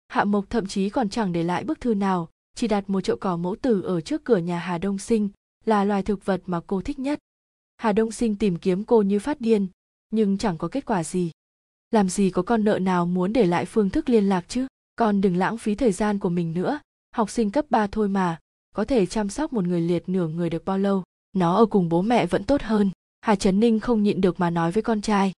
Hạ 0.07 0.23
mộc 0.23 0.49
thậm 0.49 0.67
chí 0.67 0.89
còn 0.89 1.09
chẳng 1.09 1.33
để 1.33 1.43
lại 1.43 1.63
bức 1.63 1.81
thư 1.81 1.93
nào, 1.93 2.29
chỉ 2.55 2.67
đặt 2.67 2.89
một 2.89 3.01
chậu 3.01 3.17
cỏ 3.17 3.37
mẫu 3.37 3.55
tử 3.61 3.81
ở 3.81 4.01
trước 4.01 4.23
cửa 4.23 4.37
nhà 4.37 4.59
hà 4.59 4.77
đông 4.77 4.97
sinh, 4.97 5.29
là 5.65 5.83
loài 5.83 6.03
thực 6.03 6.25
vật 6.25 6.41
mà 6.45 6.61
cô 6.67 6.81
thích 6.81 6.99
nhất. 6.99 7.19
Hà 7.77 7.93
đông 7.93 8.11
sinh 8.11 8.35
tìm 8.35 8.57
kiếm 8.57 8.83
cô 8.83 9.01
như 9.01 9.19
phát 9.19 9.41
điên, 9.41 9.67
nhưng 10.09 10.37
chẳng 10.37 10.57
có 10.57 10.67
kết 10.67 10.85
quả 10.85 11.03
gì 11.03 11.31
làm 11.91 12.09
gì 12.09 12.29
có 12.29 12.41
con 12.41 12.63
nợ 12.63 12.79
nào 12.79 13.05
muốn 13.05 13.33
để 13.33 13.45
lại 13.45 13.65
phương 13.65 13.89
thức 13.89 14.09
liên 14.09 14.29
lạc 14.29 14.45
chứ? 14.47 14.67
Con 14.95 15.21
đừng 15.21 15.37
lãng 15.37 15.57
phí 15.57 15.75
thời 15.75 15.91
gian 15.91 16.19
của 16.19 16.29
mình 16.29 16.53
nữa. 16.53 16.79
Học 17.15 17.29
sinh 17.29 17.51
cấp 17.51 17.65
3 17.69 17.87
thôi 17.87 18.09
mà. 18.09 18.39
Có 18.75 18.85
thể 18.85 19.05
chăm 19.05 19.29
sóc 19.29 19.53
một 19.53 19.63
người 19.63 19.81
liệt 19.81 20.09
nửa 20.09 20.27
người 20.27 20.49
được 20.49 20.65
bao 20.65 20.77
lâu? 20.77 21.03
Nó 21.33 21.55
ở 21.55 21.65
cùng 21.65 21.89
bố 21.89 22.01
mẹ 22.01 22.25
vẫn 22.25 22.43
tốt 22.43 22.61
hơn. 22.61 22.91
Hà 23.21 23.35
trấn 23.35 23.59
ninh 23.59 23.79
không 23.79 24.03
nhịn 24.03 24.21
được 24.21 24.39
mà 24.39 24.49
nói 24.49 24.71
với 24.71 24.83
con 24.83 25.01
trai. 25.01 25.33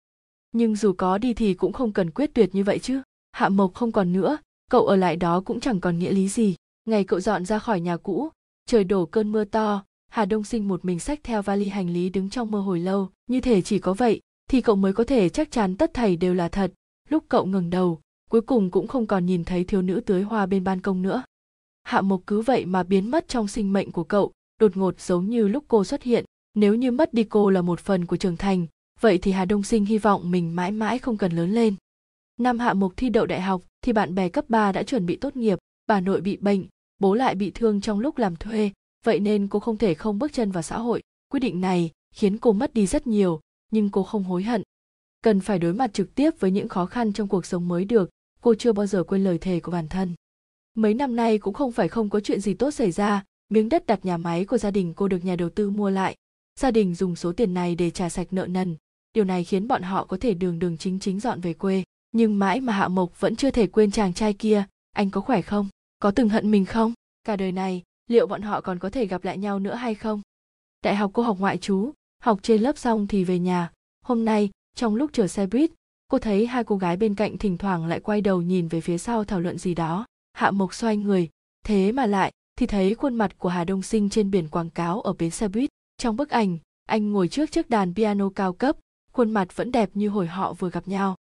Nhưng 0.53 0.77
dù 0.77 0.93
có 0.93 1.19
đi 1.19 1.35
thì 1.35 1.55
cũng 1.55 1.73
không 1.73 1.93
cần 1.93 2.11
quyết 2.11 2.35
tuyệt 2.35 2.55
như 2.55 2.65
vậy 2.65 2.79
chứ. 2.79 3.03
Hạ 3.33 3.49
mộc 3.49 3.75
không 3.75 3.93
còn 3.93 4.13
nữa. 4.13 4.39
Cậu 4.71 4.87
ở 4.87 4.97
lại 4.97 5.17
đó 5.17 5.41
cũng 5.41 5.61
chẳng 5.61 5.81
còn 5.81 5.99
nghĩa 5.99 6.13
lý 6.13 6.29
gì. 6.29 6.55
Ngày 6.85 7.05
cậu 7.05 7.21
dọn 7.21 7.45
ra 7.45 7.59
khỏi 7.59 7.81
nhà 7.81 7.97
cũ, 7.97 8.29
trời 8.67 8.85
đổ 8.85 9.07
cơn 9.07 9.33
mưa 9.33 9.45
to. 9.45 9.85
Hà 10.09 10.25
đông 10.25 10.45
sinh 10.45 10.69
một 10.69 10.85
mình 10.85 11.01
xách 11.01 11.21
theo 11.23 11.43
vali 11.43 11.69
hành 11.69 11.91
lý 11.91 12.09
đứng 12.09 12.31
trong 12.31 12.51
mơ 12.51 12.61
hồi 12.61 12.81
lâu. 12.81 13.09
Như 13.27 13.41
thể 13.41 13.63
chỉ 13.63 13.79
có 13.79 13.95
vậy 13.95 14.21
thì 14.51 14.61
cậu 14.61 14.77
mới 14.77 14.93
có 14.93 15.05
thể 15.05 15.29
chắc 15.29 15.51
chắn 15.51 15.77
tất 15.77 15.95
thảy 15.95 16.17
đều 16.17 16.35
là 16.35 16.49
thật. 16.49 16.73
Lúc 17.09 17.25
cậu 17.29 17.47
ngừng 17.47 17.71
đầu, 17.71 18.01
cuối 18.31 18.41
cùng 18.41 18.71
cũng 18.71 18.89
không 18.89 19.07
còn 19.07 19.27
nhìn 19.27 19.45
thấy 19.45 19.65
thiếu 19.65 19.83
nữ 19.83 20.01
tưới 20.07 20.23
hoa 20.23 20.47
bên 20.47 20.65
ban 20.65 20.81
công 20.81 21.03
nữa. 21.03 21.23
Hạ 21.83 22.01
mộc 22.01 22.21
cứ 22.27 22.41
vậy 22.41 22.67
mà 22.67 22.83
biến 22.83 23.11
mất 23.11 23.29
trong 23.29 23.49
sinh 23.49 23.73
mệnh 23.73 23.93
của 23.93 24.05
cậu, 24.05 24.33
đột 24.61 24.77
ngột 24.77 25.01
giống 25.01 25.31
như 25.31 25.49
lúc 25.49 25.65
cô 25.69 25.85
xuất 25.85 26.03
hiện. 26.03 26.25
Nếu 26.55 26.75
như 26.75 26.91
mất 26.91 27.15
đi 27.15 27.25
cô 27.25 27.51
là 27.51 27.63
một 27.63 27.81
phần 27.81 28.07
của 28.07 28.17
trưởng 28.17 28.37
thành, 28.37 28.67
vậy 29.01 29.19
thì 29.19 29.33
hà 29.33 29.45
đông 29.45 29.63
sinh 29.63 29.85
hy 29.85 29.99
vọng 29.99 30.31
mình 30.31 30.57
mãi 30.57 30.73
mãi 30.73 30.99
không 30.99 31.17
cần 31.17 31.33
lớn 31.33 31.51
lên. 31.51 31.75
Năm 32.39 32.59
hạ 32.59 32.75
mục 32.75 32.93
thi 32.97 33.09
đậu 33.09 33.27
đại 33.27 33.41
học, 33.41 33.63
thì 33.83 33.93
bạn 33.93 34.15
bè 34.15 34.29
cấp 34.29 34.45
3 34.49 34.73
đã 34.73 34.83
chuẩn 34.83 35.07
bị 35.07 35.17
tốt 35.17 35.37
nghiệp, 35.37 35.59
bà 35.87 36.01
nội 36.01 36.21
bị 36.21 36.37
bệnh, 36.37 36.65
bố 36.99 37.15
lại 37.15 37.35
bị 37.35 37.51
thương 37.51 37.81
trong 37.81 38.01
lúc 38.01 38.19
làm 38.19 38.37
thuê, 38.37 38.71
vậy 39.05 39.21
nên 39.21 39.49
cô 39.49 39.61
không 39.61 39.77
thể 39.77 39.95
không 39.95 40.19
bước 40.19 40.33
chân 40.33 40.51
vào 40.51 40.63
xã 40.63 40.79
hội. 40.79 41.03
Quyết 41.29 41.41
định 41.41 41.61
này 41.61 41.91
khiến 42.15 42.39
cô 42.39 42.53
mất 42.53 42.75
đi 42.75 42.87
rất 42.87 43.07
nhiều 43.07 43.41
nhưng 43.71 43.91
cô 43.91 44.03
không 44.03 44.25
hối 44.25 44.43
hận. 44.43 44.63
Cần 45.23 45.41
phải 45.41 45.59
đối 45.59 45.75
mặt 45.75 45.95
trực 45.95 46.15
tiếp 46.15 46.31
với 46.41 46.51
những 46.51 46.69
khó 46.69 46.87
khăn 46.87 47.13
trong 47.13 47.29
cuộc 47.29 47.47
sống 47.47 47.69
mới 47.69 47.85
được, 47.85 48.11
cô 48.41 48.55
chưa 48.55 48.73
bao 48.73 48.87
giờ 48.87 49.05
quên 49.05 49.25
lời 49.25 49.39
thề 49.39 49.61
của 49.61 49.73
bản 49.73 49.89
thân. 49.89 50.15
Mấy 50.75 50.95
năm 50.95 51.17
nay 51.17 51.39
cũng 51.39 51.55
không 51.55 51.73
phải 51.73 51.89
không 51.89 52.11
có 52.11 52.21
chuyện 52.21 52.41
gì 52.41 52.55
tốt 52.55 52.71
xảy 52.71 52.93
ra, 52.93 53.25
miếng 53.49 53.69
đất 53.69 53.87
đặt 53.87 54.05
nhà 54.05 54.17
máy 54.17 54.45
của 54.45 54.59
gia 54.59 54.71
đình 54.71 54.95
cô 54.97 55.09
được 55.09 55.25
nhà 55.25 55.37
đầu 55.37 55.51
tư 55.51 55.71
mua 55.71 55.91
lại. 55.91 56.17
Gia 56.61 56.71
đình 56.71 56.95
dùng 56.95 57.17
số 57.17 57.33
tiền 57.33 57.55
này 57.55 57.75
để 57.75 57.91
trả 57.91 58.09
sạch 58.09 58.27
nợ 58.31 58.47
nần. 58.47 58.77
Điều 59.13 59.25
này 59.25 59.45
khiến 59.45 59.69
bọn 59.69 59.83
họ 59.83 60.05
có 60.05 60.17
thể 60.17 60.35
đường 60.35 60.59
đường 60.59 60.79
chính 60.79 60.99
chính 61.01 61.21
dọn 61.21 61.41
về 61.41 61.53
quê. 61.53 61.85
Nhưng 62.13 62.39
mãi 62.39 62.61
mà 62.61 62.73
hạ 62.73 62.89
mộc 62.89 63.21
vẫn 63.21 63.37
chưa 63.37 63.51
thể 63.51 63.67
quên 63.67 63.91
chàng 63.91 64.15
trai 64.15 64.33
kia, 64.33 64.65
anh 64.93 65.11
có 65.11 65.21
khỏe 65.21 65.43
không? 65.43 65.69
Có 65.99 66.11
từng 66.11 66.29
hận 66.29 66.51
mình 66.51 66.65
không? 66.65 66.93
Cả 67.25 67.37
đời 67.37 67.53
này, 67.53 67.83
liệu 68.09 68.27
bọn 68.27 68.43
họ 68.43 68.61
còn 68.61 68.79
có 68.79 68.91
thể 68.91 69.07
gặp 69.07 69.25
lại 69.25 69.39
nhau 69.39 69.59
nữa 69.59 69.75
hay 69.75 69.95
không? 69.95 70.23
Đại 70.85 70.97
học 70.97 71.11
cô 71.15 71.23
học 71.23 71.37
ngoại 71.41 71.59
trú 71.59 71.93
học 72.21 72.39
trên 72.43 72.63
lớp 72.63 72.79
xong 72.79 73.07
thì 73.07 73.25
về 73.25 73.39
nhà. 73.39 73.73
Hôm 74.05 74.25
nay, 74.25 74.51
trong 74.77 74.95
lúc 74.95 75.11
chờ 75.13 75.27
xe 75.27 75.47
buýt, 75.47 75.71
cô 76.09 76.19
thấy 76.19 76.47
hai 76.47 76.65
cô 76.65 76.77
gái 76.77 76.97
bên 76.97 77.15
cạnh 77.15 77.39
thỉnh 77.39 77.59
thoảng 77.59 77.87
lại 77.87 78.01
quay 78.01 78.21
đầu 78.21 78.43
nhìn 78.43 78.69
về 78.69 78.81
phía 78.81 78.99
sau 78.99 79.25
thảo 79.25 79.41
luận 79.41 79.59
gì 79.59 79.75
đó. 79.75 80.07
Hạ 80.33 80.51
mộc 80.51 80.75
xoay 80.75 80.97
người, 80.97 81.29
thế 81.65 81.93
mà 81.93 82.07
lại 82.07 82.33
thì 82.57 82.67
thấy 82.67 82.95
khuôn 82.95 83.15
mặt 83.15 83.39
của 83.39 83.49
hà 83.49 83.65
đông 83.65 83.83
sinh 83.83 84.11
trên 84.11 84.31
biển 84.31 84.49
quảng 84.49 84.71
cáo 84.71 85.01
ở 85.01 85.13
bến 85.13 85.31
xe 85.31 85.49
buýt. 85.49 85.71
Trong 85.99 86.17
bức 86.17 86.31
ảnh, 86.31 86.59
anh 86.87 87.13
ngồi 87.13 87.29
trước 87.29 87.53
chiếc 87.53 87.71
đàn 87.71 87.95
piano 87.95 88.29
cao 88.35 88.53
cấp, 88.53 88.77
khuôn 89.13 89.31
mặt 89.31 89.57
vẫn 89.57 89.73
đẹp 89.73 89.91
như 89.95 90.09
hồi 90.09 90.27
họ 90.27 90.53
vừa 90.53 90.71
gặp 90.71 90.89
nhau. 90.89 91.17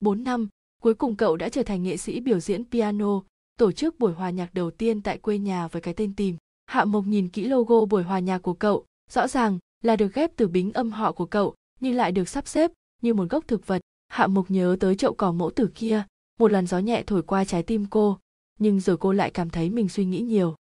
Bốn 0.00 0.24
năm, 0.24 0.48
cuối 0.82 0.94
cùng 0.94 1.16
cậu 1.16 1.36
đã 1.36 1.48
trở 1.48 1.62
thành 1.62 1.82
nghệ 1.82 1.96
sĩ 1.96 2.20
biểu 2.20 2.40
diễn 2.40 2.64
piano, 2.70 3.20
tổ 3.58 3.72
chức 3.72 3.98
buổi 3.98 4.12
hòa 4.12 4.30
nhạc 4.30 4.54
đầu 4.54 4.70
tiên 4.70 5.02
tại 5.02 5.18
quê 5.18 5.38
nhà 5.38 5.68
với 5.68 5.82
cái 5.82 5.94
tên 5.94 6.14
tìm. 6.14 6.36
Hạ 6.66 6.84
mộc 6.84 7.06
nhìn 7.06 7.28
kỹ 7.28 7.44
logo 7.44 7.84
buổi 7.84 8.02
hòa 8.02 8.18
nhạc 8.18 8.38
của 8.38 8.54
cậu, 8.54 8.84
rõ 9.10 9.28
ràng 9.28 9.58
là 9.82 9.96
được 9.96 10.14
ghép 10.14 10.36
từ 10.36 10.48
bính 10.48 10.72
âm 10.72 10.90
họ 10.90 11.12
của 11.12 11.26
cậu, 11.26 11.54
nhưng 11.80 11.94
lại 11.94 12.12
được 12.12 12.28
sắp 12.28 12.46
xếp 12.48 12.70
như 13.02 13.14
một 13.14 13.30
gốc 13.30 13.48
thực 13.48 13.66
vật. 13.66 13.82
Hạ 14.08 14.26
Mục 14.26 14.50
nhớ 14.50 14.76
tới 14.80 14.96
chậu 14.96 15.14
cỏ 15.14 15.32
mẫu 15.32 15.50
tử 15.50 15.70
kia, 15.74 16.04
một 16.38 16.52
làn 16.52 16.66
gió 16.66 16.78
nhẹ 16.78 17.02
thổi 17.06 17.22
qua 17.22 17.44
trái 17.44 17.62
tim 17.62 17.86
cô, 17.90 18.18
nhưng 18.58 18.80
rồi 18.80 18.96
cô 18.96 19.12
lại 19.12 19.30
cảm 19.30 19.50
thấy 19.50 19.70
mình 19.70 19.88
suy 19.88 20.04
nghĩ 20.04 20.20
nhiều. 20.20 20.54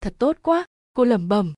Thật 0.00 0.14
tốt 0.18 0.36
quá, 0.42 0.66
cô 0.94 1.04
lẩm 1.04 1.28
bẩm. 1.28 1.54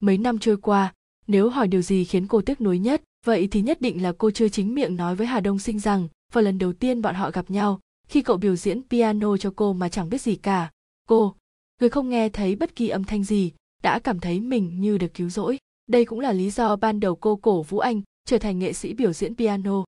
Mấy 0.00 0.18
năm 0.18 0.38
trôi 0.38 0.56
qua, 0.56 0.94
nếu 1.26 1.48
hỏi 1.48 1.68
điều 1.68 1.82
gì 1.82 2.04
khiến 2.04 2.26
cô 2.26 2.42
tiếc 2.42 2.60
nuối 2.60 2.78
nhất, 2.78 3.02
vậy 3.26 3.48
thì 3.50 3.62
nhất 3.62 3.80
định 3.80 4.02
là 4.02 4.12
cô 4.18 4.30
chưa 4.30 4.48
chính 4.48 4.74
miệng 4.74 4.96
nói 4.96 5.14
với 5.14 5.26
hà 5.26 5.40
đông 5.40 5.58
sinh 5.58 5.78
rằng, 5.78 6.08
vào 6.32 6.44
lần 6.44 6.58
đầu 6.58 6.72
tiên 6.72 7.02
bọn 7.02 7.14
họ 7.14 7.30
gặp 7.30 7.50
nhau, 7.50 7.80
khi 8.08 8.22
cậu 8.22 8.36
biểu 8.36 8.56
diễn 8.56 8.82
piano 8.88 9.36
cho 9.36 9.52
cô 9.56 9.72
mà 9.72 9.88
chẳng 9.88 10.08
biết 10.08 10.20
gì 10.20 10.36
cả, 10.36 10.70
cô, 11.08 11.34
người 11.80 11.90
không 11.90 12.08
nghe 12.08 12.28
thấy 12.28 12.56
bất 12.56 12.76
kỳ 12.76 12.88
âm 12.88 13.04
thanh 13.04 13.24
gì, 13.24 13.52
đã 13.82 13.98
cảm 13.98 14.20
thấy 14.20 14.40
mình 14.40 14.80
như 14.80 14.98
được 14.98 15.14
cứu 15.14 15.28
rỗi 15.28 15.58
đây 15.88 16.04
cũng 16.04 16.20
là 16.20 16.32
lý 16.32 16.50
do 16.50 16.76
ban 16.76 17.00
đầu 17.00 17.16
cô 17.16 17.36
cổ 17.36 17.62
vũ 17.62 17.78
anh 17.78 18.02
trở 18.24 18.38
thành 18.38 18.58
nghệ 18.58 18.72
sĩ 18.72 18.94
biểu 18.94 19.12
diễn 19.12 19.36
piano. 19.36 19.84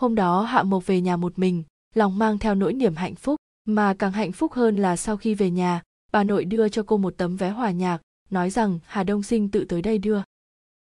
Hôm 0.00 0.14
đó 0.14 0.42
hạ 0.42 0.62
mộc 0.62 0.86
về 0.86 1.00
nhà 1.00 1.16
một 1.16 1.38
mình, 1.38 1.62
lòng 1.94 2.18
mang 2.18 2.38
theo 2.38 2.54
nỗi 2.54 2.72
niềm 2.72 2.94
hạnh 2.94 3.14
phúc, 3.14 3.36
mà 3.64 3.94
càng 3.98 4.12
hạnh 4.12 4.32
phúc 4.32 4.52
hơn 4.52 4.76
là 4.76 4.96
sau 4.96 5.16
khi 5.16 5.34
về 5.34 5.50
nhà, 5.50 5.82
bà 6.12 6.24
nội 6.24 6.44
đưa 6.44 6.68
cho 6.68 6.82
cô 6.82 6.96
một 6.96 7.14
tấm 7.16 7.36
vé 7.36 7.50
hòa 7.50 7.70
nhạc, 7.70 8.00
nói 8.30 8.50
rằng 8.50 8.78
hà 8.86 9.04
đông 9.04 9.22
sinh 9.22 9.48
tự 9.48 9.64
tới 9.64 9.82
đây 9.82 9.98
đưa. 9.98 10.22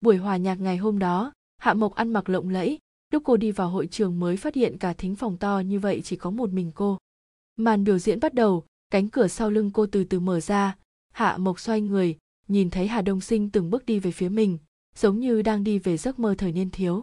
Buổi 0.01 0.17
hòa 0.17 0.37
nhạc 0.37 0.55
ngày 0.55 0.77
hôm 0.77 0.99
đó, 0.99 1.33
hạ 1.59 1.75
mộc 1.75 1.95
ăn 1.95 2.13
mặc 2.13 2.29
lộng 2.29 2.49
lẫy, 2.49 2.79
lúc 3.13 3.23
cô 3.27 3.37
đi 3.37 3.51
vào 3.51 3.69
hội 3.69 3.87
trường 3.87 4.21
mới 4.21 4.37
phát 4.37 4.55
hiện 4.55 4.79
cả 4.79 4.93
thính 4.93 5.17
phòng 5.17 5.37
to 5.37 5.59
như 5.59 5.79
vậy 5.79 6.01
chỉ 6.05 6.17
có 6.17 6.31
một 6.31 6.51
mình 6.51 6.73
cô. 6.75 6.99
Màn 7.57 7.85
biểu 7.85 7.99
diễn 7.99 8.21
bắt 8.21 8.35
đầu, 8.35 8.65
cánh 8.91 9.09
cửa 9.09 9.29
sau 9.29 9.51
lưng 9.51 9.71
cô 9.75 9.87
từ 9.87 10.05
từ 10.05 10.21
mở 10.21 10.41
ra, 10.41 10.77
hạ 11.13 11.37
mộc 11.37 11.61
xoay 11.61 11.81
người 11.81 12.17
nhìn 12.51 12.71
thấy 12.71 12.87
hà 12.89 13.03
đông 13.03 13.21
sinh 13.21 13.51
từng 13.51 13.71
bước 13.71 13.87
đi 13.87 13.99
về 13.99 14.11
phía 14.11 14.29
mình, 14.29 14.59
giống 14.95 15.21
như 15.21 15.43
đang 15.43 15.65
đi 15.65 15.79
về 15.79 15.97
giấc 15.97 16.19
mơ 16.19 16.35
thời 16.39 16.53
niên 16.53 16.71
thiếu. 16.71 17.03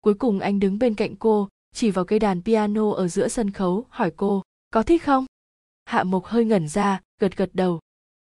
Cuối 0.00 0.14
cùng 0.14 0.40
anh 0.40 0.60
đứng 0.60 0.78
bên 0.78 0.94
cạnh 0.94 1.16
cô, 1.16 1.48
chỉ 1.74 1.90
vào 1.90 2.04
cây 2.04 2.18
đàn 2.18 2.42
piano 2.42 2.92
ở 2.92 3.08
giữa 3.08 3.28
sân 3.28 3.50
khấu, 3.50 3.84
hỏi 3.88 4.12
cô, 4.16 4.42
có 4.70 4.82
thích 4.82 5.02
không? 5.02 5.26
Hạ 5.84 6.04
mộc 6.04 6.24
hơi 6.24 6.44
ngẩn 6.44 6.68
ra, 6.68 7.00
gật 7.20 7.36
gật 7.36 7.50
đầu. 7.52 7.80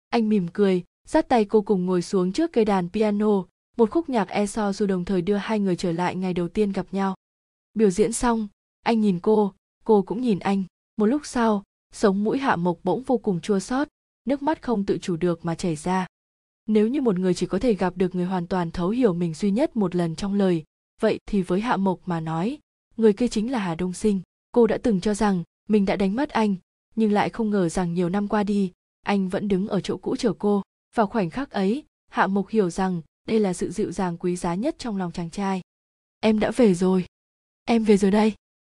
Anh 0.08 0.28
mỉm 0.28 0.48
cười, 0.52 0.82
dắt 1.08 1.28
tay 1.28 1.44
cô 1.44 1.62
cùng 1.62 1.86
ngồi 1.86 2.02
xuống 2.02 2.32
trước 2.32 2.52
cây 2.52 2.64
đàn 2.64 2.88
piano, 2.88 3.44
một 3.76 3.90
khúc 3.90 4.08
nhạc 4.08 4.28
e 4.28 4.46
so 4.46 4.72
dù 4.72 4.86
đồng 4.86 5.04
thời 5.04 5.22
đưa 5.22 5.36
hai 5.36 5.60
người 5.60 5.76
trở 5.76 5.92
lại 5.92 6.16
ngày 6.16 6.34
đầu 6.34 6.48
tiên 6.48 6.72
gặp 6.72 6.86
nhau. 6.92 7.14
Biểu 7.74 7.90
diễn 7.90 8.12
xong, 8.12 8.48
anh 8.82 9.00
nhìn 9.00 9.20
cô 9.20 9.52
cô 9.84 10.02
cũng 10.02 10.20
nhìn 10.20 10.38
anh. 10.38 10.64
Một 10.96 11.06
lúc 11.06 11.26
sau, 11.26 11.62
sống 11.92 12.24
mũi 12.24 12.38
hạ 12.38 12.56
mộc 12.56 12.78
bỗng 12.84 13.02
vô 13.02 13.18
cùng 13.18 13.40
chua 13.40 13.58
xót, 13.58 13.88
nước 14.24 14.42
mắt 14.42 14.62
không 14.62 14.84
tự 14.86 14.98
chủ 14.98 15.16
được 15.16 15.44
mà 15.44 15.54
chảy 15.54 15.76
ra 15.76 16.06
nếu 16.66 16.88
như 16.88 17.02
một 17.02 17.18
người 17.18 17.34
chỉ 17.34 17.46
có 17.46 17.58
thể 17.58 17.74
gặp 17.74 17.96
được 17.96 18.14
người 18.14 18.24
hoàn 18.24 18.46
toàn 18.46 18.70
thấu 18.70 18.88
hiểu 18.88 19.14
mình 19.14 19.34
duy 19.34 19.50
nhất 19.50 19.76
một 19.76 19.94
lần 19.94 20.16
trong 20.16 20.34
lời, 20.34 20.64
vậy 21.00 21.18
thì 21.26 21.42
với 21.42 21.60
hạ 21.60 21.76
mộc 21.76 22.00
mà 22.06 22.20
nói, 22.20 22.58
người 22.96 23.12
kia 23.12 23.28
chính 23.28 23.52
là 23.52 23.58
hà 23.58 23.74
đông 23.74 23.92
sinh. 23.92 24.20
Cô 24.52 24.66
đã 24.66 24.78
từng 24.82 25.00
cho 25.00 25.14
rằng 25.14 25.42
mình 25.68 25.84
đã 25.84 25.96
đánh 25.96 26.16
mất 26.16 26.30
anh, 26.30 26.56
nhưng 26.94 27.12
lại 27.12 27.30
không 27.30 27.50
ngờ 27.50 27.68
rằng 27.68 27.94
nhiều 27.94 28.08
năm 28.08 28.28
qua 28.28 28.42
đi, 28.42 28.72
anh 29.02 29.28
vẫn 29.28 29.48
đứng 29.48 29.68
ở 29.68 29.80
chỗ 29.80 29.96
cũ 29.96 30.16
chờ 30.16 30.32
cô. 30.38 30.62
Vào 30.94 31.06
khoảnh 31.06 31.30
khắc 31.30 31.50
ấy, 31.50 31.84
hạ 32.10 32.26
mộc 32.26 32.48
hiểu 32.48 32.70
rằng 32.70 33.02
đây 33.28 33.40
là 33.40 33.52
sự 33.52 33.70
dịu 33.70 33.92
dàng 33.92 34.16
quý 34.18 34.36
giá 34.36 34.54
nhất 34.54 34.76
trong 34.78 34.96
lòng 34.96 35.12
chàng 35.12 35.30
trai. 35.30 35.60
Em 36.20 36.38
đã 36.38 36.50
về 36.50 36.74
rồi. 36.74 37.04
Em 37.64 37.84
về 37.84 37.96
rồi 37.96 38.10
đây. 38.10 38.34